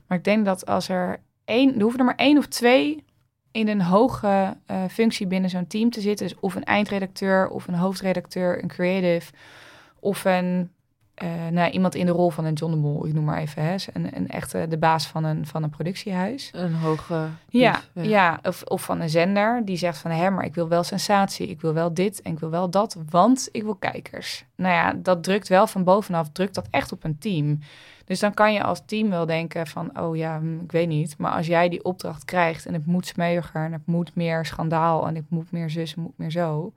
Maar 0.06 0.18
ik 0.18 0.24
denk 0.24 0.44
dat 0.44 0.66
als 0.66 0.88
er 0.88 1.20
één, 1.44 1.74
er 1.74 1.82
hoeven 1.82 1.98
er 1.98 2.06
maar 2.06 2.14
één 2.14 2.38
of 2.38 2.46
twee 2.46 3.04
in 3.50 3.68
een 3.68 3.82
hoge 3.82 4.56
uh, 4.70 4.84
functie 4.90 5.26
binnen 5.26 5.50
zo'n 5.50 5.66
team 5.66 5.90
te 5.90 6.00
zitten. 6.00 6.28
Dus 6.28 6.36
of 6.40 6.54
een 6.54 6.64
eindredacteur, 6.64 7.48
of 7.48 7.68
een 7.68 7.74
hoofdredacteur, 7.74 8.62
een 8.62 8.68
creative, 8.68 9.32
of 10.00 10.24
een 10.24 10.70
uh, 11.22 11.46
nou, 11.50 11.70
iemand 11.70 11.94
in 11.94 12.06
de 12.06 12.12
rol 12.12 12.30
van 12.30 12.44
een 12.44 12.52
John 12.52 12.72
de 12.72 12.78
Mol, 12.78 13.06
ik 13.06 13.14
noem 13.14 13.24
maar 13.24 13.38
even, 13.38 13.62
hè, 13.62 13.74
een, 13.92 14.16
een 14.16 14.28
echte 14.28 14.66
de 14.68 14.78
baas 14.78 15.06
van 15.06 15.24
een, 15.24 15.46
van 15.46 15.62
een 15.62 15.70
productiehuis. 15.70 16.50
Een 16.52 16.74
hoge. 16.74 17.28
Ja, 17.48 17.80
ja, 17.94 18.02
ja. 18.02 18.38
of, 18.42 18.62
of 18.62 18.82
van 18.82 19.00
een 19.00 19.10
zender 19.10 19.64
die 19.64 19.76
zegt 19.76 19.98
van 19.98 20.10
hé, 20.10 20.30
maar 20.30 20.44
ik 20.44 20.54
wil 20.54 20.68
wel 20.68 20.82
sensatie, 20.82 21.48
ik 21.48 21.60
wil 21.60 21.72
wel 21.72 21.94
dit 21.94 22.22
en 22.22 22.32
ik 22.32 22.38
wil 22.38 22.50
wel 22.50 22.70
dat, 22.70 22.96
want 23.10 23.48
ik 23.52 23.62
wil 23.62 23.74
kijkers. 23.74 24.44
Nou 24.56 24.74
ja, 24.74 24.92
dat 25.02 25.22
drukt 25.22 25.48
wel 25.48 25.66
van 25.66 25.84
bovenaf, 25.84 26.28
drukt 26.32 26.54
dat 26.54 26.68
echt 26.70 26.92
op 26.92 27.04
een 27.04 27.18
team. 27.18 27.58
Dus 28.04 28.20
dan 28.20 28.34
kan 28.34 28.52
je 28.52 28.62
als 28.62 28.82
team 28.86 29.10
wel 29.10 29.26
denken 29.26 29.66
van, 29.66 30.00
oh 30.00 30.16
ja, 30.16 30.38
hm, 30.38 30.60
ik 30.60 30.72
weet 30.72 30.88
niet. 30.88 31.18
Maar 31.18 31.32
als 31.32 31.46
jij 31.46 31.68
die 31.68 31.84
opdracht 31.84 32.24
krijgt 32.24 32.66
en 32.66 32.72
het 32.72 32.86
moet 32.86 33.06
smeuiger 33.06 33.64
en 33.64 33.72
het 33.72 33.86
moet 33.86 34.14
meer 34.14 34.44
schandaal 34.44 35.06
en 35.06 35.14
het 35.14 35.30
moet 35.30 35.50
meer 35.50 35.70
zus 35.70 35.94
en 35.94 36.02
moet 36.02 36.18
meer 36.18 36.30
zo. 36.30 36.72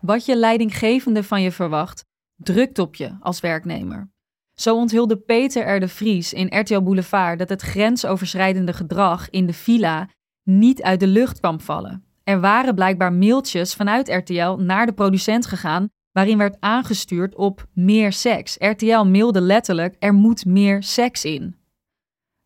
Wat 0.00 0.24
je 0.24 0.36
leidinggevende 0.36 1.24
van 1.24 1.42
je 1.42 1.52
verwacht, 1.52 2.04
drukt 2.36 2.78
op 2.78 2.94
je 2.94 3.16
als 3.20 3.40
werknemer. 3.40 4.10
Zo 4.54 4.76
onthulde 4.76 5.16
Peter 5.16 5.82
R. 5.82 5.88
Vries 5.88 6.32
in 6.32 6.58
RTL 6.58 6.80
Boulevard 6.80 7.38
dat 7.38 7.48
het 7.48 7.62
grensoverschrijdende 7.62 8.72
gedrag 8.72 9.30
in 9.30 9.46
de 9.46 9.52
villa 9.52 10.08
niet 10.42 10.82
uit 10.82 11.00
de 11.00 11.06
lucht 11.06 11.38
kwam 11.38 11.60
vallen. 11.60 12.04
Er 12.24 12.40
waren 12.40 12.74
blijkbaar 12.74 13.12
mailtjes 13.12 13.74
vanuit 13.74 14.08
RTL 14.08 14.56
naar 14.56 14.86
de 14.86 14.92
producent 14.92 15.46
gegaan 15.46 15.88
waarin 16.12 16.38
werd 16.38 16.56
aangestuurd 16.60 17.34
op 17.34 17.66
meer 17.72 18.12
seks. 18.12 18.56
RTL 18.58 19.04
mailde 19.04 19.40
letterlijk: 19.40 19.96
er 19.98 20.14
moet 20.14 20.44
meer 20.44 20.82
seks 20.82 21.24
in. 21.24 21.56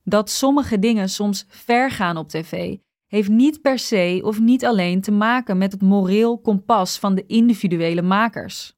Dat 0.02 0.30
sommige 0.30 0.78
dingen 0.78 1.08
soms 1.08 1.44
ver 1.48 1.90
gaan 1.90 2.16
op 2.16 2.28
tv 2.28 2.76
heeft 3.06 3.28
niet 3.28 3.62
per 3.62 3.78
se 3.78 4.20
of 4.22 4.40
niet 4.40 4.64
alleen 4.64 5.00
te 5.00 5.12
maken 5.12 5.58
met 5.58 5.72
het 5.72 5.82
moreel 5.82 6.38
kompas 6.38 6.98
van 6.98 7.14
de 7.14 7.26
individuele 7.26 8.02
makers. 8.02 8.75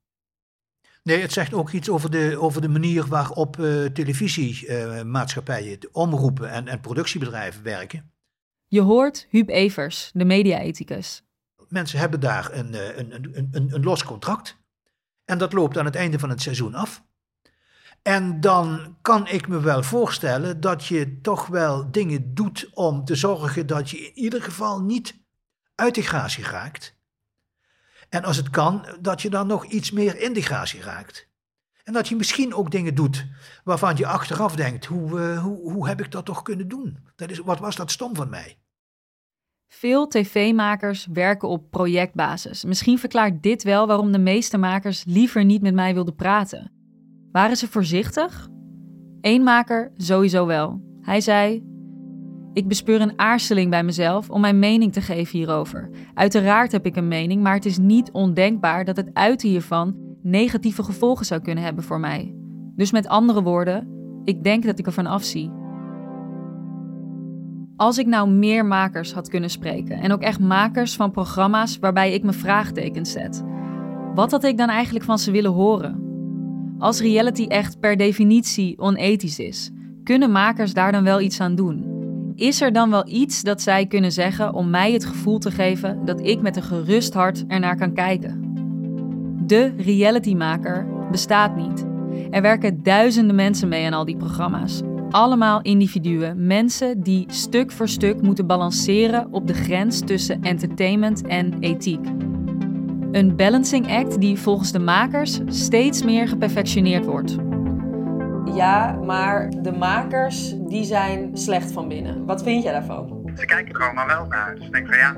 Nee, 1.09 1.20
het 1.20 1.32
zegt 1.32 1.54
ook 1.54 1.70
iets 1.70 1.90
over 1.90 2.11
de, 2.11 2.38
over 2.40 2.61
de 2.61 2.68
manier 2.68 3.06
waarop 3.06 3.56
uh, 3.56 3.84
televisiemaatschappijen, 3.84 5.78
uh, 5.80 5.88
omroepen 5.92 6.50
en, 6.50 6.68
en 6.68 6.80
productiebedrijven 6.80 7.62
werken. 7.62 8.12
Je 8.66 8.80
hoort 8.80 9.26
Huub 9.30 9.48
Evers, 9.48 10.11
de 10.14 10.24
mediaethicus. 10.24 11.22
mensen 11.68 11.98
hebben 11.98 12.20
daar 12.20 12.52
een, 12.52 12.74
eh, 12.74 12.96
een, 12.96 13.14
een, 13.14 13.48
een, 13.52 13.74
een 13.74 13.82
los 13.82 14.04
contract. 14.04 14.59
En 15.24 15.38
dat 15.38 15.52
loopt 15.52 15.78
aan 15.78 15.84
het 15.84 15.94
einde 15.94 16.18
van 16.18 16.28
het 16.28 16.42
seizoen 16.42 16.74
af. 16.74 17.04
En 18.02 18.40
dan 18.40 18.96
kan 19.02 19.28
ik 19.28 19.48
me 19.48 19.61
wel 19.61 19.82
voorstellen 19.82 20.61
dat 20.61 20.86
je 20.86 21.20
toch 21.20 21.46
wel 21.46 21.90
dingen 21.90 22.34
doet 22.34 22.70
om 22.74 23.04
te 23.04 23.14
zorgen 23.14 23.66
dat 23.66 23.90
je 23.90 23.98
in 23.98 24.18
ieder 24.18 24.42
geval 24.42 24.82
niet 24.82 25.20
uit 25.74 25.94
de 25.94 26.02
gratie 26.02 26.44
raakt. 26.44 26.97
En 28.09 28.24
als 28.24 28.36
het 28.36 28.50
kan, 28.50 28.86
dat 29.00 29.22
je 29.22 29.30
dan 29.30 29.46
nog 29.46 29.64
iets 29.64 29.90
meer 29.90 30.20
in 30.20 30.32
de 30.32 30.42
gratie 30.42 30.80
raakt. 30.80 31.28
En 31.84 31.92
dat 31.92 32.09
je 32.09 32.16
misschien 32.16 32.54
ook 32.54 32.70
dingen 32.70 32.94
doet 32.94 33.26
waarvan 33.64 33.96
je 33.96 34.06
achteraf 34.06 34.56
denkt: 34.56 34.84
hoe, 34.84 35.20
uh, 35.20 35.42
hoe, 35.42 35.72
hoe 35.72 35.88
heb 35.88 36.00
ik 36.00 36.11
dat 36.11 36.24
toch 36.24 36.42
kunnen 36.42 36.68
doen? 36.68 36.98
Dat 37.16 37.30
is, 37.30 37.38
wat 37.38 37.59
was 37.59 37.76
dat 37.76 37.90
stom 37.90 38.14
van 38.14 38.28
mij? 38.28 38.59
Veel 39.68 40.09
tv-makers 40.09 41.06
werken 41.12 41.48
op 41.48 41.70
projectbasis. 41.70 42.64
Misschien 42.64 42.98
verklaart 42.98 43.42
dit 43.42 43.62
wel 43.62 43.86
waarom 43.86 44.12
de 44.12 44.18
meeste 44.18 44.59
makers 44.59 45.04
liever 45.04 45.44
niet 45.44 45.62
met 45.62 45.74
mij 45.74 45.94
wilden 45.94 46.14
praten. 46.14 46.72
Waren 47.32 47.56
ze 47.56 47.68
voorzichtig? 47.68 48.48
Eén 49.20 49.42
maker 49.42 49.92
sowieso 49.96 50.46
wel. 50.46 50.80
Hij 51.00 51.20
zei: 51.20 51.62
Ik 52.59 52.68
bespeur 52.68 53.00
een 53.00 53.18
aarzeling 53.18 53.70
bij 53.70 53.82
mezelf 53.82 54.30
om 54.30 54.40
mijn 54.40 54.59
mening 54.59 54.92
te 54.92 55.00
geven 55.00 55.38
hierover. 55.38 55.90
Uiteraard 56.14 56.72
heb 56.72 56.86
ik 56.86 56.96
een 56.96 57.09
mening, 57.09 57.42
maar 57.42 57.54
het 57.54 57.64
is 57.64 57.78
niet 57.78 58.11
ondenkbaar 58.12 58.84
dat 58.84 58.96
het 58.96 59.11
uiten 59.12 59.48
hiervan 59.48 59.96
negatieve 60.22 60.82
gevolgen 60.82 61.26
zou 61.26 61.40
kunnen 61.40 61.64
hebben 61.64 61.84
voor 61.84 62.00
mij. 62.00 62.34
Dus 62.76 62.92
met 62.92 63.09
andere 63.09 63.42
woorden, 63.42 63.88
ik 64.24 64.44
denk 64.44 64.64
dat 64.64 64.78
ik 64.78 64.86
ervan 64.86 65.06
afzie. 65.06 65.50
Als 67.76 67.98
ik 67.98 68.06
nou 68.06 68.30
meer 68.30 68.66
makers 68.66 69.12
had 69.12 69.28
kunnen 69.28 69.50
spreken 69.50 70.00
en 70.00 70.12
ook 70.12 70.22
echt 70.22 70.40
makers 70.40 70.96
van 70.96 71.11
programma's 71.11 71.78
waarbij 71.78 72.12
ik 72.12 72.22
me 72.22 72.32
vraagtekens 72.32 73.12
zet, 73.12 73.44
wat 74.14 74.30
had 74.30 74.44
ik 74.44 74.56
dan 74.56 74.68
eigenlijk 74.68 75.04
van 75.04 75.18
ze 75.18 75.30
willen 75.30 75.52
horen? 75.52 76.02
Als 76.78 77.00
reality 77.00 77.44
echt 77.44 77.80
per 77.80 77.96
definitie 77.96 78.78
onethisch 78.78 79.38
is, 79.38 79.70
kunnen 80.02 80.30
makers 80.30 80.74
daar 80.74 80.92
dan 80.92 81.04
wel 81.04 81.20
iets 81.20 81.40
aan 81.40 81.54
doen? 81.54 81.97
Is 82.39 82.61
er 82.61 82.72
dan 82.72 82.91
wel 82.91 83.09
iets 83.09 83.43
dat 83.43 83.62
zij 83.62 83.86
kunnen 83.86 84.12
zeggen 84.12 84.55
om 84.55 84.70
mij 84.70 84.93
het 84.93 85.05
gevoel 85.05 85.39
te 85.39 85.51
geven 85.51 86.05
dat 86.05 86.26
ik 86.26 86.41
met 86.41 86.57
een 86.57 86.62
gerust 86.62 87.14
hart 87.14 87.45
ernaar 87.47 87.76
kan 87.76 87.95
kijken? 87.95 88.53
De 89.47 89.72
realitymaker 89.76 90.86
bestaat 91.11 91.57
niet. 91.57 91.86
Er 92.30 92.43
werken 92.43 92.82
duizenden 92.82 93.36
mensen 93.36 93.68
mee 93.68 93.86
aan 93.86 93.93
al 93.93 94.05
die 94.05 94.16
programma's. 94.16 94.80
Allemaal 95.11 95.62
individuen, 95.62 96.47
mensen 96.47 97.03
die 97.03 97.24
stuk 97.28 97.72
voor 97.72 97.89
stuk 97.89 98.22
moeten 98.22 98.47
balanceren 98.47 99.28
op 99.30 99.47
de 99.47 99.55
grens 99.55 100.01
tussen 100.01 100.43
entertainment 100.43 101.26
en 101.26 101.59
ethiek. 101.61 102.07
Een 103.12 103.36
balancing 103.36 103.91
act 103.91 104.20
die 104.20 104.39
volgens 104.39 104.72
de 104.72 104.78
makers 104.78 105.41
steeds 105.47 106.03
meer 106.03 106.28
geperfectioneerd 106.28 107.05
wordt. 107.05 107.47
Ja, 108.59 108.92
maar 108.92 109.50
de 109.62 109.72
makers 109.72 110.54
die 110.59 110.84
zijn 110.84 111.36
slecht 111.36 111.72
van 111.72 111.88
binnen. 111.88 112.24
Wat 112.26 112.42
vind 112.42 112.62
jij 112.62 112.72
daarvan? 112.72 113.30
Ze 113.34 113.46
kijken 113.46 113.74
er 113.74 113.82
allemaal 113.82 114.06
wel 114.06 114.26
naar. 114.26 114.54
Dus 114.54 114.66
ik 114.66 114.72
denk 114.72 114.86
van 114.88 114.98
ja, 114.98 115.16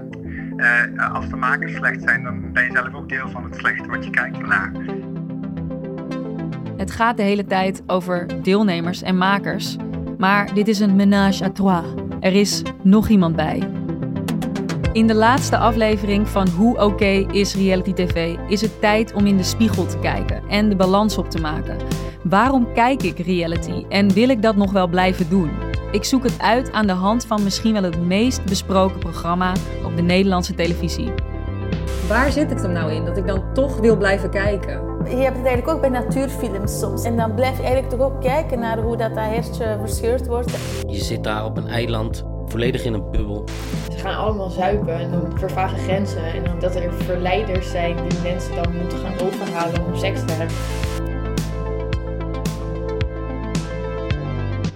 uh, 0.96 1.14
als 1.14 1.28
de 1.28 1.36
makers 1.36 1.74
slecht 1.74 2.02
zijn, 2.02 2.22
dan 2.22 2.52
ben 2.52 2.64
je 2.64 2.70
zelf 2.72 2.94
ook 2.94 3.08
deel 3.08 3.28
van 3.28 3.44
het 3.44 3.56
slechte 3.56 3.88
wat 3.88 4.04
je 4.04 4.10
kijkt 4.10 4.38
ernaar. 4.38 4.72
Het 6.76 6.90
gaat 6.90 7.16
de 7.16 7.22
hele 7.22 7.44
tijd 7.44 7.82
over 7.86 8.42
deelnemers 8.42 9.02
en 9.02 9.18
makers. 9.18 9.76
Maar 10.18 10.54
dit 10.54 10.68
is 10.68 10.80
een 10.80 10.96
ménage 10.96 11.44
à 11.44 11.50
trois. 11.50 11.84
Er 12.20 12.34
is 12.34 12.62
nog 12.82 13.08
iemand 13.08 13.36
bij. 13.36 13.79
In 14.92 15.06
de 15.06 15.14
laatste 15.14 15.58
aflevering 15.58 16.28
van 16.28 16.48
Hoe 16.48 16.78
Oké 16.78 17.26
is 17.32 17.54
Reality 17.54 17.92
TV 17.92 18.36
is 18.48 18.60
het 18.60 18.80
tijd 18.80 19.12
om 19.12 19.26
in 19.26 19.36
de 19.36 19.42
spiegel 19.42 19.86
te 19.86 19.98
kijken 19.98 20.42
en 20.48 20.68
de 20.68 20.76
balans 20.76 21.18
op 21.18 21.30
te 21.30 21.40
maken. 21.40 21.76
Waarom 22.22 22.72
kijk 22.72 23.02
ik 23.02 23.18
reality 23.18 23.84
en 23.88 24.12
wil 24.12 24.28
ik 24.28 24.42
dat 24.42 24.56
nog 24.56 24.72
wel 24.72 24.88
blijven 24.88 25.28
doen? 25.28 25.50
Ik 25.92 26.04
zoek 26.04 26.22
het 26.22 26.40
uit 26.40 26.72
aan 26.72 26.86
de 26.86 26.92
hand 26.92 27.26
van 27.26 27.42
misschien 27.42 27.72
wel 27.72 27.82
het 27.82 28.06
meest 28.06 28.44
besproken 28.44 28.98
programma 28.98 29.52
op 29.84 29.96
de 29.96 30.02
Nederlandse 30.02 30.54
televisie. 30.54 31.12
Waar 32.08 32.30
zit 32.30 32.50
het 32.50 32.62
hem 32.62 32.72
nou 32.72 32.92
in 32.92 33.04
dat 33.04 33.16
ik 33.16 33.26
dan 33.26 33.52
toch 33.52 33.80
wil 33.80 33.96
blijven 33.96 34.30
kijken? 34.30 34.90
Je 35.04 35.16
hebt 35.16 35.36
het 35.36 35.46
eigenlijk 35.46 35.68
ook 35.68 35.80
bij 35.80 35.90
natuurfilms 35.90 36.78
soms. 36.78 37.04
En 37.04 37.16
dan 37.16 37.34
blijf 37.34 37.56
je 37.56 37.62
eigenlijk 37.62 37.92
toch 37.94 38.00
ook 38.00 38.20
kijken 38.20 38.58
naar 38.58 38.78
hoe 38.78 38.96
dat, 38.96 39.14
dat 39.14 39.24
hertje 39.24 39.76
verscheurd 39.80 40.26
wordt. 40.26 40.58
Je 40.88 41.00
zit 41.00 41.24
daar 41.24 41.44
op 41.44 41.56
een 41.56 41.68
eiland, 41.68 42.24
volledig 42.50 42.84
in 42.84 42.94
een 42.94 43.10
bubbel. 43.10 43.44
Ze 43.92 43.98
gaan 43.98 44.16
allemaal 44.16 44.50
zuipen 44.50 44.94
en 44.94 45.10
dan 45.10 45.38
vervagen 45.38 45.78
grenzen. 45.78 46.24
En 46.24 46.44
dan 46.44 46.58
dat 46.58 46.76
er 46.76 46.92
verleiders 46.92 47.70
zijn 47.70 47.96
die 48.08 48.18
mensen 48.22 48.54
dan 48.54 48.76
moeten 48.76 48.98
gaan 48.98 49.18
overhalen 49.20 49.86
om 49.86 49.96
seks 49.96 50.24
te 50.24 50.32
hebben. 50.32 50.56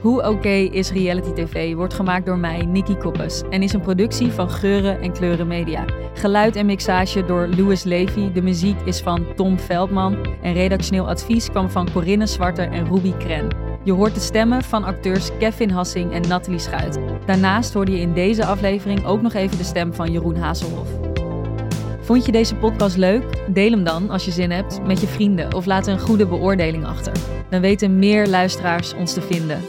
Hoe 0.01 0.29
Oké 0.29 0.49
is 0.49 0.91
Reality 0.91 1.33
TV 1.33 1.75
wordt 1.75 1.95
gemaakt 1.95 2.27
door 2.27 2.39
mij, 2.39 2.65
Nikki 2.65 2.97
Koppes, 2.97 3.43
en 3.51 3.63
is 3.63 3.73
een 3.73 3.81
productie 3.81 4.31
van 4.31 4.51
Geuren 4.51 5.01
en 5.01 5.13
Kleuren 5.13 5.47
Media. 5.47 5.85
Geluid 6.15 6.57
en 6.57 6.67
mixage 6.67 7.25
door 7.25 7.49
Louis 7.57 7.83
Levy, 7.83 8.33
de 8.33 8.43
muziek 8.43 8.81
is 8.85 9.01
van 9.01 9.27
Tom 9.37 9.59
Veldman 9.59 10.17
en 10.43 10.53
redactioneel 10.53 11.09
advies 11.09 11.51
kwam 11.51 11.71
van 11.71 11.93
Corinne 11.93 12.27
Zwarter 12.27 12.73
en 12.73 12.87
Ruby 12.89 13.13
Kren. 13.13 13.74
Je 13.85 13.93
hoort 13.93 14.15
de 14.15 14.21
stemmen 14.21 14.63
van 14.63 14.85
acteurs 14.85 15.31
Kevin 15.39 15.71
Hassing 15.71 16.13
en 16.13 16.29
Nathalie 16.29 16.59
Schuit. 16.59 16.99
Daarnaast 17.27 17.73
hoorde 17.73 17.93
je 17.93 18.01
in 18.01 18.13
deze 18.13 18.45
aflevering 18.45 19.05
ook 19.05 19.23
nog 19.23 19.33
even 19.33 19.59
de 19.59 19.65
stem 19.65 19.95
van 19.95 20.13
Jeroen 20.13 20.37
Hazelhoff. 20.37 20.91
Vond 22.01 22.27
je 22.27 22.33
deze 22.33 22.55
podcast 22.55 22.97
leuk? 22.97 23.25
Deel 23.49 23.71
hem 23.71 23.85
dan, 23.85 24.11
als 24.11 24.25
je 24.25 24.31
zin 24.31 24.51
hebt, 24.51 24.81
met 24.87 25.01
je 25.01 25.07
vrienden 25.07 25.55
of 25.55 25.67
laat 25.67 25.87
een 25.87 26.01
goede 26.01 26.27
beoordeling 26.27 26.87
achter. 26.87 27.13
Dan 27.51 27.61
weten 27.61 27.99
meer 27.99 28.27
luisteraars 28.29 28.95
ons 28.95 29.13
te 29.13 29.23
vinden. 29.23 29.61